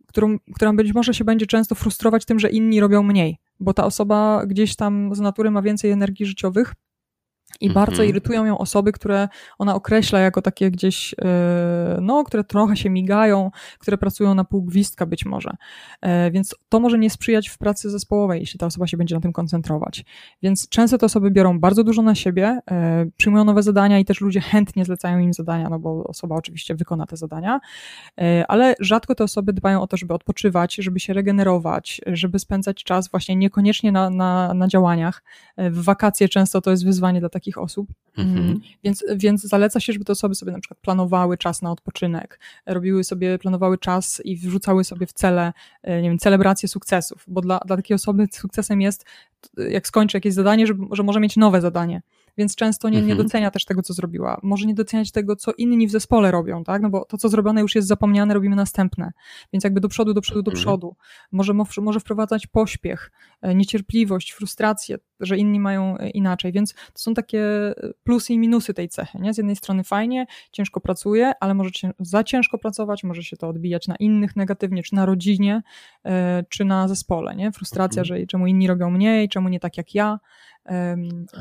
którą, 0.10 0.38
która 0.56 0.74
być 0.74 0.94
może 0.94 1.14
się 1.14 1.24
będzie 1.24 1.46
często 1.46 1.76
frustrować 1.76 2.26
tym, 2.26 2.40
że 2.40 2.50
inni 2.50 2.80
robią 2.80 3.04
mniej, 3.04 3.38
bo 3.60 3.74
ta 3.74 3.86
osoba 3.86 4.46
gdzieś 4.46 4.76
tam 4.76 5.16
z 5.16 5.20
natury 5.20 5.52
ma 5.52 5.62
więcej 5.62 5.92
energii 5.92 6.26
życiowych 6.26 6.74
i 7.62 7.68
mhm. 7.68 7.86
bardzo 7.86 8.04
irytują 8.04 8.46
ją 8.46 8.58
osoby, 8.58 8.92
które 8.92 9.28
ona 9.58 9.76
określa 9.76 10.20
jako 10.20 10.42
takie 10.42 10.72
gdzieś, 10.72 11.16
e, 11.22 11.98
no, 12.02 12.24
które 12.24 12.44
trochę 12.44 12.78
się 12.78 12.90
migają, 12.90 13.52
które 13.80 13.98
pracują 13.98 14.36
na 14.36 14.44
pół 14.44 14.62
gwizdka 14.62 15.06
być 15.06 15.26
może. 15.26 15.56
E, 16.02 16.32
więc 16.32 16.56
to 16.70 16.80
może 16.80 17.00
nie 17.00 17.10
sprzyjać 17.10 17.50
w 17.50 17.58
pracy 17.58 17.90
zespołowej, 17.90 18.40
jeśli 18.40 18.60
ta 18.60 18.66
osoba 18.66 18.88
się 18.88 18.98
będzie 18.98 19.16
na 19.16 19.22
tym 19.22 19.34
koncentrować. 19.34 20.06
Więc 20.44 20.70
często 20.70 20.98
te 20.98 21.06
osoby 21.06 21.32
biorą 21.32 21.60
bardzo 21.60 21.84
dużo 21.84 22.02
na 22.02 22.16
siebie, 22.16 22.60
e, 22.72 23.06
przyjmują 23.18 23.44
nowe 23.44 23.64
zadania 23.64 24.00
i 24.00 24.06
też 24.06 24.22
ludzie 24.22 24.42
chętnie 24.42 24.86
zlecają 24.86 25.20
im 25.20 25.34
zadania, 25.34 25.70
no 25.70 25.80
bo 25.80 26.04
osoba 26.04 26.36
oczywiście 26.36 26.76
wykona 26.76 27.06
te 27.06 27.18
zadania, 27.18 27.60
ale 28.48 28.76
rzadko 28.80 29.16
te 29.16 29.24
osoby 29.24 29.54
dbają 29.54 29.82
o 29.82 29.88
to, 29.88 29.98
żeby 29.98 30.14
odpoczywać, 30.14 30.76
żeby 30.76 31.00
się 31.00 31.14
regenerować, 31.14 32.02
żeby 32.08 32.40
spędzać 32.40 32.84
czas 32.84 33.10
właśnie 33.10 33.36
niekoniecznie 33.36 33.92
na, 33.92 34.10
na, 34.10 34.54
na 34.54 34.68
działaniach. 34.68 35.24
W 35.58 35.84
wakacje 35.84 36.30
często 36.30 36.62
to 36.62 36.72
jest 36.72 36.86
wyzwanie 36.86 37.20
dla 37.20 37.30
takich 37.30 37.39
takich 37.40 37.58
osób. 37.58 37.88
Mhm. 38.18 38.46
Mm, 38.46 38.62
więc, 38.84 39.06
więc 39.16 39.42
zaleca 39.42 39.80
się, 39.80 39.94
żeby 39.94 40.06
te 40.06 40.12
osoby 40.12 40.36
sobie 40.36 40.52
na 40.52 40.60
przykład 40.60 40.80
planowały 40.80 41.38
czas 41.38 41.62
na 41.62 41.72
odpoczynek, 41.72 42.40
robiły 42.66 43.04
sobie, 43.04 43.40
planowały 43.40 43.78
czas 43.78 44.22
i 44.26 44.38
wrzucały 44.38 44.84
sobie 44.84 45.08
w 45.08 45.14
cele, 45.14 45.54
e, 45.84 46.02
nie 46.02 46.10
wiem, 46.10 46.20
celebrację 46.20 46.70
sukcesów, 46.70 47.24
bo 47.28 47.42
dla, 47.42 47.60
dla 47.66 47.76
takiej 47.76 47.96
osoby 47.96 48.28
sukcesem 48.32 48.82
jest, 48.82 49.06
jak 49.58 49.88
skończy 49.88 50.18
jakieś 50.18 50.34
zadanie, 50.34 50.68
że, 50.68 50.74
że 50.92 51.04
może 51.04 51.20
mieć 51.20 51.38
nowe 51.38 51.62
zadanie 51.62 52.02
więc 52.38 52.56
często 52.56 52.90
nie, 52.90 52.98
nie 52.98 53.12
mhm. 53.12 53.18
docenia 53.18 53.52
też 53.52 53.66
tego, 53.66 53.82
co 53.82 53.94
zrobiła. 53.94 54.40
Może 54.44 54.66
nie 54.66 54.74
doceniać 54.74 55.12
tego, 55.12 55.36
co 55.36 55.52
inni 55.58 55.88
w 55.88 55.92
zespole 55.92 56.32
robią, 56.32 56.64
tak? 56.64 56.82
No 56.82 56.90
bo 56.90 57.06
to, 57.06 57.18
co 57.18 57.30
zrobione 57.30 57.62
już 57.62 57.76
jest 57.76 57.88
zapomniane, 57.88 58.34
robimy 58.34 58.56
następne. 58.56 59.12
Więc 59.54 59.64
jakby 59.64 59.80
do 59.80 59.90
przodu, 59.90 60.14
do 60.14 60.22
przodu, 60.22 60.42
do 60.42 60.52
mhm. 60.52 60.64
przodu. 60.64 60.96
Może, 61.32 61.54
może 61.82 62.00
wprowadzać 62.00 62.48
pośpiech, 62.48 63.12
e, 63.42 63.56
niecierpliwość, 63.56 64.32
frustrację, 64.32 64.98
że 65.20 65.38
inni 65.38 65.60
mają 65.60 65.98
e, 65.98 66.10
inaczej. 66.10 66.52
Więc 66.52 66.74
to 66.74 67.00
są 67.00 67.14
takie 67.14 67.42
e, 67.42 67.74
plusy 68.04 68.34
i 68.34 68.40
minusy 68.40 68.74
tej 68.74 68.90
cechy. 68.90 69.20
Nie? 69.20 69.34
Z 69.34 69.38
jednej 69.38 69.56
strony 69.56 69.84
fajnie, 69.84 70.26
ciężko 70.52 70.82
pracuje, 70.82 71.32
ale 71.40 71.54
może 71.54 71.70
za 72.00 72.24
ciężko 72.24 72.58
pracować, 72.58 73.04
może 73.04 73.24
się 73.24 73.38
to 73.38 73.48
odbijać 73.48 73.88
na 73.88 73.96
innych 73.96 74.36
negatywnie, 74.36 74.84
czy 74.84 74.96
na 74.96 75.06
rodzinie, 75.06 75.62
czy 76.50 76.66
na 76.66 76.88
zespole. 76.88 77.36
Nie? 77.36 77.52
Frustracja, 77.52 78.02
mhm. 78.02 78.20
że 78.20 78.28
czemu 78.28 78.48
inni 78.48 78.68
robią 78.68 78.90
mniej, 78.90 79.30
czemu 79.30 79.50
nie 79.50 79.60
tak 79.60 79.78
jak 79.78 79.96
ja. 79.96 80.20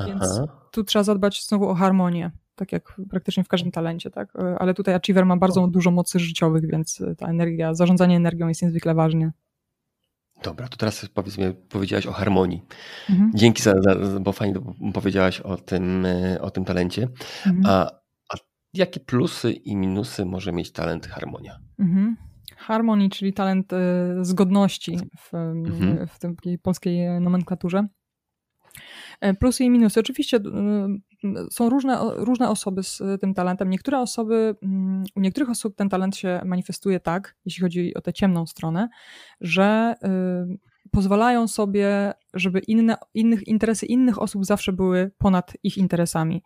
Więc 0.07 0.37
Aha. 0.37 0.47
tu 0.71 0.83
trzeba 0.83 1.03
zadbać 1.03 1.45
znowu 1.45 1.69
o 1.69 1.75
harmonię, 1.75 2.31
tak 2.55 2.71
jak 2.71 3.01
praktycznie 3.09 3.43
w 3.43 3.47
każdym 3.47 3.71
talencie, 3.71 4.09
tak? 4.11 4.35
E, 4.35 4.59
ale 4.59 4.73
tutaj 4.73 4.95
Achiever 4.95 5.25
ma 5.25 5.37
bardzo 5.37 5.67
dużo 5.67 5.91
mocy 5.91 6.19
życiowych, 6.19 6.71
więc 6.71 7.01
e, 7.01 7.15
ta 7.15 7.27
energia, 7.27 7.73
zarządzanie 7.73 8.15
energią 8.15 8.47
jest 8.47 8.61
niezwykle 8.61 8.93
ważne. 8.93 9.31
Dobra, 10.43 10.67
to 10.67 10.77
teraz 10.77 11.09
powiedzmy, 11.13 11.53
powiedziałaś 11.69 12.07
o 12.07 12.11
harmonii. 12.11 12.61
Mhm. 13.09 13.31
Dzięki 13.35 13.63
za, 13.63 13.73
za, 13.81 14.19
bo 14.19 14.31
fajnie 14.31 14.55
powiedziałaś 14.93 15.39
o 15.39 15.57
tym, 15.57 16.05
e, 16.05 16.41
o 16.41 16.51
tym 16.51 16.65
talencie. 16.65 17.07
Mhm. 17.45 17.65
A, 17.65 17.91
a, 18.33 18.37
jakie 18.73 18.99
plusy 18.99 19.51
i 19.51 19.75
minusy 19.75 20.25
może 20.25 20.51
mieć 20.51 20.71
talent 20.71 21.07
harmonia? 21.07 21.59
Mhm. 21.79 22.17
Harmonii, 22.57 23.09
czyli 23.09 23.33
talent 23.33 23.71
zgodności 24.21 24.99
w, 25.17 25.33
mhm. 25.33 26.07
w 26.07 26.19
tej 26.19 26.57
polskiej 26.57 27.21
nomenklaturze. 27.21 27.87
E, 29.21 29.33
plusy 29.33 29.63
i 29.63 29.69
minusy. 29.69 29.99
Oczywiście 29.99 30.37
e, 30.37 30.41
są 31.51 31.69
różne, 31.69 31.99
różne 32.15 32.49
osoby 32.49 32.83
z 32.83 33.01
tym 33.21 33.33
talentem. 33.33 33.69
Niektóre 33.69 33.99
osoby, 33.99 34.55
mm, 34.63 35.03
u 35.15 35.19
niektórych 35.19 35.49
osób 35.49 35.75
ten 35.75 35.89
talent 35.89 36.15
się 36.15 36.41
manifestuje 36.45 36.99
tak, 36.99 37.35
jeśli 37.45 37.61
chodzi 37.61 37.93
o 37.93 38.01
tę 38.01 38.13
ciemną 38.13 38.45
stronę, 38.45 38.89
że 39.41 39.95
pozwalają 40.91 41.47
sobie, 41.47 42.13
żeby 42.33 42.59
inne, 42.59 42.97
innych, 43.13 43.47
interesy 43.47 43.85
innych 43.85 44.21
osób 44.21 44.45
zawsze 44.45 44.73
były 44.73 45.11
ponad 45.17 45.53
ich 45.63 45.77
interesami. 45.77 46.43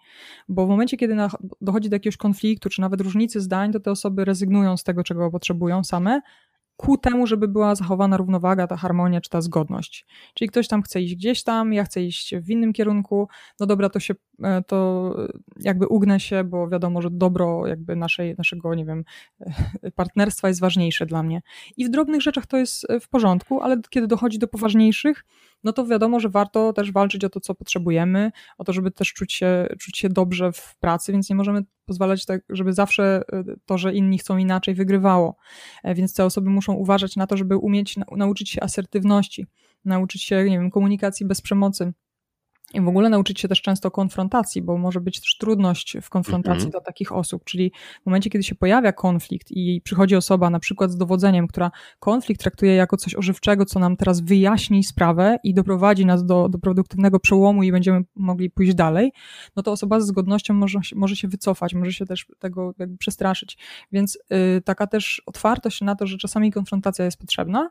Bo 0.49 0.65
w 0.65 0.69
momencie, 0.69 0.97
kiedy 0.97 1.15
na, 1.15 1.29
dochodzi 1.61 1.89
do 1.89 1.95
jakiegoś 1.95 2.17
konfliktu, 2.17 2.69
czy 2.69 2.81
nawet 2.81 3.01
różnicy 3.01 3.41
zdań, 3.41 3.71
to 3.71 3.79
te 3.79 3.91
osoby 3.91 4.25
rezygnują 4.25 4.77
z 4.77 4.83
tego, 4.83 5.03
czego 5.03 5.31
potrzebują 5.31 5.83
same, 5.83 6.21
ku 6.77 6.97
temu, 6.97 7.27
żeby 7.27 7.47
była 7.47 7.75
zachowana 7.75 8.17
równowaga, 8.17 8.67
ta 8.67 8.77
harmonia 8.77 9.21
czy 9.21 9.29
ta 9.29 9.41
zgodność. 9.41 10.05
Czyli 10.33 10.49
ktoś 10.49 10.67
tam 10.67 10.81
chce 10.81 11.01
iść 11.01 11.15
gdzieś 11.15 11.43
tam, 11.43 11.73
ja 11.73 11.83
chcę 11.83 12.03
iść 12.03 12.35
w 12.35 12.49
innym 12.49 12.73
kierunku, 12.73 13.27
no 13.59 13.65
dobra, 13.65 13.89
to 13.89 13.99
się, 13.99 14.13
e, 14.43 14.61
to 14.67 15.09
jakby 15.59 15.87
ugnę 15.87 16.19
się, 16.19 16.43
bo 16.43 16.69
wiadomo, 16.69 17.01
że 17.01 17.09
dobro 17.11 17.67
jakby 17.67 17.95
naszej, 17.95 18.35
naszego, 18.37 18.75
nie 18.75 18.85
wiem, 18.85 19.03
partnerstwa 19.95 20.47
jest 20.47 20.59
ważniejsze 20.59 21.05
dla 21.05 21.23
mnie. 21.23 21.41
I 21.77 21.85
w 21.85 21.89
drobnych 21.89 22.21
rzeczach 22.21 22.45
to 22.45 22.57
jest 22.57 22.87
w 23.01 23.09
porządku, 23.09 23.61
ale 23.61 23.81
kiedy 23.89 24.07
dochodzi 24.07 24.39
do 24.39 24.47
poważniejszych, 24.47 25.25
no 25.63 25.73
to 25.73 25.85
wiadomo, 25.85 26.19
że 26.19 26.29
warto 26.29 26.73
też 26.73 26.91
walczyć 26.91 27.25
o 27.25 27.29
to, 27.29 27.39
co 27.39 27.55
potrzebujemy, 27.55 28.31
o 28.57 28.63
to, 28.63 28.73
żeby 28.73 28.91
też 28.91 29.13
czuć 29.13 29.33
się, 29.33 29.67
czuć 29.79 29.97
się 29.97 30.09
dobrze 30.09 30.51
w 30.51 30.75
pracy, 30.79 31.11
więc 31.11 31.29
nie 31.29 31.35
możemy 31.35 31.63
pozwalać 31.85 32.25
tak, 32.25 32.41
żeby 32.49 32.73
zawsze 32.73 33.21
e, 33.33 33.43
to, 33.65 33.77
że 33.77 33.93
inni 33.93 34.17
chcą 34.17 34.37
inaczej, 34.37 34.75
wygrywało. 34.75 35.35
E, 35.83 35.95
więc 35.95 36.13
te 36.13 36.25
osoby 36.25 36.49
muszą 36.49 36.73
uważać 36.73 37.15
na 37.15 37.27
to, 37.27 37.37
żeby 37.37 37.57
umieć 37.57 37.95
nauczyć 38.17 38.49
się 38.49 38.63
asertywności, 38.63 39.47
nauczyć 39.85 40.23
się, 40.23 40.43
nie 40.43 40.59
wiem, 40.59 40.71
komunikacji 40.71 41.25
bez 41.25 41.41
przemocy, 41.41 41.93
i 42.73 42.81
w 42.81 42.87
ogóle 42.87 43.09
nauczyć 43.09 43.39
się 43.39 43.47
też 43.47 43.61
często 43.61 43.91
konfrontacji, 43.91 44.61
bo 44.61 44.77
może 44.77 45.01
być 45.01 45.21
też 45.21 45.37
trudność 45.37 45.97
w 46.01 46.09
konfrontacji 46.09 46.59
mm 46.59 46.69
-hmm. 46.69 46.71
dla 46.71 46.81
takich 46.81 47.11
osób. 47.11 47.43
Czyli 47.43 47.71
w 48.03 48.05
momencie, 48.05 48.29
kiedy 48.29 48.43
się 48.43 48.55
pojawia 48.55 48.91
konflikt 48.91 49.51
i 49.51 49.81
przychodzi 49.83 50.15
osoba 50.15 50.49
na 50.49 50.59
przykład 50.59 50.91
z 50.91 50.97
dowodzeniem, 50.97 51.47
która 51.47 51.71
konflikt 51.99 52.41
traktuje 52.41 52.75
jako 52.75 52.97
coś 52.97 53.15
ożywczego, 53.15 53.65
co 53.65 53.79
nam 53.79 53.97
teraz 53.97 54.21
wyjaśni 54.21 54.83
sprawę 54.83 55.37
i 55.43 55.53
doprowadzi 55.53 56.05
nas 56.05 56.25
do, 56.25 56.49
do 56.49 56.59
produktywnego 56.59 57.19
przełomu 57.19 57.63
i 57.63 57.71
będziemy 57.71 58.03
mogli 58.15 58.49
pójść 58.49 58.73
dalej, 58.73 59.11
no 59.55 59.63
to 59.63 59.71
osoba 59.71 59.99
z 59.99 60.07
zgodnością 60.07 60.53
może, 60.53 60.79
może 60.95 61.15
się 61.15 61.27
wycofać, 61.27 61.73
może 61.73 61.93
się 61.93 62.05
też 62.05 62.27
tego 62.39 62.73
jakby 62.79 62.97
przestraszyć. 62.97 63.57
Więc 63.91 64.19
yy, 64.29 64.61
taka 64.61 64.87
też 64.87 65.21
otwartość 65.25 65.81
na 65.81 65.95
to, 65.95 66.07
że 66.07 66.17
czasami 66.17 66.51
konfrontacja 66.51 67.05
jest 67.05 67.19
potrzebna, 67.19 67.69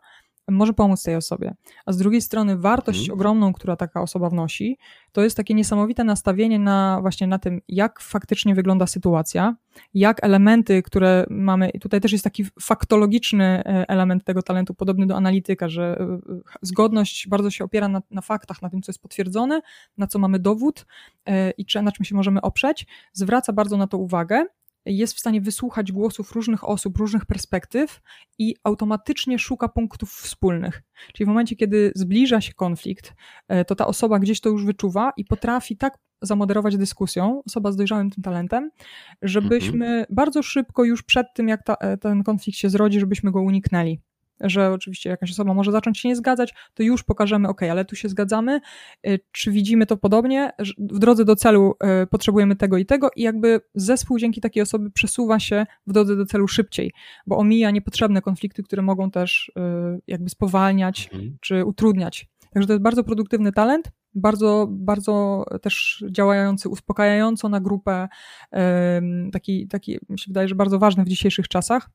może 0.48 0.72
pomóc 0.72 1.02
tej 1.02 1.16
osobie. 1.16 1.54
A 1.86 1.92
z 1.92 1.96
drugiej 1.96 2.20
strony 2.20 2.58
wartość 2.58 3.00
mhm. 3.00 3.18
ogromną, 3.18 3.52
która 3.52 3.76
taka 3.76 4.02
osoba 4.02 4.30
wnosi, 4.30 4.78
to 5.12 5.22
jest 5.22 5.36
takie 5.36 5.54
niesamowite 5.54 6.04
nastawienie 6.04 6.58
na 6.58 6.98
właśnie 7.00 7.26
na 7.26 7.38
tym, 7.38 7.60
jak 7.68 8.00
faktycznie 8.00 8.54
wygląda 8.54 8.86
sytuacja, 8.86 9.56
jak 9.94 10.24
elementy, 10.24 10.82
które 10.82 11.26
mamy, 11.30 11.70
i 11.70 11.80
tutaj 11.80 12.00
też 12.00 12.12
jest 12.12 12.24
taki 12.24 12.44
faktologiczny 12.60 13.44
e, 13.44 13.84
element 13.88 14.24
tego 14.24 14.42
talentu, 14.42 14.74
podobny 14.74 15.06
do 15.06 15.16
analityka, 15.16 15.68
że 15.68 16.00
e, 16.00 16.18
zgodność 16.62 17.28
bardzo 17.28 17.50
się 17.50 17.64
opiera 17.64 17.88
na, 17.88 18.02
na 18.10 18.20
faktach, 18.20 18.62
na 18.62 18.70
tym, 18.70 18.82
co 18.82 18.90
jest 18.90 19.02
potwierdzone, 19.02 19.60
na 19.98 20.06
co 20.06 20.18
mamy 20.18 20.38
dowód 20.38 20.86
e, 21.26 21.50
i 21.50 21.66
na 21.82 21.92
czym 21.92 22.04
się 22.04 22.14
możemy 22.14 22.40
oprzeć, 22.40 22.86
zwraca 23.12 23.52
bardzo 23.52 23.76
na 23.76 23.86
to 23.86 23.98
uwagę 23.98 24.46
jest 24.86 25.14
w 25.14 25.18
stanie 25.18 25.40
wysłuchać 25.40 25.92
głosów 25.92 26.32
różnych 26.32 26.68
osób, 26.68 26.98
różnych 26.98 27.26
perspektyw 27.26 28.00
i 28.38 28.56
automatycznie 28.64 29.38
szuka 29.38 29.68
punktów 29.68 30.10
wspólnych. 30.10 30.82
Czyli 31.12 31.24
w 31.24 31.28
momencie, 31.28 31.56
kiedy 31.56 31.92
zbliża 31.94 32.40
się 32.40 32.52
konflikt, 32.52 33.14
e, 33.48 33.64
to 33.64 33.74
ta 33.74 33.86
osoba 33.86 34.18
gdzieś 34.18 34.40
to 34.40 34.48
już 34.48 34.64
wyczuwa 34.64 35.12
i 35.16 35.24
potrafi 35.24 35.76
tak 35.76 35.98
zamoderować 36.22 36.76
dyskusją, 36.76 37.42
osoba 37.46 37.72
z 37.72 37.76
dojrzałym 37.76 38.10
tym 38.10 38.22
talentem, 38.22 38.70
żebyśmy 39.22 39.86
mhm. 39.86 40.06
bardzo 40.10 40.42
szybko, 40.42 40.84
już 40.84 41.02
przed 41.02 41.26
tym, 41.34 41.48
jak 41.48 41.62
ta, 41.62 41.74
e, 41.74 41.96
ten 41.96 42.22
konflikt 42.22 42.58
się 42.58 42.70
zrodzi, 42.70 43.00
żebyśmy 43.00 43.30
go 43.30 43.42
uniknęli 43.42 44.00
że 44.42 44.72
oczywiście 44.72 45.10
jakaś 45.10 45.30
osoba 45.30 45.54
może 45.54 45.72
zacząć 45.72 45.98
się 45.98 46.08
nie 46.08 46.16
zgadzać, 46.16 46.54
to 46.74 46.82
już 46.82 47.02
pokażemy, 47.02 47.48
ok, 47.48 47.62
ale 47.62 47.84
tu 47.84 47.96
się 47.96 48.08
zgadzamy, 48.08 48.60
y, 49.06 49.20
czy 49.32 49.50
widzimy 49.50 49.86
to 49.86 49.96
podobnie, 49.96 50.52
w 50.78 50.98
drodze 50.98 51.24
do 51.24 51.36
celu 51.36 51.74
y, 52.02 52.06
potrzebujemy 52.06 52.56
tego 52.56 52.78
i 52.78 52.86
tego 52.86 53.08
i 53.16 53.22
jakby 53.22 53.60
zespół 53.74 54.18
dzięki 54.18 54.40
takiej 54.40 54.62
osoby 54.62 54.90
przesuwa 54.90 55.40
się 55.40 55.66
w 55.86 55.92
drodze 55.92 56.16
do 56.16 56.26
celu 56.26 56.48
szybciej, 56.48 56.92
bo 57.26 57.38
omija 57.38 57.70
niepotrzebne 57.70 58.22
konflikty, 58.22 58.62
które 58.62 58.82
mogą 58.82 59.10
też 59.10 59.52
y, 59.56 60.00
jakby 60.06 60.30
spowalniać 60.30 61.08
mhm. 61.12 61.36
czy 61.40 61.64
utrudniać. 61.64 62.26
Także 62.52 62.66
to 62.66 62.72
jest 62.72 62.82
bardzo 62.82 63.04
produktywny 63.04 63.52
talent, 63.52 63.90
bardzo, 64.14 64.66
bardzo 64.70 65.44
też 65.62 66.04
działający 66.10 66.68
uspokajająco 66.68 67.48
na 67.48 67.60
grupę, 67.60 68.08
taki, 69.32 69.68
taki 69.68 69.98
mi 70.08 70.18
się 70.18 70.24
wydaje, 70.28 70.48
że 70.48 70.54
bardzo 70.54 70.78
ważny 70.78 71.04
w 71.04 71.08
dzisiejszych 71.08 71.48
czasach 71.48 71.90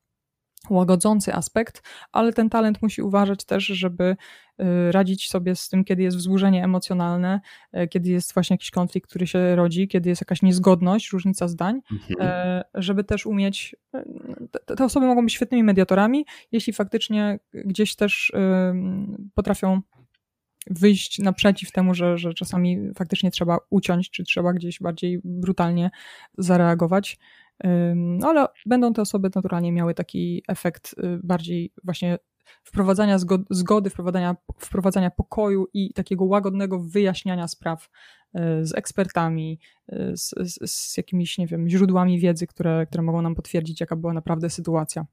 łagodzący 0.70 1.34
aspekt, 1.34 1.82
ale 2.12 2.32
ten 2.32 2.50
talent 2.50 2.82
musi 2.82 3.02
uważać 3.02 3.44
też, 3.44 3.64
żeby 3.64 4.16
y, 4.60 4.92
radzić 4.92 5.30
sobie 5.30 5.56
z 5.56 5.68
tym, 5.68 5.84
kiedy 5.84 6.02
jest 6.02 6.16
wzburzenie 6.16 6.64
emocjonalne, 6.64 7.40
y, 7.76 7.88
kiedy 7.88 8.10
jest 8.10 8.34
właśnie 8.34 8.54
jakiś 8.54 8.70
konflikt, 8.70 9.08
który 9.08 9.26
się 9.26 9.56
rodzi, 9.56 9.88
kiedy 9.88 10.08
jest 10.08 10.22
jakaś 10.22 10.42
niezgodność, 10.42 11.12
różnica 11.12 11.48
zdań, 11.48 11.80
mhm. 11.92 12.28
Y, 12.28 12.62
żeby 12.74 13.04
też 13.04 13.26
umieć. 13.26 13.76
Te, 14.66 14.76
te 14.76 14.84
osoby 14.84 15.06
mogą 15.06 15.24
być 15.24 15.34
świetnymi 15.34 15.64
mediatorami, 15.64 16.24
jeśli 16.52 16.72
faktycznie 16.72 17.38
gdzieś 17.52 17.96
też 17.96 18.32
potrafią 19.34 19.80
wyjść 20.70 21.18
naprzeciw 21.18 21.72
temu, 21.72 21.94
że, 21.94 22.18
że 22.18 22.34
czasami 22.34 22.78
faktycznie 22.94 23.30
trzeba 23.30 23.58
uciąć, 23.70 24.10
czy 24.10 24.24
trzeba 24.24 24.52
gdzieś 24.52 24.78
bardziej 24.80 25.20
brutalnie 25.24 25.90
zareagować. 26.38 27.18
No 27.94 28.28
ale 28.28 28.46
będą 28.66 28.92
te 28.92 29.02
osoby 29.02 29.30
naturalnie 29.34 29.72
miały 29.72 29.94
taki 29.94 30.42
efekt 30.48 30.92
y, 30.92 31.20
bardziej 31.22 31.72
właśnie 31.84 32.18
wprowadzania 32.64 33.18
zgody, 33.50 33.90
wprowadzania, 33.90 34.36
wprowadzania 34.58 35.10
pokoju 35.10 35.66
i 35.74 35.92
takiego 35.92 36.24
łagodnego 36.24 36.80
wyjaśniania 36.80 37.48
spraw 37.48 37.90
z 38.62 38.74
ekspertami, 38.74 39.60
z, 40.12 40.34
z, 40.38 40.70
z 40.70 40.96
jakimiś, 40.96 41.38
nie 41.38 41.46
wiem, 41.46 41.68
źródłami 41.68 42.20
wiedzy, 42.20 42.46
które, 42.46 42.86
które 42.86 43.02
mogą 43.02 43.22
nam 43.22 43.34
potwierdzić, 43.34 43.80
jaka 43.80 43.96
była 43.96 44.12
naprawdę 44.12 44.50
sytuacja. 44.50 45.06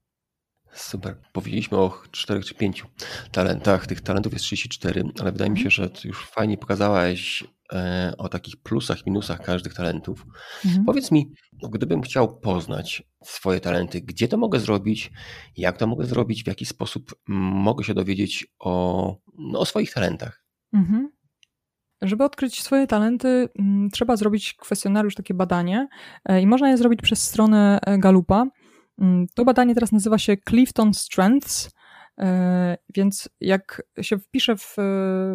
Super. 0.73 1.15
Powiedzieliśmy 1.33 1.77
o 1.77 2.01
czterech 2.11 2.45
czy 2.45 2.55
pięciu 2.55 2.87
talentach. 3.31 3.87
Tych 3.87 4.01
talentów 4.01 4.33
jest 4.33 4.45
34, 4.45 5.03
ale 5.21 5.31
wydaje 5.31 5.51
mi 5.51 5.59
się, 5.59 5.69
że 5.69 5.89
już 6.03 6.27
fajnie 6.27 6.57
pokazałaś 6.57 7.43
o 8.17 8.29
takich 8.29 8.57
plusach, 8.57 9.05
minusach 9.05 9.41
każdych 9.41 9.73
talentów. 9.73 10.25
Mhm. 10.65 10.85
Powiedz 10.85 11.11
mi, 11.11 11.31
no, 11.61 11.69
gdybym 11.69 12.01
chciał 12.01 12.39
poznać 12.39 13.03
swoje 13.23 13.59
talenty, 13.59 14.01
gdzie 14.01 14.27
to 14.27 14.37
mogę 14.37 14.59
zrobić, 14.59 15.11
jak 15.57 15.77
to 15.77 15.87
mogę 15.87 16.05
zrobić, 16.05 16.43
w 16.43 16.47
jaki 16.47 16.65
sposób 16.65 17.15
mogę 17.27 17.83
się 17.83 17.93
dowiedzieć 17.93 18.47
o, 18.59 19.15
no, 19.37 19.59
o 19.59 19.65
swoich 19.65 19.93
talentach? 19.93 20.45
Mhm. 20.73 21.09
Żeby 22.01 22.23
odkryć 22.23 22.61
swoje 22.61 22.87
talenty, 22.87 23.49
trzeba 23.91 24.15
zrobić 24.15 24.53
kwestionariusz, 24.53 25.15
takie 25.15 25.33
badanie 25.33 25.87
e, 26.25 26.41
i 26.41 26.47
można 26.47 26.69
je 26.69 26.77
zrobić 26.77 27.01
przez 27.01 27.21
stronę 27.21 27.79
e, 27.85 27.97
Galupa. 27.97 28.45
Mm, 29.01 29.27
to 29.35 29.45
badanie 29.45 29.73
teraz 29.73 29.91
nazywa 29.91 30.17
się 30.17 30.37
Clifton 30.49 30.93
Strengths, 30.93 31.67
e, 31.67 31.71
więc 32.95 33.29
jak 33.41 33.83
się 34.01 34.17
wpisze 34.17 34.57
w, 34.57 34.75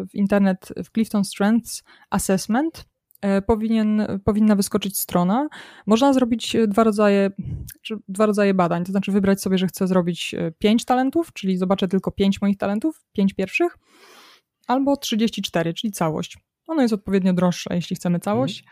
w 0.09 0.15
internet 0.15 0.73
w 0.85 0.91
Clifton 0.91 1.23
Strengths 1.23 1.83
Assessment, 2.09 2.85
e, 3.21 3.41
powinien, 3.41 4.07
powinna 4.25 4.55
wyskoczyć 4.55 4.97
strona. 4.97 5.47
Można 5.85 6.13
zrobić 6.13 6.55
dwa 6.67 6.83
rodzaje, 6.83 7.31
dwa 8.07 8.25
rodzaje 8.25 8.53
badań, 8.53 8.85
to 8.85 8.91
znaczy 8.91 9.11
wybrać 9.11 9.41
sobie, 9.41 9.57
że 9.57 9.67
chcę 9.67 9.87
zrobić 9.87 10.33
e, 10.33 10.51
pięć 10.51 10.85
talentów, 10.85 11.33
czyli 11.33 11.57
zobaczę 11.57 11.87
tylko 11.87 12.11
pięć 12.11 12.41
moich 12.41 12.57
talentów, 12.57 13.05
pięć 13.13 13.33
pierwszych, 13.33 13.77
albo 14.67 14.97
34, 14.97 15.73
czyli 15.73 15.91
całość. 15.91 16.37
Ono 16.67 16.81
jest 16.81 16.93
odpowiednio 16.93 17.33
droższe, 17.33 17.75
jeśli 17.75 17.95
chcemy 17.95 18.19
całość. 18.19 18.63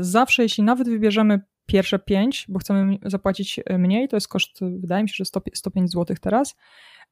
Zawsze, 0.00 0.42
jeśli 0.42 0.64
nawet 0.64 0.88
wybierzemy 0.88 1.40
pierwsze 1.68 1.98
pięć, 1.98 2.46
bo 2.48 2.58
chcemy 2.58 2.98
zapłacić 3.04 3.60
e, 3.66 3.78
mniej, 3.78 4.08
to 4.08 4.16
jest 4.16 4.28
koszt, 4.28 4.60
wydaje 4.60 5.02
mi 5.02 5.08
się, 5.08 5.14
że 5.16 5.24
100, 5.24 5.40
105 5.54 5.92
zł 5.92 6.16
teraz. 6.20 6.56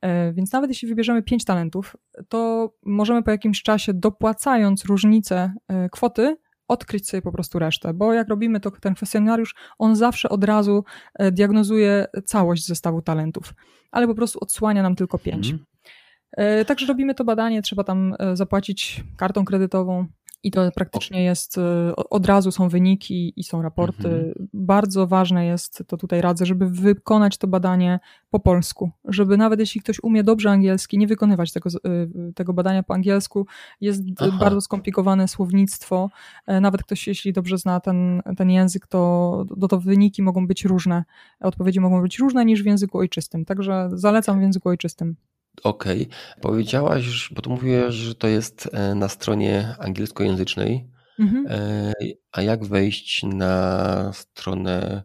E, 0.00 0.32
więc 0.32 0.52
nawet 0.52 0.70
jeśli 0.70 0.88
wybierzemy 0.88 1.22
pięć 1.22 1.44
talentów, 1.44 1.96
to 2.28 2.70
możemy 2.82 3.22
po 3.22 3.30
jakimś 3.30 3.62
czasie, 3.62 3.94
dopłacając 3.94 4.84
różnicę 4.84 5.54
e, 5.68 5.88
kwoty, 5.88 6.36
odkryć 6.68 7.08
sobie 7.08 7.22
po 7.22 7.32
prostu 7.32 7.58
resztę, 7.58 7.94
bo 7.94 8.12
jak 8.12 8.28
robimy 8.28 8.60
to, 8.60 8.70
ten 8.70 8.94
kwestionariusz, 8.94 9.54
on 9.78 9.96
zawsze 9.96 10.28
od 10.28 10.44
razu 10.44 10.84
diagnozuje 11.32 12.06
całość 12.24 12.66
zestawu 12.66 13.02
talentów, 13.02 13.54
ale 13.90 14.06
po 14.06 14.14
prostu 14.14 14.38
odsłania 14.42 14.82
nam 14.82 14.96
tylko 14.96 15.18
pięć. 15.18 15.50
Mhm. 15.50 16.64
Także 16.66 16.86
robimy 16.86 17.14
to 17.14 17.24
badanie, 17.24 17.62
trzeba 17.62 17.84
tam 17.84 18.14
zapłacić 18.34 19.04
kartą 19.16 19.44
kredytową, 19.44 20.06
i 20.42 20.50
to 20.50 20.70
praktycznie 20.74 21.24
jest, 21.24 21.58
y, 21.58 21.60
od 21.96 22.26
razu 22.26 22.52
są 22.52 22.68
wyniki 22.68 23.32
i 23.36 23.44
są 23.44 23.62
raporty. 23.62 24.08
Mhm. 24.08 24.48
Bardzo 24.54 25.06
ważne 25.06 25.46
jest, 25.46 25.82
to 25.86 25.96
tutaj 25.96 26.20
radzę, 26.20 26.46
żeby 26.46 26.70
wykonać 26.70 27.38
to 27.38 27.46
badanie 27.46 28.00
po 28.30 28.40
polsku, 28.40 28.90
żeby 29.04 29.36
nawet 29.36 29.60
jeśli 29.60 29.80
ktoś 29.80 29.96
umie 30.02 30.24
dobrze 30.24 30.50
angielski, 30.50 30.98
nie 30.98 31.06
wykonywać 31.06 31.52
tego, 31.52 31.70
y, 31.70 32.32
tego 32.34 32.52
badania 32.52 32.82
po 32.82 32.94
angielsku. 32.94 33.46
Jest 33.80 34.02
Aha. 34.18 34.38
bardzo 34.40 34.60
skomplikowane 34.60 35.28
słownictwo. 35.28 36.10
E, 36.46 36.60
nawet 36.60 36.82
ktoś, 36.82 37.06
jeśli 37.06 37.32
dobrze 37.32 37.58
zna 37.58 37.80
ten, 37.80 38.22
ten 38.36 38.50
język, 38.50 38.86
to, 38.86 39.44
to, 39.60 39.68
to 39.68 39.80
wyniki 39.80 40.22
mogą 40.22 40.46
być 40.46 40.64
różne. 40.64 41.04
Odpowiedzi 41.40 41.80
mogą 41.80 42.02
być 42.02 42.18
różne 42.18 42.44
niż 42.44 42.62
w 42.62 42.66
języku 42.66 42.98
ojczystym. 42.98 43.44
Także 43.44 43.88
zalecam 43.92 44.38
w 44.38 44.42
języku 44.42 44.68
ojczystym. 44.68 45.16
Okej. 45.64 46.02
Okay. 46.02 46.40
Powiedziałaś, 46.40 47.30
bo 47.34 47.42
tu 47.42 47.50
mówiłaś, 47.50 47.94
że 47.94 48.14
to 48.14 48.28
jest 48.28 48.68
e, 48.72 48.94
na 48.94 49.08
stronie 49.08 49.74
angielskojęzycznej. 49.78 50.88
Mhm. 51.18 51.46
E, 51.48 51.92
a 52.32 52.42
jak 52.42 52.64
wejść 52.64 53.22
na 53.22 54.12
stronę 54.12 55.02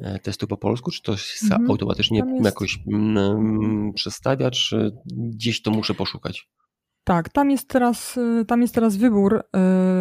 e, 0.00 0.18
testu 0.18 0.46
po 0.46 0.56
polsku? 0.56 0.90
Czy 0.90 1.02
to 1.02 1.16
się 1.16 1.44
mhm. 1.44 1.70
automatycznie 1.70 2.22
jest... 2.32 2.44
jakoś 2.44 2.78
mm, 2.92 3.92
przestawia, 3.92 4.50
czy 4.50 4.92
gdzieś 5.06 5.62
to 5.62 5.70
muszę 5.70 5.94
poszukać? 5.94 6.48
Tak, 7.04 7.28
tam 7.28 7.50
jest 7.50 7.68
teraz, 7.68 8.18
tam 8.48 8.62
jest 8.62 8.74
teraz 8.74 8.96
wybór. 8.96 9.42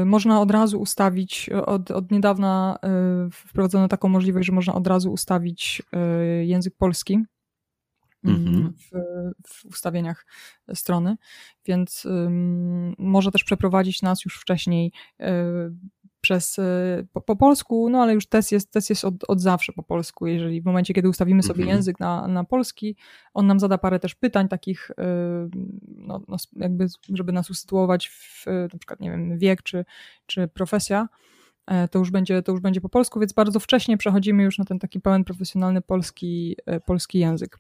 Można 0.05 0.41
od 0.41 0.51
razu 0.51 0.79
ustawić, 0.79 1.49
od, 1.65 1.91
od 1.91 2.11
niedawna 2.11 2.79
wprowadzono 3.31 3.87
taką 3.87 4.07
możliwość, 4.07 4.47
że 4.47 4.53
można 4.53 4.73
od 4.73 4.87
razu 4.87 5.11
ustawić 5.11 5.81
język 6.43 6.73
polski 6.77 7.19
Mhm. 8.23 8.73
w, 8.73 8.89
w, 9.47 9.65
ustawieniach 9.65 10.25
strony, 10.73 11.15
więc 11.65 12.07
może 12.97 13.31
też 13.31 13.43
przeprowadzić 13.43 14.01
nas 14.01 14.25
już 14.25 14.39
wcześniej 14.39 14.91
y, 15.21 15.25
przez, 16.21 16.57
y, 16.57 17.07
po, 17.13 17.21
po, 17.21 17.35
polsku, 17.35 17.89
no 17.89 18.01
ale 18.01 18.13
już 18.13 18.27
test 18.27 18.51
jest, 18.51 18.71
test 18.71 18.89
jest 18.89 19.05
od, 19.05 19.13
od 19.27 19.41
zawsze 19.41 19.73
po 19.73 19.83
polsku. 19.83 20.27
Jeżeli 20.27 20.61
w 20.61 20.65
momencie, 20.65 20.93
kiedy 20.93 21.09
ustawimy 21.09 21.43
sobie 21.43 21.61
mhm. 21.61 21.77
język 21.77 21.99
na, 21.99 22.27
na 22.27 22.43
polski, 22.43 22.95
on 23.33 23.47
nam 23.47 23.59
zada 23.59 23.77
parę 23.77 23.99
też 23.99 24.15
pytań 24.15 24.47
takich, 24.47 24.91
y, 24.91 24.93
no, 25.87 26.21
no, 26.27 26.37
jakby, 26.55 26.87
żeby 27.13 27.31
nas 27.31 27.49
usytuować 27.49 28.09
w 28.09 28.45
na 28.45 28.79
przykład, 28.79 28.99
nie 28.99 29.11
wiem, 29.11 29.37
wiek 29.37 29.63
czy, 29.63 29.85
czy 30.25 30.47
profesja 30.47 31.07
e, 31.67 31.87
to 31.87 31.99
już, 31.99 32.11
będzie, 32.11 32.41
to 32.41 32.51
już 32.51 32.61
będzie 32.61 32.81
po 32.81 32.89
polsku, 32.89 33.19
więc 33.19 33.33
bardzo 33.33 33.59
wcześnie 33.59 33.97
przechodzimy 33.97 34.43
już 34.43 34.57
na 34.57 34.65
ten 34.65 34.79
taki 34.79 34.99
pełen 34.99 35.23
profesjonalny 35.23 35.81
polski, 35.81 36.55
e, 36.65 36.79
polski 36.79 37.19
język. 37.19 37.59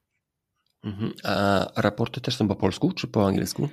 Mhm. 0.83 1.11
A 1.23 1.65
raporty 1.81 2.21
też 2.21 2.35
są 2.35 2.47
po 2.47 2.55
polsku 2.55 2.91
czy 2.91 3.07
po 3.07 3.27
angielsku? 3.27 3.69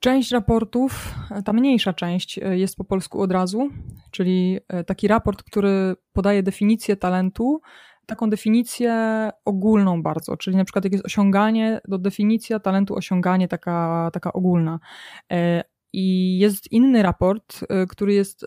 Część 0.00 0.30
raportów, 0.30 1.14
ta 1.44 1.52
mniejsza 1.52 1.92
część 1.92 2.38
e, 2.38 2.58
jest 2.58 2.76
po 2.76 2.84
polsku 2.84 3.20
od 3.20 3.32
razu, 3.32 3.70
czyli 4.10 4.58
e, 4.68 4.84
taki 4.84 5.08
raport, 5.08 5.42
który 5.42 5.96
podaje 6.12 6.42
definicję 6.42 6.96
talentu, 6.96 7.60
taką 8.06 8.30
definicję 8.30 9.30
ogólną 9.44 10.02
bardzo, 10.02 10.36
czyli 10.36 10.56
na 10.56 10.64
przykład 10.64 10.84
jak 10.84 10.92
jest 10.92 11.06
osiąganie, 11.06 11.80
to 11.90 11.98
definicja 11.98 12.60
talentu 12.60 12.94
osiąganie 12.94 13.48
taka, 13.48 14.10
taka 14.12 14.32
ogólna. 14.32 14.78
E, 15.32 15.64
I 15.92 16.38
jest 16.38 16.72
inny 16.72 17.02
raport, 17.02 17.60
który 17.88 18.14
jest 18.14 18.46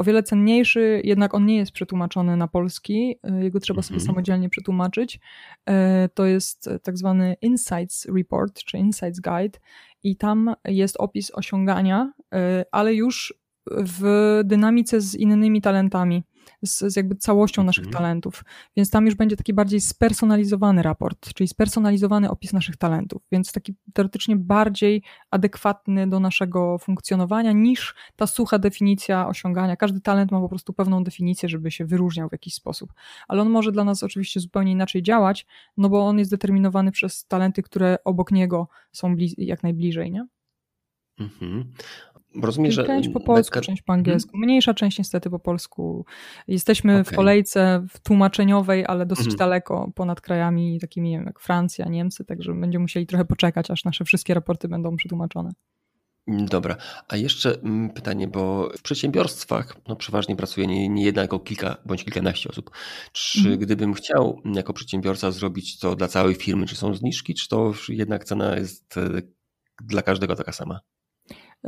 o 0.00 0.04
wiele 0.04 0.22
cenniejszy, 0.22 1.00
jednak 1.04 1.34
on 1.34 1.46
nie 1.46 1.56
jest 1.56 1.72
przetłumaczony 1.72 2.36
na 2.36 2.48
polski, 2.48 3.16
e, 3.22 3.44
jego 3.44 3.60
trzeba 3.60 3.82
sobie 3.82 3.96
mhm. 3.96 4.06
samodzielnie 4.06 4.48
przetłumaczyć. 4.48 5.20
E, 5.68 6.08
to 6.14 6.26
jest 6.26 6.70
tak 6.82 6.98
zwany 6.98 7.36
Insights 7.42 8.06
Report, 8.16 8.64
czy 8.64 8.78
Insights 8.78 9.20
Guide 9.20 9.58
i 10.02 10.16
tam 10.16 10.54
jest 10.64 10.96
opis 10.98 11.30
osiągania, 11.34 12.12
e, 12.34 12.64
ale 12.72 12.94
już 12.94 13.39
w 13.66 14.40
dynamice 14.44 15.00
z 15.00 15.14
innymi 15.14 15.60
talentami 15.60 16.22
z, 16.62 16.92
z 16.92 16.96
jakby 16.96 17.16
całością 17.16 17.62
naszych 17.64 17.86
mhm. 17.86 18.02
talentów. 18.02 18.44
Więc 18.76 18.90
tam 18.90 19.06
już 19.06 19.14
będzie 19.14 19.36
taki 19.36 19.54
bardziej 19.54 19.80
spersonalizowany 19.80 20.82
raport, 20.82 21.34
czyli 21.34 21.48
spersonalizowany 21.48 22.30
opis 22.30 22.52
naszych 22.52 22.76
talentów, 22.76 23.22
więc 23.32 23.52
taki 23.52 23.74
teoretycznie 23.92 24.36
bardziej 24.36 25.02
adekwatny 25.30 26.08
do 26.08 26.20
naszego 26.20 26.78
funkcjonowania 26.78 27.52
niż 27.52 27.94
ta 28.16 28.26
sucha 28.26 28.58
definicja 28.58 29.28
osiągania. 29.28 29.76
Każdy 29.76 30.00
talent 30.00 30.32
ma 30.32 30.40
po 30.40 30.48
prostu 30.48 30.72
pewną 30.72 31.04
definicję, 31.04 31.48
żeby 31.48 31.70
się 31.70 31.84
wyróżniał 31.84 32.28
w 32.28 32.32
jakiś 32.32 32.54
sposób, 32.54 32.92
ale 33.28 33.42
on 33.42 33.50
może 33.50 33.72
dla 33.72 33.84
nas 33.84 34.02
oczywiście 34.02 34.40
zupełnie 34.40 34.72
inaczej 34.72 35.02
działać, 35.02 35.46
no 35.76 35.88
bo 35.88 36.06
on 36.06 36.18
jest 36.18 36.30
determinowany 36.30 36.92
przez 36.92 37.26
talenty, 37.26 37.62
które 37.62 37.98
obok 38.04 38.32
niego 38.32 38.68
są 38.92 39.16
jak 39.38 39.62
najbliżej, 39.62 40.10
nie? 40.12 40.26
Mhm. 41.20 41.72
Rozumiem, 42.42 42.72
że... 42.72 42.84
Część 42.84 43.08
po 43.08 43.20
polsku, 43.20 43.60
część 43.60 43.82
po 43.82 43.92
angielsku. 43.92 44.32
Hmm? 44.32 44.46
Mniejsza 44.46 44.74
część 44.74 44.98
niestety 44.98 45.30
po 45.30 45.38
polsku. 45.38 46.04
Jesteśmy 46.48 46.92
okay. 46.92 47.04
w 47.04 47.16
kolejce 47.16 47.86
tłumaczeniowej, 48.02 48.84
ale 48.86 49.06
dosyć 49.06 49.26
hmm. 49.26 49.38
daleko 49.38 49.90
ponad 49.94 50.20
krajami 50.20 50.80
takimi 50.80 51.12
jak 51.12 51.40
Francja, 51.40 51.88
Niemcy, 51.88 52.24
także 52.24 52.54
będziemy 52.54 52.82
musieli 52.82 53.06
trochę 53.06 53.24
poczekać, 53.24 53.70
aż 53.70 53.84
nasze 53.84 54.04
wszystkie 54.04 54.34
raporty 54.34 54.68
będą 54.68 54.96
przetłumaczone. 54.96 55.50
Dobra, 56.26 56.76
a 57.08 57.16
jeszcze 57.16 57.54
mm, 57.54 57.90
pytanie, 57.90 58.28
bo 58.28 58.70
w 58.78 58.82
przedsiębiorstwach 58.82 59.76
no, 59.88 59.96
przeważnie 59.96 60.36
pracuje 60.36 60.66
nie, 60.66 60.88
nie 60.88 61.04
jedna, 61.04 61.22
tylko 61.22 61.40
kilka 61.40 61.76
bądź 61.86 62.04
kilkanaście 62.04 62.48
osób. 62.48 62.70
Czy 63.12 63.38
mhm. 63.38 63.58
gdybym 63.58 63.94
chciał 63.94 64.40
jako 64.44 64.72
przedsiębiorca 64.72 65.30
zrobić 65.30 65.78
to 65.78 65.96
dla 65.96 66.08
całej 66.08 66.34
firmy, 66.34 66.66
czy 66.66 66.76
są 66.76 66.94
zniżki, 66.94 67.34
czy 67.34 67.48
to 67.48 67.72
jednak 67.88 68.24
cena 68.24 68.56
jest 68.56 68.96
e, 68.96 69.22
dla 69.82 70.02
każdego 70.02 70.36
taka 70.36 70.52
sama? 70.52 70.80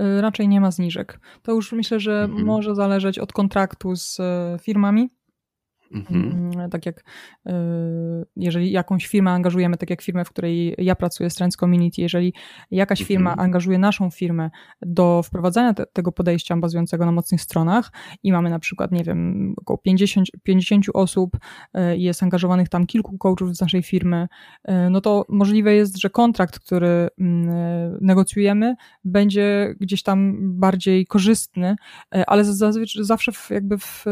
Y, 0.00 0.20
raczej 0.20 0.48
nie 0.48 0.60
ma 0.60 0.70
zniżek. 0.70 1.20
To 1.42 1.52
już 1.52 1.72
myślę, 1.72 2.00
że 2.00 2.22
mhm. 2.22 2.44
może 2.44 2.74
zależeć 2.74 3.18
od 3.18 3.32
kontraktu 3.32 3.96
z 3.96 4.18
y, 4.20 4.22
firmami. 4.58 5.10
Mhm. 5.92 6.52
Mm, 6.54 6.70
tak 6.70 6.86
jak 6.86 7.00
y, 7.00 7.52
jeżeli 8.36 8.72
jakąś 8.72 9.06
firmę 9.06 9.30
angażujemy, 9.30 9.76
tak 9.76 9.90
jak 9.90 10.02
firmę, 10.02 10.24
w 10.24 10.30
której 10.30 10.74
ja 10.78 10.94
pracuję, 10.94 11.30
Strengths 11.30 11.56
Community, 11.56 12.02
jeżeli 12.02 12.34
jakaś 12.70 13.00
mhm. 13.00 13.08
firma 13.08 13.36
angażuje 13.36 13.78
naszą 13.78 14.10
firmę 14.10 14.50
do 14.82 15.22
wprowadzania 15.22 15.74
te, 15.74 15.86
tego 15.86 16.12
podejścia 16.12 16.56
bazującego 16.56 17.06
na 17.06 17.12
mocnych 17.12 17.40
stronach 17.40 17.92
i 18.22 18.32
mamy 18.32 18.50
na 18.50 18.58
przykład, 18.58 18.92
nie 18.92 19.04
wiem, 19.04 19.54
około 19.56 19.78
50, 19.78 20.28
50 20.42 20.86
osób, 20.94 21.36
y, 21.36 21.98
jest 21.98 22.22
angażowanych 22.22 22.68
tam 22.68 22.86
kilku 22.86 23.18
coachów 23.18 23.56
z 23.56 23.60
naszej 23.60 23.82
firmy, 23.82 24.28
y, 24.68 24.72
no 24.90 25.00
to 25.00 25.24
możliwe 25.28 25.74
jest, 25.74 25.96
że 25.98 26.10
kontrakt, 26.10 26.58
który 26.58 27.08
mm, 27.18 27.98
negocjujemy, 28.00 28.74
będzie 29.04 29.74
gdzieś 29.80 30.02
tam 30.02 30.38
bardziej 30.60 31.06
korzystny, 31.06 31.76
ale 32.26 32.44
zazwyczaj 32.44 33.04
zawsze 33.04 33.32
jakby 33.50 33.78
w, 33.78 34.04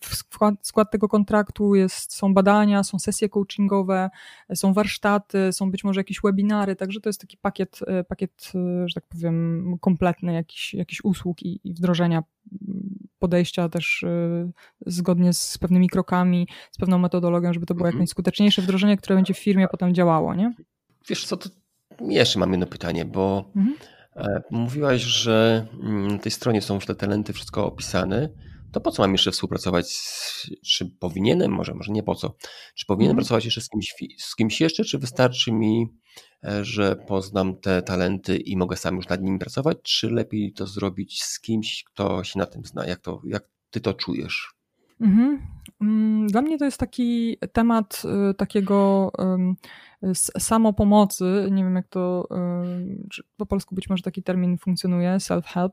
w 0.00 0.14
skład, 0.14 0.54
skład 0.62 0.79
tego 0.84 1.08
kontraktu 1.08 1.74
jest, 1.74 2.14
są 2.14 2.34
badania, 2.34 2.84
są 2.84 2.98
sesje 2.98 3.28
coachingowe, 3.28 4.10
są 4.54 4.72
warsztaty, 4.72 5.52
są 5.52 5.70
być 5.70 5.84
może 5.84 6.00
jakieś 6.00 6.20
webinary, 6.24 6.76
także 6.76 7.00
to 7.00 7.08
jest 7.08 7.20
taki 7.20 7.36
pakiet, 7.36 7.78
e, 7.86 8.04
pakiet 8.04 8.52
e, 8.54 8.88
że 8.88 8.94
tak 8.94 9.06
powiem, 9.06 9.78
kompletny 9.80 10.32
jakiś, 10.32 10.74
jakiś 10.74 11.04
usług 11.04 11.42
i, 11.42 11.60
i 11.64 11.74
wdrożenia 11.74 12.22
podejścia 13.18 13.68
też 13.68 14.02
e, 14.02 14.50
zgodnie 14.86 15.32
z 15.32 15.58
pewnymi 15.58 15.88
krokami, 15.88 16.48
z 16.70 16.76
pewną 16.78 16.98
metodologią, 16.98 17.52
żeby 17.52 17.66
to 17.66 17.74
było 17.74 17.86
jak 17.86 17.94
mhm. 17.94 18.00
najskuteczniejsze 18.00 18.62
wdrożenie, 18.62 18.96
które 18.96 19.16
będzie 19.16 19.34
w 19.34 19.38
firmie 19.38 19.68
potem 19.68 19.94
działało, 19.94 20.34
nie? 20.34 20.54
Wiesz 21.08 21.24
co, 21.26 21.36
to 21.36 21.48
jeszcze 22.00 22.38
mam 22.38 22.50
jedno 22.50 22.66
pytanie, 22.66 23.04
bo 23.04 23.50
mhm. 23.56 23.76
mówiłaś, 24.50 25.02
że 25.02 25.66
mm, 25.82 26.08
na 26.08 26.18
tej 26.18 26.32
stronie 26.32 26.62
są 26.62 26.74
już 26.74 26.86
te 26.86 26.94
talenty, 26.94 27.32
wszystko 27.32 27.66
opisane, 27.66 28.28
to 28.72 28.80
po 28.80 28.90
co 28.90 29.02
mam 29.02 29.12
jeszcze 29.12 29.30
współpracować? 29.30 29.98
Czy 30.66 30.86
powinienem, 31.00 31.52
może, 31.52 31.74
może 31.74 31.92
nie 31.92 32.02
po 32.02 32.14
co? 32.14 32.34
Czy 32.74 32.86
powinienem 32.86 33.14
mhm. 33.14 33.16
pracować 33.16 33.44
jeszcze 33.44 33.60
z 33.60 33.68
kimś, 33.68 33.94
z 34.18 34.36
kimś 34.36 34.60
jeszcze, 34.60 34.84
czy 34.84 34.98
wystarczy 34.98 35.52
mi, 35.52 35.86
e, 36.44 36.64
że 36.64 36.96
poznam 36.96 37.56
te 37.56 37.82
talenty 37.82 38.36
i 38.36 38.56
mogę 38.56 38.76
sam 38.76 38.96
już 38.96 39.08
nad 39.08 39.22
nimi 39.22 39.38
pracować, 39.38 39.78
czy 39.82 40.10
lepiej 40.10 40.52
to 40.52 40.66
zrobić 40.66 41.22
z 41.22 41.40
kimś, 41.40 41.84
kto 41.84 42.24
się 42.24 42.38
na 42.38 42.46
tym 42.46 42.64
zna? 42.64 42.86
Jak, 42.86 43.00
to, 43.00 43.22
jak 43.24 43.44
ty 43.70 43.80
to 43.80 43.94
czujesz? 43.94 44.54
Mhm. 45.00 45.46
Mm, 45.80 46.26
dla 46.26 46.42
mnie 46.42 46.58
to 46.58 46.64
jest 46.64 46.78
taki 46.78 47.36
temat 47.52 48.02
y, 48.30 48.34
takiego 48.34 49.10
samopomocy, 50.38 51.48
nie 51.50 51.64
wiem 51.64 51.76
jak 51.76 51.88
to, 51.88 52.28
po 53.36 53.46
polsku 53.46 53.74
być 53.74 53.88
może 53.88 54.02
taki 54.02 54.22
termin 54.22 54.58
funkcjonuje, 54.58 55.10
self-help, 55.10 55.70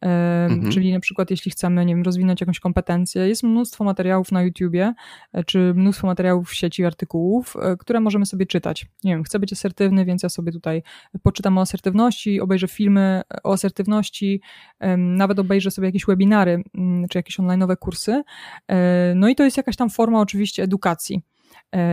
mhm. 0.00 0.70
czyli 0.72 0.92
na 0.92 1.00
przykład 1.00 1.30
jeśli 1.30 1.50
chcemy, 1.50 1.86
nie 1.86 1.94
wiem, 1.94 2.04
rozwinąć 2.04 2.40
jakąś 2.40 2.60
kompetencję, 2.60 3.28
jest 3.28 3.42
mnóstwo 3.42 3.84
materiałów 3.84 4.32
na 4.32 4.42
YouTubie, 4.42 4.94
e, 5.32 5.44
czy 5.44 5.74
mnóstwo 5.74 6.06
materiałów 6.06 6.48
w 6.48 6.54
sieci 6.54 6.84
artykułów, 6.84 7.56
które 7.78 8.00
możemy 8.00 8.26
sobie 8.26 8.46
czytać. 8.46 8.86
Nie 9.04 9.12
wiem, 9.12 9.24
chcę 9.24 9.38
być 9.38 9.52
asertywny, 9.52 10.04
więc 10.04 10.22
ja 10.22 10.28
sobie 10.28 10.52
tutaj 10.52 10.82
poczytam 11.22 11.58
o 11.58 11.60
asertywności, 11.60 12.40
obejrzę 12.40 12.68
filmy 12.68 13.22
o 13.44 13.52
asertywności, 13.52 14.40
nawet 14.96 15.38
obejrzę 15.38 15.70
sobie 15.70 15.88
jakieś 15.88 16.06
webinary, 16.06 16.62
mm, 16.74 17.08
czy 17.08 17.18
jakieś 17.18 17.38
online'owe 17.38 17.76
kursy. 17.76 18.22
No 19.14 19.28
i 19.28 19.34
to 19.34 19.44
jest 19.44 19.56
jakaś 19.56 19.76
tam 19.76 19.90
forma 19.90 20.20
oczywiście 20.20 20.62
edukacji. 20.62 21.22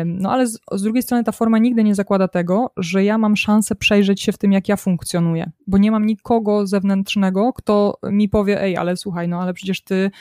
No 0.05 0.31
ale 0.31 0.47
z, 0.47 0.59
z, 0.71 0.81
drugiej 0.81 1.03
strony 1.03 1.23
ta 1.23 1.31
forma 1.31 1.57
nigdy 1.57 1.83
nie 1.83 1.95
zakłada 1.95 2.27
tego, 2.27 2.71
że 2.77 3.03
ja 3.03 3.17
mam 3.17 3.37
szansę 3.37 3.75
przejrzeć 3.75 4.21
się 4.21 4.31
w 4.31 4.37
tym, 4.37 4.51
jak 4.51 4.69
ja 4.69 4.75
funkcjonuję, 4.75 5.51
bo 5.67 5.77
nie 5.77 5.91
mam 5.91 6.05
nikogo 6.05 6.67
zewnętrznego, 6.67 7.53
kto 7.53 7.97
mi 8.03 8.29
powie, 8.29 8.61
ej, 8.61 8.77
ale 8.77 8.97
słuchaj, 8.97 9.27
no 9.27 9.41
ale 9.41 9.53
przecież 9.53 9.81
ty 9.81 10.11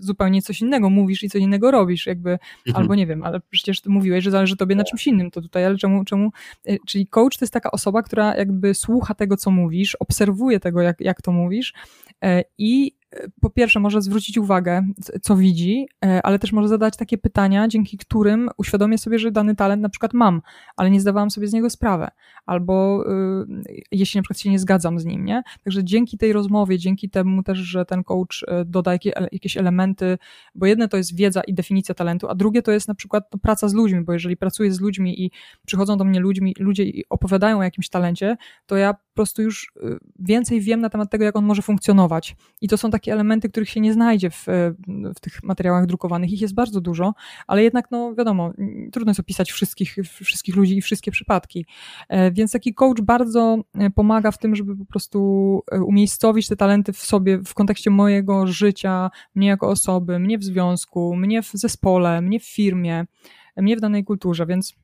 zupełnie 0.00 0.42
coś 0.42 0.60
innego 0.60 0.90
mówisz 0.90 1.22
i 1.22 1.30
coś 1.30 1.42
innego 1.42 1.70
robisz, 1.70 2.06
jakby, 2.06 2.30
mhm. 2.30 2.82
albo 2.82 2.94
nie 2.94 3.06
wiem, 3.06 3.22
ale 3.22 3.40
przecież 3.50 3.80
ty 3.80 3.90
mówiłeś, 3.90 4.24
że 4.24 4.30
zależy 4.30 4.56
tobie 4.56 4.76
na 4.76 4.84
czymś 4.84 5.06
innym, 5.06 5.30
to 5.30 5.40
tutaj, 5.40 5.64
ale 5.64 5.76
czemu, 5.76 6.04
czemu, 6.04 6.30
y, 6.68 6.78
czyli 6.86 7.06
coach 7.06 7.38
to 7.38 7.44
jest 7.44 7.52
taka 7.52 7.70
osoba, 7.70 8.02
która 8.02 8.36
jakby 8.36 8.74
słucha 8.74 9.14
tego, 9.14 9.36
co 9.36 9.50
mówisz, 9.50 9.94
obserwuje 9.94 10.60
tego, 10.60 10.82
jak, 10.82 11.00
jak 11.00 11.22
to 11.22 11.32
mówisz 11.32 11.74
e, 12.24 12.44
i 12.58 12.92
po 13.40 13.50
pierwsze 13.50 13.80
może 13.80 14.02
zwrócić 14.02 14.38
uwagę, 14.38 14.82
co 15.22 15.36
widzi, 15.36 15.86
e, 16.04 16.22
ale 16.22 16.38
też 16.38 16.52
może 16.52 16.68
zadać 16.68 16.96
takie 16.96 17.18
pytania, 17.18 17.68
dzięki 17.68 17.98
którym 17.98 18.48
uświadomię 18.56 18.98
sobie, 18.98 19.18
że 19.18 19.30
dany 19.30 19.56
talent 19.56 19.82
na 19.82 19.88
przykład 19.88 20.14
mam, 20.14 20.42
ale 20.76 20.90
nie 20.90 21.00
zdawałam 21.00 21.30
sobie 21.30 21.46
z 21.46 21.52
niego 21.52 21.70
sprawy, 21.70 22.08
albo 22.46 23.04
y, 23.66 23.84
jeśli 23.92 24.18
na 24.18 24.22
przykład 24.22 24.40
się 24.40 24.50
nie 24.50 24.58
zgadzam 24.58 24.98
z 24.98 25.04
nim, 25.04 25.24
nie? 25.24 25.42
Także 25.64 25.84
dzięki 25.84 26.18
tej 26.18 26.32
rozmowie, 26.32 26.78
dzięki 26.78 27.10
temu 27.10 27.42
też, 27.42 27.58
że 27.58 27.84
ten 27.84 28.04
coach 28.04 28.42
e, 28.46 28.64
doda 28.64 28.92
jakieś 29.32 29.56
elementy, 29.56 30.18
bo 30.54 30.66
jedne 30.66 30.88
to 30.88 30.96
jest 30.96 31.16
wiedza 31.16 31.40
i 31.40 31.54
definicja 31.54 31.94
talentu, 31.94 32.28
a 32.28 32.34
drugie 32.34 32.62
to 32.62 32.72
jest 32.72 32.88
na 32.88 32.94
przykład 32.94 33.24
no, 33.32 33.38
praca 33.38 33.68
z 33.68 33.74
ludźmi, 33.74 34.00
bo 34.00 34.12
jeżeli 34.12 34.36
pracuję 34.36 34.72
z 34.72 34.80
ludźmi 34.80 35.22
i 35.24 35.30
przychodzą 35.66 35.96
do 35.96 36.04
mnie 36.04 36.20
ludźmi, 36.20 36.54
ludzie 36.58 36.84
i 36.84 37.04
opowiadają 37.08 37.58
o 37.58 37.62
jakimś 37.62 37.88
talencie, 37.88 38.36
to 38.66 38.76
ja 38.76 38.94
po 39.14 39.16
prostu 39.16 39.42
już 39.42 39.72
y, 39.76 39.98
więcej 40.18 40.60
wiem 40.60 40.80
na 40.80 40.90
temat 40.90 41.10
tego, 41.10 41.24
jak 41.24 41.36
on 41.36 41.44
może 41.44 41.62
funkcjonować. 41.62 42.36
I 42.60 42.68
to 42.68 42.78
są 42.78 42.90
takie 42.90 43.12
elementy, 43.12 43.48
których 43.48 43.70
się 43.70 43.80
nie 43.80 43.92
znajdzie 43.92 44.30
w, 44.30 44.46
w 45.16 45.20
tych 45.20 45.42
materiałach 45.42 45.86
drukowanych. 45.86 46.32
Ich 46.32 46.40
jest 46.40 46.54
bardzo 46.54 46.80
dużo, 46.80 47.14
ale 47.46 47.62
jednak, 47.62 47.90
no 47.90 48.14
wiadomo, 48.14 48.52
trudno 48.92 49.10
jest 49.10 49.20
opisać 49.20 49.52
wszystkich, 49.52 49.96
wszystkich 50.24 50.56
ludzi 50.56 50.76
i 50.76 50.82
wszystkie 50.82 51.10
przypadki. 51.10 51.66
E, 52.08 52.32
więc 52.32 52.52
taki 52.52 52.74
coach 52.74 53.00
bardzo 53.00 53.58
e, 53.74 53.90
pomaga 53.90 54.30
w 54.30 54.38
tym, 54.38 54.56
żeby 54.56 54.76
po 54.76 54.84
prostu 54.84 55.18
e, 55.72 55.82
umiejscowić 55.82 56.48
te 56.48 56.56
talenty 56.56 56.92
w 56.92 56.98
sobie 56.98 57.38
w 57.38 57.54
kontekście 57.54 57.90
mojego 57.90 58.46
życia, 58.46 59.10
mnie 59.34 59.48
jako 59.48 59.68
osoby, 59.68 60.18
mnie 60.18 60.38
w 60.38 60.44
związku, 60.44 61.16
mnie 61.16 61.42
w 61.42 61.50
zespole, 61.52 62.22
mnie 62.22 62.40
w 62.40 62.44
firmie, 62.44 63.06
mnie 63.56 63.76
w 63.76 63.80
danej 63.80 64.04
kulturze, 64.04 64.46
więc 64.46 64.83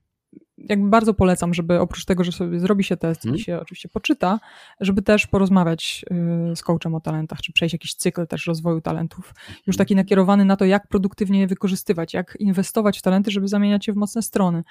jakby 0.68 0.88
bardzo 0.88 1.14
polecam, 1.14 1.54
żeby 1.54 1.80
oprócz 1.80 2.04
tego, 2.04 2.24
że 2.24 2.32
sobie 2.32 2.60
zrobi 2.60 2.84
się 2.84 2.96
test 2.96 3.22
hmm. 3.22 3.40
i 3.40 3.42
się 3.42 3.60
oczywiście 3.60 3.88
poczyta, 3.88 4.40
żeby 4.80 5.02
też 5.02 5.26
porozmawiać 5.26 6.04
y, 6.52 6.56
z 6.56 6.62
coachem 6.62 6.94
o 6.94 7.00
talentach, 7.00 7.40
czy 7.40 7.52
przejść 7.52 7.72
jakiś 7.72 7.94
cykl 7.94 8.26
też 8.26 8.46
rozwoju 8.46 8.80
talentów. 8.80 9.34
Już 9.66 9.76
taki 9.76 9.96
nakierowany 9.96 10.44
na 10.44 10.56
to, 10.56 10.64
jak 10.64 10.88
produktywnie 10.88 11.40
je 11.40 11.46
wykorzystywać, 11.46 12.14
jak 12.14 12.36
inwestować 12.40 12.98
w 12.98 13.02
talenty, 13.02 13.30
żeby 13.30 13.48
zamieniać 13.48 13.88
je 13.88 13.94
w 13.94 13.96
mocne 13.96 14.22
strony. 14.22 14.62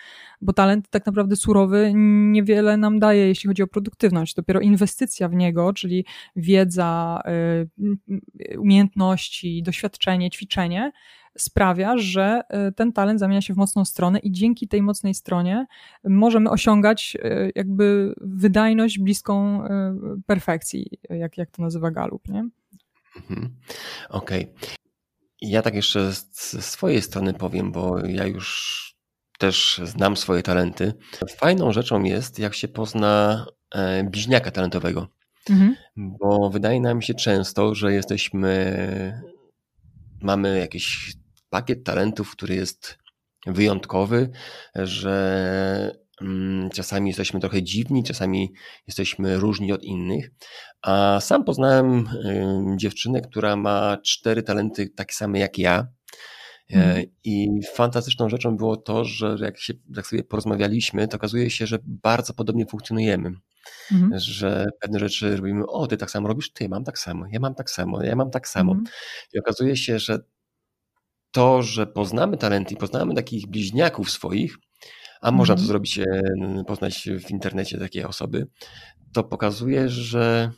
Bo 0.41 0.53
talent 0.53 0.89
tak 0.89 1.05
naprawdę 1.05 1.35
surowy 1.35 1.91
niewiele 1.95 2.77
nam 2.77 2.99
daje, 2.99 3.27
jeśli 3.27 3.47
chodzi 3.47 3.63
o 3.63 3.67
produktywność. 3.67 4.35
Dopiero 4.35 4.59
inwestycja 4.59 5.29
w 5.29 5.33
niego, 5.33 5.73
czyli 5.73 6.05
wiedza, 6.35 7.21
y, 8.49 8.59
umiejętności, 8.59 9.63
doświadczenie, 9.63 10.29
ćwiczenie, 10.29 10.91
sprawia, 11.41 11.97
że 11.97 12.41
e, 12.49 12.71
ten 12.71 12.93
talent 12.93 13.19
zamienia 13.19 13.41
się 13.41 13.53
w 13.53 13.57
mocną 13.57 13.85
stronę 13.85 14.19
i 14.19 14.31
dzięki 14.31 14.67
tej 14.67 14.81
mocnej 14.81 15.13
stronie 15.13 15.65
możemy 16.03 16.49
osiągać 16.49 17.17
e, 17.23 17.49
jakby 17.55 18.13
wydajność 18.21 18.99
bliską 18.99 19.65
e, 19.65 19.95
perfekcji, 20.25 20.87
jak, 21.09 21.37
jak 21.37 21.51
to 21.51 21.61
nazywa 21.61 21.91
Galup, 21.91 22.27
nie? 22.27 22.49
Mhm. 23.15 23.55
Okej. 24.09 24.43
Okay. 24.43 24.69
Ja 25.41 25.61
tak 25.61 25.75
jeszcze 25.75 26.11
ze 26.31 26.61
swojej 26.61 27.01
strony 27.01 27.33
powiem, 27.33 27.71
bo 27.71 27.99
ja 28.05 28.27
już 28.27 28.79
też 29.37 29.81
znam 29.83 30.17
swoje 30.17 30.43
talenty. 30.43 30.93
Fajną 31.37 31.71
rzeczą 31.71 32.03
jest, 32.03 32.39
jak 32.39 32.53
się 32.55 32.67
pozna 32.67 33.45
bliźniaka 34.03 34.51
talentowego. 34.51 35.07
Mhm. 35.49 35.75
Bo 35.97 36.49
wydaje 36.49 36.81
nam 36.81 37.01
się 37.01 37.13
często, 37.13 37.75
że 37.75 37.93
jesteśmy, 37.93 39.21
mamy 40.21 40.59
jakieś 40.59 41.13
pakiet 41.49 41.83
talentów, 41.83 42.31
który 42.31 42.55
jest 42.55 42.97
wyjątkowy, 43.47 44.29
że 44.75 45.95
mm, 46.21 46.69
czasami 46.69 47.07
jesteśmy 47.07 47.39
trochę 47.39 47.63
dziwni, 47.63 48.03
czasami 48.03 48.53
jesteśmy 48.87 49.37
różni 49.37 49.73
od 49.73 49.83
innych. 49.83 50.31
A 50.81 51.19
sam 51.21 51.43
poznałem 51.43 52.09
dziewczynę, 52.75 53.21
która 53.21 53.55
ma 53.55 53.97
cztery 54.03 54.43
talenty 54.43 54.89
takie 54.89 55.13
same 55.13 55.39
jak 55.39 55.57
ja. 55.57 55.87
Mm. 56.69 57.03
I 57.23 57.47
fantastyczną 57.73 58.29
rzeczą 58.29 58.57
było 58.57 58.77
to, 58.77 59.05
że 59.05 59.37
jak, 59.41 59.59
się, 59.59 59.73
jak 59.95 60.07
sobie 60.07 60.23
porozmawialiśmy, 60.23 61.07
to 61.07 61.17
okazuje 61.17 61.49
się, 61.49 61.67
że 61.67 61.79
bardzo 61.85 62.33
podobnie 62.33 62.65
funkcjonujemy. 62.65 63.31
Mm. 63.91 64.19
Że 64.19 64.65
pewne 64.81 64.99
rzeczy 64.99 65.37
robimy, 65.37 65.67
o, 65.67 65.87
ty 65.87 65.97
tak 65.97 66.11
samo 66.11 66.27
robisz, 66.27 66.53
ty 66.53 66.69
mam 66.69 66.83
tak 66.83 66.99
samo, 66.99 67.25
ja 67.31 67.39
mam 67.39 67.55
tak 67.55 67.69
samo, 67.69 68.03
ja 68.03 68.15
mam 68.15 68.31
tak 68.31 68.47
samo. 68.47 68.71
Mm. 68.71 68.83
I 69.33 69.39
okazuje 69.39 69.77
się, 69.77 69.99
że 69.99 70.19
to, 71.31 71.63
że 71.63 71.87
poznamy 71.87 72.37
talenty 72.37 72.73
i 72.73 72.77
poznamy 72.77 73.15
takich 73.15 73.47
bliźniaków 73.47 74.11
swoich, 74.11 74.57
a 75.21 75.31
można 75.31 75.55
to 75.55 75.61
mhm. 75.61 75.67
zrobić, 75.67 75.99
e, 75.99 76.03
poznać 76.67 77.09
w 77.25 77.31
internecie 77.31 77.77
takie 77.77 78.07
osoby, 78.07 78.47
to 79.13 79.23
pokazuje, 79.23 79.89
że 79.89 80.51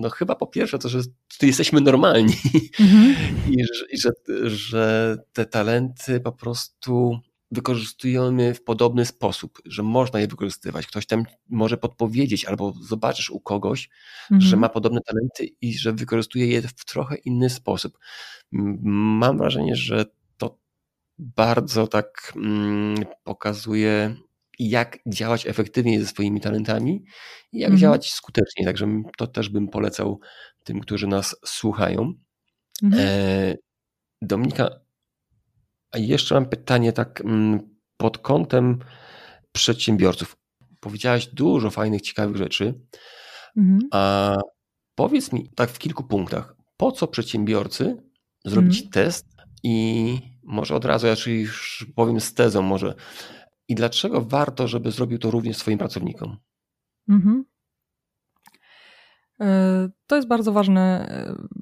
no 0.00 0.10
chyba 0.10 0.34
po 0.34 0.46
pierwsze 0.46 0.78
to, 0.78 0.88
że 0.88 1.00
jesteśmy 1.42 1.80
normalni 1.80 2.34
mhm. 2.80 3.14
I, 3.52 3.64
że, 3.64 3.86
i 3.90 3.98
że, 3.98 4.10
że 4.50 5.16
te 5.32 5.46
talenty 5.46 6.20
po 6.20 6.32
prostu 6.32 7.18
wykorzystujemy 7.50 8.54
w 8.54 8.64
podobny 8.64 9.06
sposób, 9.06 9.62
że 9.64 9.82
można 9.82 10.20
je 10.20 10.26
wykorzystywać. 10.26 10.86
Ktoś 10.86 11.06
tam 11.06 11.24
może 11.48 11.76
podpowiedzieć, 11.76 12.44
albo 12.44 12.72
zobaczysz 12.72 13.30
u 13.30 13.40
kogoś, 13.40 13.88
mhm. 14.22 14.40
że 14.40 14.56
ma 14.56 14.68
podobne 14.68 15.00
talenty 15.00 15.56
i 15.60 15.78
że 15.78 15.92
wykorzystuje 15.92 16.46
je 16.46 16.62
w 16.62 16.84
trochę 16.84 17.16
inny 17.16 17.50
sposób. 17.50 17.98
Mam 18.52 19.38
wrażenie, 19.38 19.76
że 19.76 20.04
to 20.36 20.58
bardzo 21.18 21.86
tak 21.86 22.32
mm, 22.36 23.04
pokazuje, 23.24 24.16
jak 24.58 24.98
działać 25.06 25.46
efektywnie 25.46 26.00
ze 26.00 26.06
swoimi 26.06 26.40
talentami 26.40 27.04
i 27.52 27.58
jak 27.58 27.70
mhm. 27.70 27.80
działać 27.80 28.12
skutecznie. 28.12 28.64
Także 28.64 29.02
to 29.16 29.26
też 29.26 29.48
bym 29.48 29.68
polecał 29.68 30.20
tym, 30.64 30.80
którzy 30.80 31.06
nas 31.06 31.36
słuchają. 31.44 32.14
Mhm. 32.82 33.02
E, 33.06 33.54
Dominika, 34.22 34.70
a 35.96 35.98
jeszcze 35.98 36.34
mam 36.34 36.46
pytanie 36.46 36.92
tak 36.92 37.20
mm, 37.20 37.76
pod 37.96 38.18
kątem 38.18 38.78
przedsiębiorców. 39.52 40.36
Powiedziałaś 40.80 41.26
dużo 41.26 41.70
fajnych, 41.70 42.02
ciekawych 42.02 42.36
rzeczy. 42.36 42.80
Mhm. 43.56 43.78
A 43.92 44.34
powiedz 44.94 45.32
mi 45.32 45.50
tak 45.54 45.70
w 45.70 45.78
kilku 45.78 46.04
punktach, 46.04 46.56
po 46.76 46.92
co 46.92 47.06
przedsiębiorcy 47.06 47.96
zrobić 48.44 48.76
mhm. 48.76 48.92
test 48.92 49.26
i 49.62 50.18
może 50.42 50.74
od 50.74 50.84
razu, 50.84 51.06
ja 51.06 51.14
już 51.26 51.86
powiem 51.94 52.20
z 52.20 52.34
tezą 52.34 52.62
może, 52.62 52.94
i 53.68 53.74
dlaczego 53.74 54.20
warto, 54.20 54.68
żeby 54.68 54.90
zrobił 54.90 55.18
to 55.18 55.30
również 55.30 55.56
swoim 55.56 55.78
pracownikom? 55.78 56.36
Mhm. 57.08 57.44
E, 59.40 59.88
to 60.06 60.16
jest 60.16 60.28
bardzo 60.28 60.52
ważne, 60.52 61.10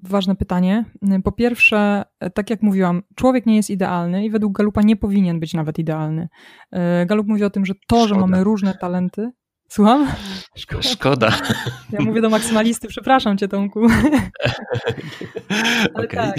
ważne 0.02 0.36
pytanie. 0.36 0.84
Po 1.24 1.32
pierwsze, 1.32 2.04
tak 2.34 2.50
jak 2.50 2.62
mówiłam, 2.62 3.02
człowiek 3.14 3.46
nie 3.46 3.56
jest 3.56 3.70
idealny 3.70 4.24
i 4.24 4.30
według 4.30 4.56
Galupa 4.56 4.82
nie 4.82 4.96
powinien 4.96 5.40
być 5.40 5.54
nawet 5.54 5.78
idealny. 5.78 6.28
E, 6.70 7.06
Galup 7.06 7.26
mówi 7.26 7.44
o 7.44 7.50
tym, 7.50 7.66
że 7.66 7.74
to, 7.74 7.96
Szkoda. 7.96 8.08
że 8.08 8.14
mamy 8.14 8.44
różne 8.44 8.74
talenty. 8.74 9.30
Słucham? 9.68 10.06
Szkoda. 10.56 10.82
Szkoda. 10.82 11.32
Ja 11.92 12.00
mówię 12.00 12.20
do 12.20 12.30
maksymalisty, 12.30 12.88
przepraszam 12.88 13.38
cię, 13.38 13.48
Tomku. 13.48 13.80
Ale 15.94 16.06
okay. 16.06 16.32
tak, 16.32 16.36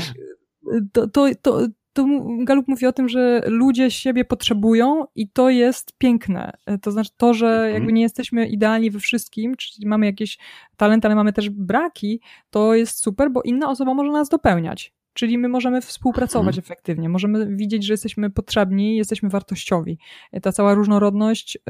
to, 0.93 1.07
to, 1.07 1.27
to, 1.41 1.67
to 1.95 2.05
Galup 2.39 2.67
mówi 2.67 2.85
o 2.85 2.93
tym, 2.93 3.09
że 3.09 3.41
ludzie 3.45 3.91
siebie 3.91 4.25
potrzebują 4.25 5.05
i 5.15 5.29
to 5.29 5.49
jest 5.49 5.97
piękne. 5.97 6.51
To 6.81 6.91
znaczy 6.91 7.09
to, 7.17 7.33
że 7.33 7.47
mhm. 7.47 7.73
jakby 7.73 7.93
nie 7.93 8.01
jesteśmy 8.01 8.47
idealni 8.47 8.91
we 8.91 8.99
wszystkim, 8.99 9.55
czyli 9.55 9.87
mamy 9.87 10.05
jakieś 10.05 10.37
talenty, 10.77 11.07
ale 11.07 11.15
mamy 11.15 11.33
też 11.33 11.49
braki, 11.49 12.21
to 12.49 12.75
jest 12.75 12.99
super, 12.99 13.31
bo 13.31 13.41
inna 13.41 13.69
osoba 13.69 13.93
może 13.93 14.11
nas 14.11 14.29
dopełniać. 14.29 14.93
Czyli 15.13 15.37
my 15.37 15.47
możemy 15.47 15.81
współpracować 15.81 16.57
mhm. 16.57 16.65
efektywnie, 16.65 17.09
możemy 17.09 17.55
widzieć, 17.55 17.85
że 17.85 17.93
jesteśmy 17.93 18.29
potrzebni, 18.29 18.97
jesteśmy 18.97 19.29
wartościowi. 19.29 19.97
Ta 20.41 20.51
cała 20.51 20.73
różnorodność 20.73 21.55
y, 21.55 21.61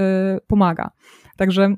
pomaga. 0.47 0.91
Także 1.37 1.65
y, 1.65 1.75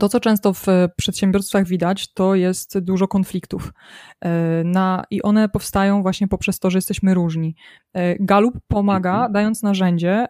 to, 0.00 0.08
co 0.08 0.20
często 0.20 0.52
w 0.52 0.66
przedsiębiorstwach 0.96 1.66
widać, 1.66 2.12
to 2.12 2.34
jest 2.34 2.78
dużo 2.78 3.08
konfliktów. 3.08 3.72
E, 4.20 4.64
na, 4.64 5.04
I 5.10 5.22
one 5.22 5.48
powstają 5.48 6.02
właśnie 6.02 6.28
poprzez 6.28 6.58
to, 6.58 6.70
że 6.70 6.78
jesteśmy 6.78 7.14
różni. 7.14 7.56
E, 7.94 8.16
Galup 8.24 8.58
pomaga, 8.68 9.12
mhm. 9.12 9.32
dając 9.32 9.62
narzędzie 9.62 10.10
e, 10.10 10.28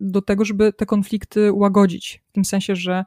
do 0.00 0.22
tego, 0.22 0.44
żeby 0.44 0.72
te 0.72 0.86
konflikty 0.86 1.52
łagodzić. 1.52 2.22
W 2.28 2.32
tym 2.32 2.44
sensie, 2.44 2.76
że 2.76 3.04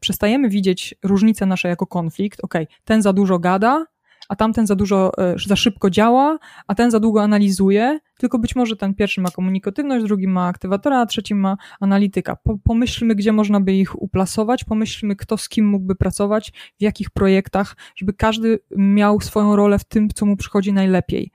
przestajemy 0.00 0.48
widzieć 0.48 0.94
różnicę 1.02 1.46
nasze 1.46 1.68
jako 1.68 1.86
konflikt. 1.86 2.44
Ok, 2.44 2.54
ten 2.84 3.02
za 3.02 3.12
dużo 3.12 3.38
gada, 3.38 3.86
a 4.28 4.36
tamten 4.36 4.66
za 4.66 4.74
dużo, 4.74 5.12
e, 5.18 5.34
za 5.46 5.56
szybko 5.56 5.90
działa, 5.90 6.38
a 6.66 6.74
ten 6.74 6.90
za 6.90 7.00
długo 7.00 7.22
analizuje, 7.22 7.98
tylko 8.18 8.38
być 8.38 8.56
może 8.56 8.76
ten 8.76 8.94
pierwszy 8.94 9.20
ma 9.20 9.30
komunikatywność, 9.30 10.04
drugi 10.04 10.28
ma 10.28 10.46
aktywatora, 10.46 11.00
a 11.00 11.06
trzeci 11.06 11.34
ma 11.34 11.56
analityka. 11.80 12.36
Pomyślmy, 12.64 13.14
gdzie 13.14 13.32
można 13.32 13.60
by 13.60 13.72
ich 13.72 14.02
uplasować, 14.02 14.64
pomyślmy, 14.64 15.16
kto 15.16 15.36
z 15.36 15.48
kim 15.48 15.66
mógłby 15.66 15.94
pracować, 15.94 16.52
w 16.78 16.82
jakich 16.82 17.10
projektach, 17.10 17.76
żeby 17.96 18.12
każdy 18.12 18.58
miał 18.76 19.20
swoją 19.20 19.56
rolę 19.56 19.78
w 19.78 19.84
tym, 19.84 20.08
co 20.14 20.26
mu 20.26 20.36
przychodzi 20.36 20.72
najlepiej. 20.72 21.32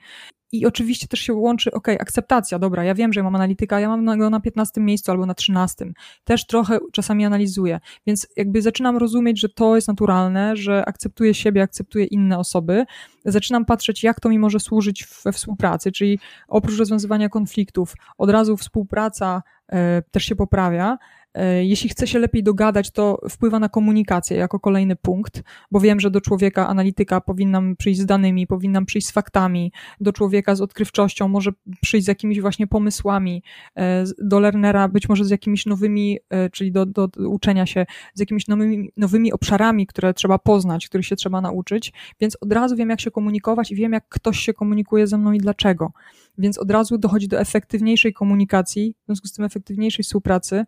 I 0.53 0.65
oczywiście 0.65 1.07
też 1.07 1.19
się 1.19 1.33
łączy, 1.33 1.71
ok, 1.71 1.87
akceptacja, 1.99 2.59
dobra, 2.59 2.83
ja 2.83 2.95
wiem, 2.95 3.13
że 3.13 3.23
mam 3.23 3.35
analityka, 3.35 3.79
ja 3.79 3.89
mam 3.89 4.19
go 4.19 4.29
na 4.29 4.39
15 4.39 4.81
miejscu 4.81 5.11
albo 5.11 5.25
na 5.25 5.33
13. 5.33 5.85
Też 6.23 6.45
trochę 6.45 6.79
czasami 6.91 7.25
analizuję, 7.25 7.79
więc 8.07 8.27
jakby 8.37 8.61
zaczynam 8.61 8.97
rozumieć, 8.97 9.39
że 9.39 9.49
to 9.49 9.75
jest 9.75 9.87
naturalne, 9.87 10.55
że 10.55 10.85
akceptuję 10.85 11.33
siebie, 11.33 11.61
akceptuję 11.61 12.05
inne 12.05 12.37
osoby. 12.37 12.85
Zaczynam 13.25 13.65
patrzeć, 13.65 14.03
jak 14.03 14.19
to 14.19 14.29
mi 14.29 14.39
może 14.39 14.59
służyć 14.59 15.07
we 15.23 15.31
współpracy, 15.31 15.91
czyli 15.91 16.19
oprócz 16.47 16.77
rozwiązywania 16.77 17.29
konfliktów, 17.29 17.95
od 18.17 18.29
razu 18.29 18.57
współpraca 18.57 19.43
e, 19.71 20.01
też 20.11 20.23
się 20.23 20.35
poprawia. 20.35 20.97
E, 21.33 21.65
jeśli 21.65 21.89
chce 21.89 22.07
się 22.07 22.19
lepiej 22.19 22.43
dogadać, 22.43 22.91
to 22.91 23.21
wpływa 23.29 23.59
na 23.59 23.69
komunikację 23.69 24.37
jako 24.37 24.59
kolejny 24.59 24.95
punkt, 24.95 25.43
bo 25.71 25.79
wiem, 25.79 25.99
że 25.99 26.11
do 26.11 26.21
człowieka 26.21 26.67
analityka 26.67 27.21
powinnam 27.21 27.75
przyjść 27.75 27.99
z 27.99 28.05
danymi, 28.05 28.47
powinnam 28.47 28.85
przyjść 28.85 29.07
z 29.07 29.11
faktami, 29.11 29.71
do 30.01 30.13
człowieka 30.13 30.55
z 30.55 30.61
odkrywczością, 30.61 31.27
może 31.27 31.51
przyjść 31.81 32.05
z 32.05 32.07
jakimiś 32.07 32.41
właśnie 32.41 32.67
pomysłami, 32.67 33.43
e, 33.77 34.03
do 34.21 34.39
learnera 34.39 34.87
być 34.87 35.09
może 35.09 35.25
z 35.25 35.29
jakimiś 35.29 35.65
nowymi, 35.65 36.19
e, 36.29 36.49
czyli 36.49 36.71
do, 36.71 36.85
do 36.85 37.09
uczenia 37.27 37.65
się, 37.65 37.85
z 38.13 38.19
jakimiś 38.19 38.47
nowymi, 38.47 38.89
nowymi 38.97 39.33
obszarami, 39.33 39.87
które 39.87 40.13
trzeba 40.13 40.39
poznać, 40.39 40.87
których 40.87 41.05
się 41.05 41.15
trzeba 41.15 41.41
nauczyć, 41.41 41.93
więc 42.21 42.37
od 42.41 42.53
razu 42.53 42.75
wiem, 42.75 42.89
jak 42.89 43.01
się 43.01 43.11
komunikować 43.11 43.71
i 43.71 43.75
wiem, 43.75 43.93
jak 43.93 44.09
ktoś 44.09 44.39
się 44.39 44.53
komunikuje 44.53 45.07
ze 45.07 45.17
mną 45.17 45.31
i 45.31 45.37
dlaczego. 45.37 45.91
Więc 46.37 46.57
od 46.57 46.71
razu 46.71 46.97
dochodzi 46.97 47.27
do 47.27 47.39
efektywniejszej 47.39 48.13
komunikacji, 48.13 48.95
w 49.03 49.05
związku 49.05 49.27
z 49.27 49.33
tym 49.33 49.45
efektywniejszej 49.45 50.03
współpracy, 50.03 50.65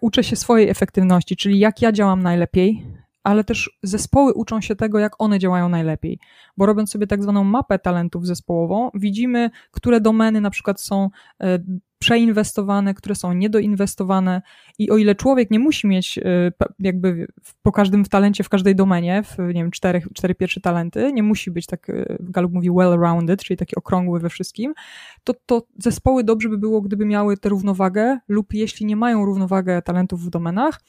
uczę 0.00 0.24
się 0.24 0.36
swojej 0.36 0.68
efektywności, 0.68 1.36
czyli 1.36 1.58
jak 1.58 1.82
ja 1.82 1.92
działam 1.92 2.22
najlepiej, 2.22 2.86
ale 3.26 3.44
też 3.44 3.78
zespoły 3.82 4.34
uczą 4.34 4.60
się 4.60 4.76
tego, 4.76 4.98
jak 4.98 5.12
one 5.18 5.38
działają 5.38 5.68
najlepiej. 5.68 6.18
Bo 6.56 6.66
robiąc 6.66 6.90
sobie 6.90 7.06
tak 7.06 7.22
zwaną 7.22 7.44
mapę 7.44 7.78
talentów 7.78 8.26
zespołową, 8.26 8.90
widzimy, 8.94 9.50
które 9.70 10.00
domeny 10.00 10.40
na 10.40 10.50
przykład 10.50 10.80
są 10.80 11.10
e, 11.40 11.58
przeinwestowane, 11.98 12.94
które 12.94 13.14
są 13.14 13.32
niedoinwestowane 13.32 14.42
i 14.78 14.90
o 14.90 14.96
ile 14.96 15.14
człowiek 15.14 15.50
nie 15.50 15.58
musi 15.58 15.86
mieć 15.86 16.18
e, 16.18 16.22
jakby 16.78 17.26
po 17.62 17.72
każdym 17.72 18.04
w 18.04 18.08
talencie, 18.08 18.44
w 18.44 18.48
każdej 18.48 18.76
domenie, 18.76 19.22
w 19.22 19.38
nie 19.38 19.62
wiem, 19.62 19.70
cztery, 19.70 20.02
cztery 20.14 20.34
pierwsze 20.34 20.60
talenty, 20.60 21.12
nie 21.12 21.22
musi 21.22 21.50
być 21.50 21.66
tak, 21.66 21.92
Galup 22.20 22.52
mówi 22.52 22.70
well-rounded, 22.70 23.36
czyli 23.36 23.56
taki 23.56 23.76
okrągły 23.76 24.20
we 24.20 24.30
wszystkim, 24.30 24.74
to, 25.24 25.34
to 25.46 25.66
zespoły 25.78 26.24
dobrze 26.24 26.48
by 26.48 26.58
było, 26.58 26.80
gdyby 26.80 27.06
miały 27.06 27.36
tę 27.36 27.48
równowagę 27.48 28.18
lub 28.28 28.54
jeśli 28.54 28.86
nie 28.86 28.96
mają 28.96 29.24
równowagę 29.24 29.82
talentów 29.82 30.20
w 30.20 30.30
domenach, 30.30 30.80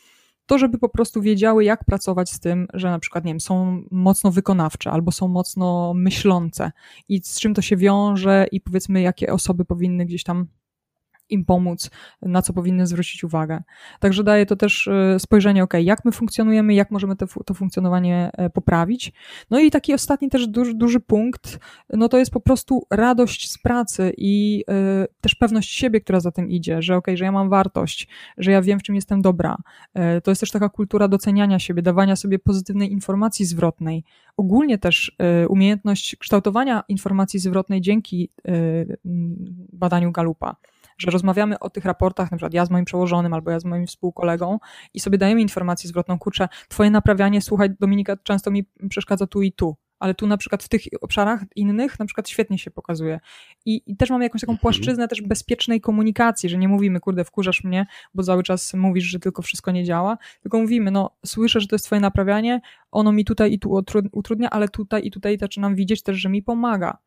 to 0.47 0.57
żeby 0.57 0.77
po 0.77 0.89
prostu 0.89 1.21
wiedziały, 1.21 1.63
jak 1.63 1.85
pracować 1.85 2.29
z 2.29 2.39
tym, 2.39 2.67
że 2.73 2.89
na 2.89 2.99
przykład, 2.99 3.25
nie 3.25 3.31
wiem, 3.31 3.39
są 3.39 3.83
mocno 3.91 4.31
wykonawcze 4.31 4.91
albo 4.91 5.11
są 5.11 5.27
mocno 5.27 5.93
myślące 5.93 6.71
i 7.09 7.21
z 7.23 7.39
czym 7.39 7.53
to 7.53 7.61
się 7.61 7.77
wiąże 7.77 8.45
i 8.51 8.61
powiedzmy, 8.61 9.01
jakie 9.01 9.33
osoby 9.33 9.65
powinny 9.65 10.05
gdzieś 10.05 10.23
tam 10.23 10.47
im 11.29 11.45
pomóc, 11.45 11.89
na 12.21 12.41
co 12.41 12.53
powinny 12.53 12.87
zwrócić 12.87 13.23
uwagę. 13.23 13.63
Także 13.99 14.23
daje 14.23 14.45
to 14.45 14.55
też 14.55 14.87
e, 14.87 15.19
spojrzenie, 15.19 15.63
ok, 15.63 15.73
jak 15.79 16.05
my 16.05 16.11
funkcjonujemy, 16.11 16.73
jak 16.73 16.91
możemy 16.91 17.15
to, 17.15 17.27
to 17.45 17.53
funkcjonowanie 17.53 18.31
e, 18.33 18.49
poprawić. 18.49 19.13
No 19.49 19.59
i 19.59 19.71
taki 19.71 19.93
ostatni 19.93 20.29
też 20.29 20.47
duży, 20.47 20.73
duży 20.73 20.99
punkt, 20.99 21.59
no 21.93 22.09
to 22.09 22.17
jest 22.17 22.31
po 22.31 22.39
prostu 22.39 22.85
radość 22.91 23.51
z 23.51 23.57
pracy 23.57 24.13
i 24.17 24.63
y, 25.03 25.07
też 25.21 25.35
pewność 25.35 25.73
siebie, 25.73 26.01
która 26.01 26.19
za 26.19 26.31
tym 26.31 26.49
idzie, 26.49 26.81
że 26.81 26.95
ok, 26.95 27.07
że 27.13 27.25
ja 27.25 27.31
mam 27.31 27.49
wartość, 27.49 28.07
że 28.37 28.51
ja 28.51 28.61
wiem, 28.61 28.79
w 28.79 28.83
czym 28.83 28.95
jestem 28.95 29.21
dobra. 29.21 29.57
Y, 30.17 30.21
to 30.21 30.31
jest 30.31 30.41
też 30.41 30.51
taka 30.51 30.69
kultura 30.69 31.07
doceniania 31.07 31.59
siebie, 31.59 31.81
dawania 31.81 32.15
sobie 32.15 32.39
pozytywnej 32.39 32.91
informacji 32.91 33.45
zwrotnej. 33.45 34.03
Ogólnie 34.37 34.77
też 34.77 35.15
y, 35.43 35.47
umiejętność 35.47 36.15
kształtowania 36.15 36.83
informacji 36.87 37.39
zwrotnej 37.39 37.81
dzięki 37.81 38.31
badaniu 39.73 40.11
Galupa 40.11 40.55
że 40.97 41.11
rozmawiamy 41.11 41.59
o 41.59 41.69
tych 41.69 41.85
raportach, 41.85 42.31
na 42.31 42.37
przykład 42.37 42.53
ja 42.53 42.65
z 42.65 42.69
moim 42.69 42.85
przełożonym 42.85 43.33
albo 43.33 43.51
ja 43.51 43.59
z 43.59 43.65
moim 43.65 43.87
współkolegą 43.87 44.59
i 44.93 44.99
sobie 44.99 45.17
dajemy 45.17 45.41
informację 45.41 45.89
zwrotną, 45.89 46.19
kurczę, 46.19 46.49
twoje 46.67 46.91
naprawianie, 46.91 47.41
słuchaj, 47.41 47.69
Dominika, 47.79 48.17
często 48.23 48.51
mi 48.51 48.65
przeszkadza 48.89 49.27
tu 49.27 49.41
i 49.41 49.51
tu, 49.51 49.75
ale 49.99 50.15
tu 50.15 50.27
na 50.27 50.37
przykład 50.37 50.63
w 50.63 50.69
tych 50.69 50.81
obszarach 51.01 51.43
innych 51.55 51.99
na 51.99 52.05
przykład 52.05 52.29
świetnie 52.29 52.57
się 52.57 52.71
pokazuje. 52.71 53.19
I, 53.65 53.81
i 53.85 53.97
też 53.97 54.09
mamy 54.09 54.23
jakąś 54.23 54.41
taką 54.41 54.51
mhm. 54.51 54.61
płaszczyznę 54.61 55.07
też 55.07 55.21
bezpiecznej 55.21 55.81
komunikacji, 55.81 56.49
że 56.49 56.57
nie 56.57 56.67
mówimy, 56.67 56.99
kurde, 56.99 57.23
wkurzasz 57.23 57.63
mnie, 57.63 57.85
bo 58.13 58.23
cały 58.23 58.43
czas 58.43 58.73
mówisz, 58.73 59.05
że 59.05 59.19
tylko 59.19 59.41
wszystko 59.41 59.71
nie 59.71 59.83
działa, 59.83 60.17
tylko 60.41 60.59
mówimy, 60.59 60.91
no 60.91 61.17
słyszę, 61.25 61.61
że 61.61 61.67
to 61.67 61.75
jest 61.75 61.85
twoje 61.85 62.01
naprawianie, 62.01 62.61
ono 62.91 63.11
mi 63.11 63.25
tutaj 63.25 63.53
i 63.53 63.59
tu 63.59 63.81
utrudnia, 64.11 64.49
ale 64.49 64.69
tutaj 64.69 65.05
i 65.05 65.11
tutaj 65.11 65.37
zaczynam 65.37 65.75
widzieć 65.75 66.03
też, 66.03 66.17
że 66.17 66.29
mi 66.29 66.43
pomaga. 66.43 66.97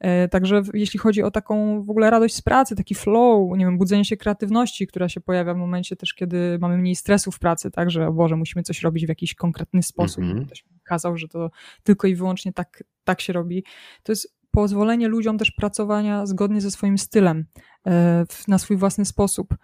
E, 0.00 0.28
także 0.28 0.62
jeśli 0.74 0.98
chodzi 0.98 1.22
o 1.22 1.30
taką 1.30 1.82
w 1.82 1.90
ogóle 1.90 2.10
radość 2.10 2.34
z 2.34 2.42
pracy, 2.42 2.76
taki 2.76 2.94
flow, 2.94 3.58
nie 3.58 3.64
wiem, 3.64 3.78
budzenie 3.78 4.04
się 4.04 4.16
kreatywności, 4.16 4.86
która 4.86 5.08
się 5.08 5.20
pojawia 5.20 5.54
w 5.54 5.56
momencie 5.56 5.96
też, 5.96 6.14
kiedy 6.14 6.58
mamy 6.60 6.78
mniej 6.78 6.96
stresu 6.96 7.30
w 7.30 7.38
pracy, 7.38 7.70
tak, 7.70 7.90
że 7.90 8.06
o 8.06 8.12
Boże, 8.12 8.36
musimy 8.36 8.62
coś 8.62 8.82
robić 8.82 9.06
w 9.06 9.08
jakiś 9.08 9.34
konkretny 9.34 9.82
sposób. 9.82 10.24
Mm 10.24 10.38
-hmm. 10.38 10.46
Ktoś 10.46 10.64
mi 10.64 10.80
kazał, 10.84 11.16
że 11.16 11.28
to 11.28 11.50
tylko 11.82 12.06
i 12.06 12.14
wyłącznie 12.14 12.52
tak, 12.52 12.84
tak 13.04 13.20
się 13.20 13.32
robi. 13.32 13.64
To 14.02 14.12
jest 14.12 14.38
pozwolenie 14.50 15.08
ludziom 15.08 15.38
też 15.38 15.50
pracowania 15.50 16.26
zgodnie 16.26 16.60
ze 16.60 16.70
swoim 16.70 16.98
stylem, 16.98 17.44
e, 17.86 18.24
na 18.48 18.58
swój 18.58 18.76
własny 18.76 19.04
sposób. 19.04 19.54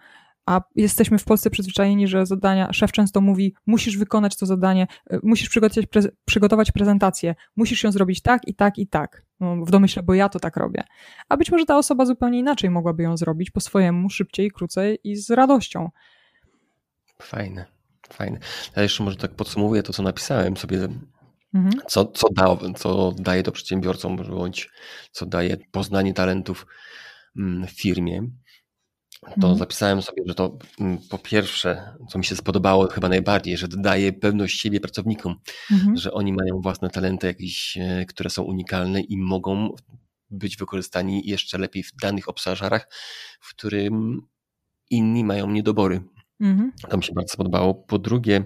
A 0.45 0.61
jesteśmy 0.75 1.17
w 1.17 1.23
Polsce 1.23 1.49
przyzwyczajeni, 1.49 2.07
że 2.07 2.25
zadania, 2.25 2.73
szef 2.73 2.91
często 2.91 3.21
mówi, 3.21 3.55
musisz 3.65 3.97
wykonać 3.97 4.35
to 4.35 4.45
zadanie, 4.45 4.87
y, 5.13 5.19
musisz 5.23 5.49
przygotować, 5.49 5.87
prez, 5.87 6.07
przygotować 6.25 6.71
prezentację, 6.71 7.35
musisz 7.55 7.83
ją 7.83 7.91
zrobić 7.91 8.21
tak 8.21 8.47
i 8.47 8.55
tak 8.55 8.77
i 8.77 8.87
tak, 8.87 9.25
no, 9.39 9.65
w 9.65 9.71
domyśle, 9.71 10.03
bo 10.03 10.13
ja 10.13 10.29
to 10.29 10.39
tak 10.39 10.57
robię. 10.57 10.83
A 11.29 11.37
być 11.37 11.51
może 11.51 11.65
ta 11.65 11.77
osoba 11.77 12.05
zupełnie 12.05 12.39
inaczej 12.39 12.69
mogłaby 12.69 13.03
ją 13.03 13.17
zrobić 13.17 13.51
po 13.51 13.59
swojemu, 13.59 14.09
szybciej, 14.09 14.51
krócej 14.51 14.99
i 15.03 15.15
z 15.15 15.29
radością. 15.29 15.89
Fajne, 17.21 17.65
fajne. 18.09 18.39
Ja 18.75 18.83
jeszcze 18.83 19.03
może 19.03 19.17
tak 19.17 19.31
podsumowuję 19.31 19.83
to, 19.83 19.93
co 19.93 20.03
napisałem 20.03 20.57
sobie 20.57 20.87
Mhm. 21.55 21.81
Co, 21.87 22.05
co, 22.05 22.27
da, 22.31 22.57
co 22.75 23.11
daje 23.19 23.43
to 23.43 23.51
przedsiębiorcom, 23.51 24.17
bądź 24.17 24.69
co 25.11 25.25
daje 25.25 25.57
poznanie 25.71 26.13
talentów 26.13 26.67
mm, 27.37 27.67
w 27.67 27.71
firmie. 27.71 28.21
To 29.25 29.35
mhm. 29.35 29.57
zapisałem 29.57 30.01
sobie, 30.01 30.23
że 30.25 30.35
to 30.35 30.57
mm, 30.79 30.97
po 31.09 31.17
pierwsze, 31.17 31.95
co 32.09 32.17
mi 32.17 32.25
się 32.25 32.35
spodobało 32.35 32.87
chyba 32.87 33.09
najbardziej, 33.09 33.57
że 33.57 33.67
daje 33.67 34.13
pewność 34.13 34.61
siebie 34.61 34.79
pracownikom, 34.79 35.35
mhm. 35.71 35.97
że 35.97 36.13
oni 36.13 36.33
mają 36.33 36.61
własne 36.61 36.89
talenty 36.89 37.27
jakieś, 37.27 37.77
e, 37.77 38.05
które 38.05 38.29
są 38.29 38.43
unikalne 38.43 39.01
i 39.01 39.17
mogą 39.17 39.69
być 40.29 40.57
wykorzystani 40.57 41.27
jeszcze 41.27 41.57
lepiej 41.57 41.83
w 41.83 41.95
danych 42.01 42.29
obszarach, 42.29 42.87
w 43.39 43.49
którym 43.49 44.21
inni 44.89 45.23
mają 45.23 45.51
niedobory. 45.51 46.01
Mhm. 46.39 46.71
To 46.89 46.97
mi 46.97 47.03
się 47.03 47.13
bardzo 47.13 47.37
podobało. 47.37 47.73
Po 47.73 47.99
drugie, 47.99 48.43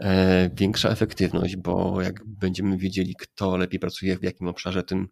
E, 0.00 0.50
większa 0.54 0.88
efektywność, 0.90 1.56
bo 1.56 2.02
jak 2.02 2.24
będziemy 2.26 2.78
wiedzieli, 2.78 3.14
kto 3.18 3.56
lepiej 3.56 3.80
pracuje 3.80 4.18
w 4.18 4.22
jakim 4.22 4.48
obszarze, 4.48 4.82
tym 4.82 5.08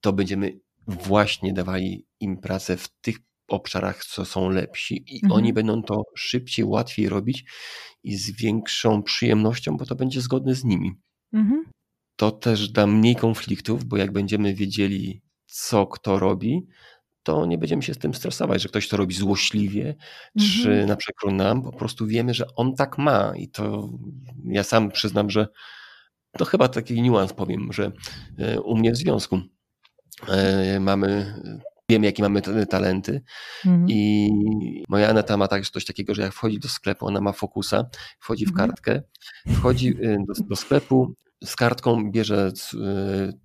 to 0.00 0.12
będziemy 0.12 0.60
właśnie 0.86 1.52
dawali 1.52 2.06
im 2.20 2.36
pracę 2.36 2.76
w 2.76 2.88
tych 2.88 3.16
obszarach, 3.54 4.04
co 4.04 4.24
są 4.24 4.50
lepsi 4.50 5.04
i 5.06 5.16
mhm. 5.22 5.32
oni 5.32 5.52
będą 5.52 5.82
to 5.82 6.02
szybciej, 6.16 6.64
łatwiej 6.64 7.08
robić 7.08 7.44
i 8.02 8.16
z 8.16 8.30
większą 8.30 9.02
przyjemnością, 9.02 9.76
bo 9.76 9.86
to 9.86 9.94
będzie 9.94 10.20
zgodne 10.20 10.54
z 10.54 10.64
nimi. 10.64 10.92
Mhm. 11.32 11.64
To 12.16 12.30
też 12.30 12.68
da 12.68 12.86
mniej 12.86 13.16
konfliktów, 13.16 13.84
bo 13.84 13.96
jak 13.96 14.12
będziemy 14.12 14.54
wiedzieli, 14.54 15.22
co 15.46 15.86
kto 15.86 16.18
robi, 16.18 16.66
to 17.22 17.46
nie 17.46 17.58
będziemy 17.58 17.82
się 17.82 17.94
z 17.94 17.98
tym 17.98 18.14
stresować, 18.14 18.62
że 18.62 18.68
ktoś 18.68 18.88
to 18.88 18.96
robi 18.96 19.14
złośliwie, 19.14 19.94
mhm. 20.36 20.62
czy 20.62 20.86
na 20.86 20.96
przekór 20.96 21.32
nam, 21.32 21.62
po 21.62 21.72
prostu 21.72 22.06
wiemy, 22.06 22.34
że 22.34 22.54
on 22.54 22.74
tak 22.74 22.98
ma 22.98 23.32
i 23.36 23.48
to 23.48 23.90
ja 24.44 24.62
sam 24.62 24.90
przyznam, 24.90 25.30
że 25.30 25.48
to 26.38 26.44
chyba 26.44 26.68
taki 26.68 27.02
niuans 27.02 27.32
powiem, 27.32 27.72
że 27.72 27.92
e, 28.38 28.60
u 28.60 28.76
mnie 28.76 28.92
w 28.92 28.96
związku 28.96 29.40
e, 30.28 30.80
mamy 30.80 31.34
wiemy, 31.90 32.06
jakie 32.06 32.22
mamy 32.22 32.66
talenty. 32.66 33.22
Mhm. 33.66 33.86
I 33.88 34.30
moja 34.88 35.08
Aneta 35.08 35.36
ma 35.36 35.48
także 35.48 35.70
coś 35.70 35.84
takiego, 35.84 36.14
że 36.14 36.22
jak 36.22 36.32
wchodzi 36.32 36.58
do 36.58 36.68
sklepu, 36.68 37.06
ona 37.06 37.20
ma 37.20 37.32
fokusa, 37.32 37.84
wchodzi 38.18 38.46
w 38.46 38.50
mhm. 38.50 38.68
kartkę, 38.68 39.02
wchodzi 39.48 39.88
e, 39.88 40.16
do, 40.28 40.44
do, 40.48 40.56
sklepu, 40.56 41.14
z 41.44 41.56
kartką 41.56 42.10
bierze 42.10 42.52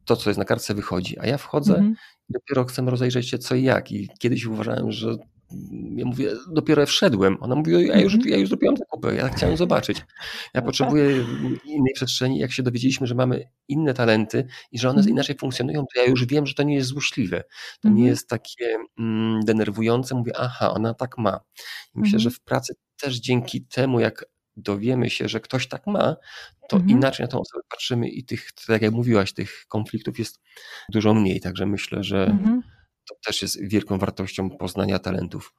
to, 0.06 0.16
co 0.16 0.30
jest 0.30 0.38
na 0.38 0.46
kartce, 0.46 0.74
wychodzi. 0.74 1.20
A 1.20 1.26
ja 1.26 1.38
wchodzę 1.38 1.74
mhm 1.74 1.96
dopiero 2.30 2.66
chcę 2.66 2.82
rozejrzeć 2.82 3.30
się 3.30 3.38
co 3.38 3.56
i 3.56 3.64
jak. 3.64 3.92
I 3.92 4.10
kiedyś 4.20 4.46
uważałem, 4.46 4.92
że 4.92 5.16
ja 5.96 6.06
mówię, 6.06 6.32
dopiero 6.52 6.86
wszedłem. 6.86 7.38
Ona 7.40 7.56
mówi, 7.56 7.72
ja 7.72 8.00
już, 8.00 8.14
mhm. 8.14 8.32
ja 8.32 8.38
już 8.38 8.50
zrobiłam 8.50 8.78
zakupy, 8.78 9.16
ja 9.16 9.30
chciałem 9.30 9.58
zobaczyć. 9.58 10.06
Ja 10.54 10.62
potrzebuję 10.62 11.26
innej 11.66 11.94
przestrzeni. 11.94 12.40
Jak 12.40 12.52
się 12.52 12.64
dowiedzieliśmy, 12.64 13.08
że 13.08 13.16
mamy 13.16 13.50
inne 13.68 13.94
talenty 13.94 14.48
i 14.72 14.80
że 14.80 14.90
one 14.90 14.98
mhm. 14.98 15.14
inaczej 15.14 15.38
funkcjonują, 15.38 15.86
to 15.94 16.02
ja 16.02 16.10
już 16.10 16.26
wiem, 16.26 16.46
że 16.46 16.54
to 16.54 16.64
nie 16.64 16.76
jest 16.76 16.90
złośliwe. 16.90 17.44
To 17.82 17.88
nie 17.88 17.92
mhm. 17.92 18.08
jest 18.08 18.30
takie 18.30 18.78
mm, 19.00 19.46
denerwujące. 19.46 20.16
Mówię, 20.16 20.32
aha, 20.38 20.74
ona 20.74 20.94
tak 20.94 21.18
ma. 21.18 21.40
I 21.96 22.00
myślę, 22.00 22.20
że 22.20 22.30
w 22.30 22.40
pracy 22.40 22.74
też 23.02 23.16
dzięki 23.16 23.66
temu, 23.66 24.00
jak 24.00 24.26
dowiemy 24.58 25.10
się, 25.10 25.28
że 25.30 25.40
ktoś 25.40 25.68
tak 25.68 25.88
ma, 25.88 26.16
to 26.70 26.78
mhm. 26.78 26.90
inaczej 26.90 27.24
na 27.24 27.28
tą 27.28 27.40
osobę 27.40 27.64
patrzymy 27.70 28.10
i 28.10 28.24
tych, 28.24 28.52
tak 28.68 28.82
jak 28.82 28.92
mówiłaś, 28.92 29.34
tych 29.34 29.66
konfliktów 29.68 30.20
jest 30.20 30.40
dużo 30.90 31.14
mniej. 31.14 31.42
Także 31.42 31.66
myślę, 31.66 32.04
że 32.04 32.26
mhm. 32.26 32.62
To 33.10 33.16
też 33.26 33.42
jest 33.42 33.68
wielką 33.68 33.98
wartością 33.98 34.50
poznania 34.50 35.00
talentów. 35.00 35.54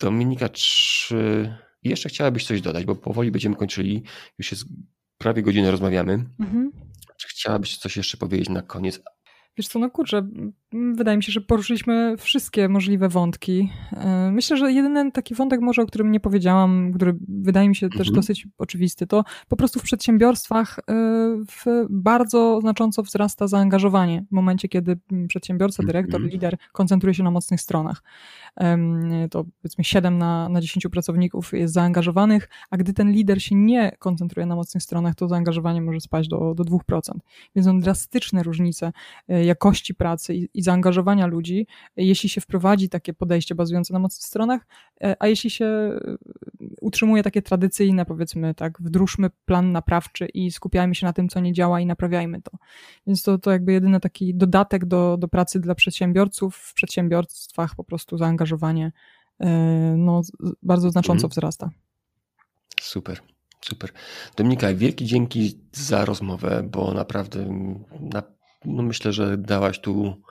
Dominika, 0.00 0.48
czy 0.48 1.54
jeszcze 1.82 2.08
chciałabyś 2.08 2.46
coś 2.46 2.60
dodać, 2.60 2.84
bo 2.84 2.94
powoli 2.94 3.30
będziemy 3.30 3.56
kończyli, 3.56 4.02
już 4.38 4.50
jest 4.50 4.64
prawie 5.18 5.42
godzinę 5.42 5.70
rozmawiamy. 5.70 6.12
Mhm. 6.40 6.72
Czy 7.16 7.28
chciałabyś 7.28 7.76
coś 7.78 7.96
jeszcze 7.96 8.16
powiedzieć 8.16 8.48
na 8.48 8.62
koniec? 8.62 9.00
Wiesz 9.56 9.68
co, 9.68 9.78
no 9.78 9.90
kurczę, 9.90 10.28
wydaje 10.72 11.16
mi 11.16 11.22
się, 11.22 11.32
że 11.32 11.40
poruszyliśmy 11.40 12.16
wszystkie 12.18 12.68
możliwe 12.68 13.08
wątki. 13.08 13.70
E, 13.92 14.30
myślę, 14.32 14.56
że 14.56 14.72
jedyny 14.72 15.12
taki 15.12 15.34
wątek 15.34 15.60
może, 15.60 15.82
o 15.82 15.86
którym 15.86 16.12
nie 16.12 16.20
powiedziałam, 16.20 16.92
który 16.94 17.16
wydaje 17.28 17.68
mi 17.68 17.76
się 17.76 17.88
też 17.88 18.08
mhm. 18.08 18.14
dosyć 18.14 18.48
oczywisty, 18.58 19.06
to 19.06 19.24
po 19.48 19.56
prostu 19.56 19.80
w 19.80 19.82
przedsiębiorstwach 19.82 20.78
e, 20.78 20.82
w 21.46 21.86
bardzo 21.90 22.60
znacząco 22.60 23.02
wzrasta 23.02 23.46
zaangażowanie 23.46 24.24
w 24.30 24.32
momencie, 24.32 24.68
kiedy 24.68 24.98
przedsiębiorca, 25.28 25.82
dyrektor, 25.82 26.16
mhm. 26.16 26.32
lider 26.32 26.56
koncentruje 26.72 27.14
się 27.14 27.22
na 27.22 27.30
mocnych 27.30 27.60
stronach. 27.60 28.02
To 29.30 29.44
powiedzmy 29.62 29.84
7 29.84 30.18
na, 30.18 30.48
na 30.48 30.60
10 30.60 30.86
pracowników 30.92 31.52
jest 31.52 31.74
zaangażowanych, 31.74 32.48
a 32.70 32.76
gdy 32.76 32.92
ten 32.92 33.12
lider 33.12 33.42
się 33.42 33.54
nie 33.54 33.96
koncentruje 33.98 34.46
na 34.46 34.56
mocnych 34.56 34.82
stronach, 34.82 35.14
to 35.14 35.28
zaangażowanie 35.28 35.82
może 35.82 36.00
spaść 36.00 36.28
do, 36.28 36.54
do 36.54 36.64
2%. 36.64 37.00
Więc 37.56 37.66
są 37.66 37.80
drastyczne 37.80 38.42
różnice 38.42 38.92
e, 39.28 39.44
jakości 39.44 39.94
pracy 39.94 40.34
i, 40.34 40.57
i 40.58 40.62
zaangażowania 40.62 41.26
ludzi, 41.26 41.66
jeśli 41.96 42.28
się 42.28 42.40
wprowadzi 42.40 42.88
takie 42.88 43.14
podejście 43.14 43.54
bazujące 43.54 43.92
na 43.92 43.98
mocnych 43.98 44.26
stronach, 44.26 44.66
e, 45.00 45.16
a 45.18 45.26
jeśli 45.26 45.50
się 45.50 45.64
e, 45.64 45.98
utrzymuje 46.80 47.22
takie 47.22 47.42
tradycyjne, 47.42 48.04
powiedzmy 48.04 48.54
tak, 48.54 48.78
wdróżmy 48.80 49.30
plan 49.44 49.72
naprawczy 49.72 50.26
i 50.26 50.50
skupiajmy 50.50 50.94
się 50.94 51.06
na 51.06 51.12
tym, 51.12 51.28
co 51.28 51.40
nie 51.40 51.52
działa 51.52 51.80
i 51.80 51.86
naprawiajmy 51.86 52.42
to. 52.42 52.50
Więc 53.06 53.22
to, 53.22 53.38
to 53.38 53.50
jakby 53.50 53.72
jedyny 53.72 54.00
taki 54.00 54.34
dodatek 54.34 54.84
do, 54.84 55.16
do 55.16 55.28
pracy 55.28 55.60
dla 55.60 55.74
przedsiębiorców, 55.74 56.56
w 56.56 56.74
przedsiębiorstwach 56.74 57.74
po 57.74 57.84
prostu 57.84 58.18
zaangażowanie 58.18 58.92
e, 59.40 59.48
no, 59.98 60.20
bardzo 60.62 60.90
znacząco 60.90 61.26
mhm. 61.26 61.30
wzrasta. 61.30 61.70
Super. 62.80 63.20
Super. 63.60 63.92
Dominika, 64.36 64.74
wielki 64.74 65.04
dzięki 65.04 65.58
za 65.72 66.04
rozmowę, 66.04 66.68
bo 66.72 66.94
naprawdę 66.94 67.46
na, 68.00 68.22
no 68.64 68.82
myślę, 68.82 69.12
że 69.12 69.38
dałaś 69.38 69.80
tu 69.80 70.22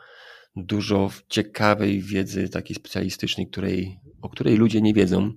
dużo 0.58 1.10
ciekawej 1.30 2.02
wiedzy 2.02 2.50
takiej 2.50 2.76
specjalistycznej, 2.76 3.48
której, 3.48 4.00
o 4.22 4.30
której 4.30 4.58
ludzie 4.58 4.82
nie 4.82 4.94
wiedzą, 4.94 5.32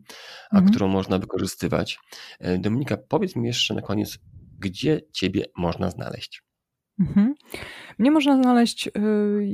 a 0.51 0.57
mhm. 0.57 0.71
którą 0.71 0.89
można 0.89 1.19
wykorzystywać. 1.19 1.99
E, 2.39 2.59
Dominika, 2.59 2.97
powiedz 2.97 3.37
mi 3.37 3.47
jeszcze 3.47 3.75
na 3.75 3.83
koniec, 3.83 4.19
gdzie 4.59 5.01
Ciebie 5.13 5.45
można 5.57 5.91
znaleźć? 5.91 6.43
Mhm. 7.01 7.35
Mnie 8.01 8.11
można 8.11 8.43
znaleźć 8.43 8.87
y, 8.87 8.91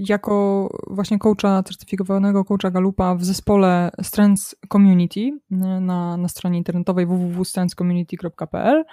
jako 0.09 0.69
właśnie 0.87 1.19
coacha, 1.19 1.63
certyfikowanego 1.63 2.45
coacha 2.45 2.71
Galupa 2.71 3.15
w 3.15 3.25
zespole 3.25 3.91
Strengths 4.03 4.57
Community 4.73 5.21
y, 5.21 5.41
na, 5.81 6.17
na 6.17 6.29
stronie 6.29 6.59
internetowej 6.59 7.07
www.strengthscommunity.pl. 7.07 8.85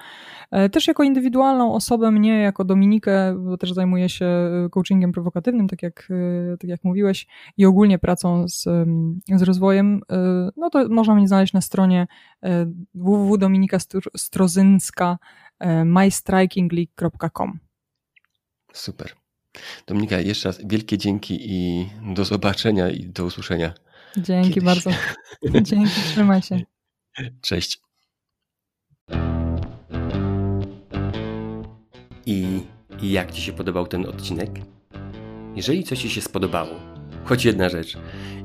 E, 0.51 0.69
też 0.69 0.87
jako 0.87 1.03
indywidualną 1.03 1.73
osobę 1.73 2.11
mnie, 2.11 2.41
jako 2.41 2.63
Dominikę, 2.63 3.35
bo 3.37 3.57
też 3.57 3.73
zajmuję 3.73 4.09
się 4.09 4.27
coachingiem 4.71 5.11
prowokatywnym, 5.11 5.67
tak 5.67 5.83
jak, 5.83 6.07
y, 6.11 6.57
tak 6.59 6.69
jak 6.69 6.83
mówiłeś, 6.83 7.27
i 7.57 7.65
ogólnie 7.65 7.99
pracą 7.99 8.47
z, 8.47 8.63
z 9.35 9.41
rozwojem, 9.41 10.01
no 10.57 10.69
to 10.69 10.89
można 10.89 11.15
mnie 11.15 11.27
znaleźć 11.27 11.53
na 11.53 11.61
stronie 11.61 12.07
www.dominikastrozyńska 12.93 15.17
mystrikingleague.com. 15.85 17.59
Super. 18.73 19.22
Dominika, 19.87 20.19
jeszcze 20.19 20.49
raz 20.49 20.59
wielkie 20.65 20.97
dzięki 20.97 21.37
i 21.41 21.89
do 22.13 22.25
zobaczenia 22.25 22.89
i 22.89 23.05
do 23.05 23.25
usłyszenia. 23.25 23.73
Dzięki 24.17 24.49
Kiedyś. 24.53 24.65
bardzo. 24.65 24.89
Dzięki, 25.69 26.01
trzymaj 26.05 26.41
się. 26.41 26.61
Cześć. 27.41 27.81
I 32.25 32.61
jak 33.01 33.31
Ci 33.31 33.41
się 33.41 33.53
podobał 33.53 33.87
ten 33.87 34.05
odcinek? 34.05 34.49
Jeżeli 35.55 35.83
coś 35.83 36.01
Ci 36.01 36.09
się 36.09 36.21
spodobało, 36.21 36.79
choć 37.23 37.45
jedna 37.45 37.69
rzecz, 37.69 37.97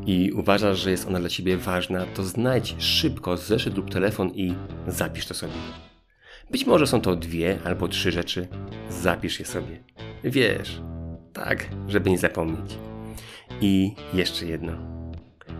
i 0.06 0.32
uważasz, 0.32 0.78
że 0.78 0.90
jest 0.90 1.08
ona 1.08 1.20
dla 1.20 1.28
Ciebie 1.28 1.56
ważna, 1.56 2.06
to 2.06 2.24
znajdź 2.24 2.74
szybko 2.78 3.36
zeszyt 3.36 3.76
lub 3.76 3.90
telefon 3.90 4.30
i 4.34 4.54
zapisz 4.86 5.26
to 5.26 5.34
sobie. 5.34 5.52
Być 6.50 6.66
może 6.66 6.86
są 6.86 7.00
to 7.00 7.16
dwie 7.16 7.58
albo 7.64 7.88
trzy 7.88 8.12
rzeczy, 8.12 8.48
zapisz 8.90 9.40
je 9.40 9.46
sobie. 9.46 9.84
Wiesz, 10.24 10.80
tak, 11.44 11.66
żeby 11.88 12.10
nie 12.10 12.18
zapomnieć. 12.18 12.78
I 13.60 13.94
jeszcze 14.14 14.46
jedno. 14.46 14.72